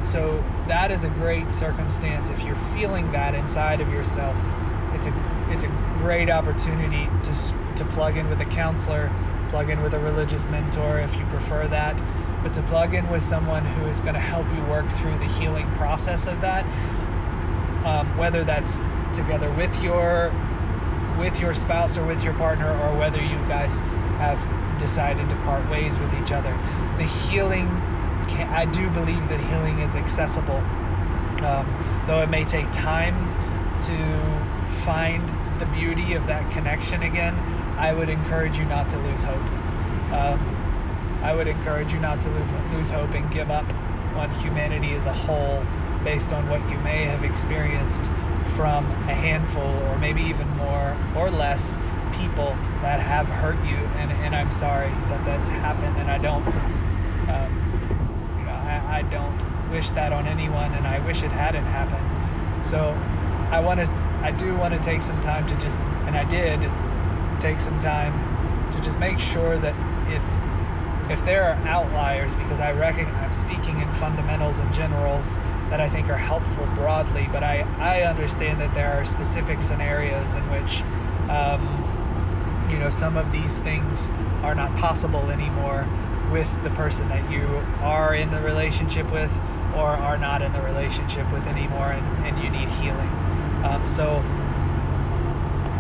so 0.06 0.44
that 0.68 0.92
is 0.92 1.04
a 1.04 1.10
great 1.10 1.52
circumstance 1.52 2.30
if 2.30 2.42
you're 2.44 2.56
feeling 2.74 3.12
that 3.12 3.36
inside 3.36 3.82
of 3.82 3.90
yourself. 3.90 4.38
It's 4.94 5.08
a 5.08 5.46
it's 5.50 5.64
a 5.64 5.68
great 6.00 6.30
opportunity 6.30 7.10
to 7.24 7.76
to 7.76 7.86
plug 7.86 8.18
in 8.18 8.30
with 8.30 8.40
a 8.42 8.46
counselor 8.46 9.12
plug 9.50 9.70
in 9.70 9.82
with 9.82 9.94
a 9.94 10.00
religious 10.00 10.48
mentor 10.48 11.00
if 11.00 11.16
you 11.16 11.26
prefer 11.28 11.68
that, 11.68 12.02
but 12.44 12.54
to 12.54 12.62
plug 12.64 12.94
in 12.94 13.08
with 13.10 13.22
someone 13.22 13.66
who 13.66 13.86
is 13.86 14.02
going 14.02 14.14
to 14.14 14.20
help 14.20 14.46
you 14.54 14.62
work 14.66 14.90
through 14.90 15.18
the 15.18 15.28
healing 15.40 15.70
process 15.76 16.28
of 16.28 16.42
that, 16.42 16.66
um, 17.86 18.18
whether 18.18 18.44
that's 18.44 18.78
together 19.14 19.52
with 19.54 19.82
your 19.82 20.34
with 21.18 21.40
your 21.40 21.54
spouse 21.54 21.98
or 21.98 22.06
with 22.06 22.22
your 22.22 22.34
partner, 22.34 22.78
or 22.80 22.98
whether 22.98 23.22
you 23.22 23.38
guys 23.48 23.80
have 24.20 24.40
decided 24.78 25.30
to 25.30 25.36
part 25.38 25.68
ways 25.70 25.98
with 25.98 26.14
each 26.22 26.34
other. 26.34 26.52
The 26.98 27.06
healing, 27.06 27.70
can, 28.36 28.48
I 28.50 28.66
do 28.66 28.90
believe 28.90 29.28
that 29.30 29.40
healing 29.40 29.80
is 29.80 29.96
accessible, 29.96 30.58
um, 31.44 32.04
though 32.08 32.22
it 32.22 32.30
may 32.30 32.44
take 32.44 32.72
time 32.72 33.16
to 33.82 34.56
find 34.84 35.28
the 35.60 35.66
beauty 35.68 36.14
of 36.14 36.28
that 36.28 36.52
connection 36.52 37.04
again, 37.04 37.36
I 37.78 37.94
would 37.94 38.10
encourage 38.10 38.58
you 38.58 38.66
not 38.66 38.90
to 38.90 38.98
lose 38.98 39.24
hope. 39.24 39.50
Um, 40.12 40.40
I 41.22 41.34
would 41.34 41.48
encourage 41.48 41.92
you 41.92 42.00
not 42.00 42.22
to 42.22 42.30
lose, 42.74 42.90
hope 42.90 43.14
and 43.14 43.32
give 43.32 43.50
up 43.50 43.66
on 44.16 44.30
humanity 44.42 44.94
as 44.94 45.06
a 45.06 45.14
whole 45.14 45.66
based 46.04 46.32
on 46.34 46.48
what 46.50 46.62
you 46.70 46.78
may 46.80 47.04
have 47.06 47.24
experienced 47.24 48.12
from 48.48 48.86
a 49.10 49.14
handful 49.14 49.64
or 49.64 49.98
maybe 49.98 50.22
even 50.22 50.48
more 50.50 50.96
or 51.16 51.32
less 51.32 51.80
people 52.14 52.56
that 52.82 53.00
have 53.00 53.28
hurt 53.28 53.58
you. 53.66 53.76
And, 53.98 54.12
and 54.12 54.36
I'm 54.36 54.52
sorry 54.52 54.90
that 54.90 55.26
that's 55.26 55.50
happened, 55.50 55.98
and 55.98 56.12
I 56.12 56.18
don't. 56.18 56.46
I, 58.96 59.02
don't 59.04 59.70
wish 59.70 59.90
that 59.92 60.14
on 60.14 60.26
anyone, 60.26 60.74
and 60.74 60.88
I 60.88 61.00
wish 61.00 61.24
it 61.24 61.32
hadn't 61.32 61.66
happened. 61.66 62.66
So 62.66 62.92
I 63.52 63.60
want 63.60 63.86
to 63.86 63.92
I 64.22 64.32
do 64.32 64.56
want 64.56 64.74
to 64.74 64.80
take 64.80 65.04
some 65.04 65.22
time 65.22 65.46
to 65.48 65.56
just, 65.58 65.80
and 65.80 66.18
I 66.18 66.24
did 66.24 66.62
take 67.40 67.60
some 67.60 67.78
time 67.78 68.72
to 68.72 68.82
just 68.82 68.98
make 68.98 69.20
sure 69.20 69.58
that 69.60 69.76
if 70.10 70.24
if 71.12 71.24
there 71.24 71.44
are 71.44 71.56
outliers, 71.68 72.36
because 72.36 72.60
I 72.60 72.72
reckon 72.72 73.06
I'm 73.06 73.34
speaking 73.34 73.80
in 73.80 73.94
fundamentals 73.94 74.58
and 74.58 74.74
generals 74.74 75.36
that 75.70 75.80
I 75.80 75.88
think 75.88 76.10
are 76.10 76.18
helpful 76.18 76.66
broadly, 76.74 77.30
but 77.32 77.44
I, 77.44 77.62
I 77.78 78.02
understand 78.02 78.60
that 78.62 78.74
there 78.74 78.92
are 78.92 79.06
specific 79.06 79.62
scenarios 79.62 80.34
in 80.34 80.50
which, 80.50 80.82
um, 81.30 82.68
you 82.72 82.80
know, 82.80 82.90
some 82.90 83.18
of 83.18 83.32
these 83.32 83.60
things 83.60 84.10
are 84.42 84.56
not 84.56 84.76
possible 84.78 85.30
anymore 85.30 85.88
with 86.36 86.64
the 86.64 86.70
person 86.72 87.08
that 87.08 87.32
you 87.32 87.46
are 87.80 88.14
in 88.14 88.30
the 88.30 88.42
relationship 88.42 89.10
with 89.10 89.34
or 89.74 89.88
are 89.88 90.18
not 90.18 90.42
in 90.42 90.52
the 90.52 90.62
relationship 90.62 91.32
with 91.32 91.48
anymore 91.48 91.94
and, 91.94 92.26
and 92.26 92.44
you 92.44 92.50
need 92.50 92.68
healing. 92.68 93.08
Um, 93.64 93.88
so 93.88 94.22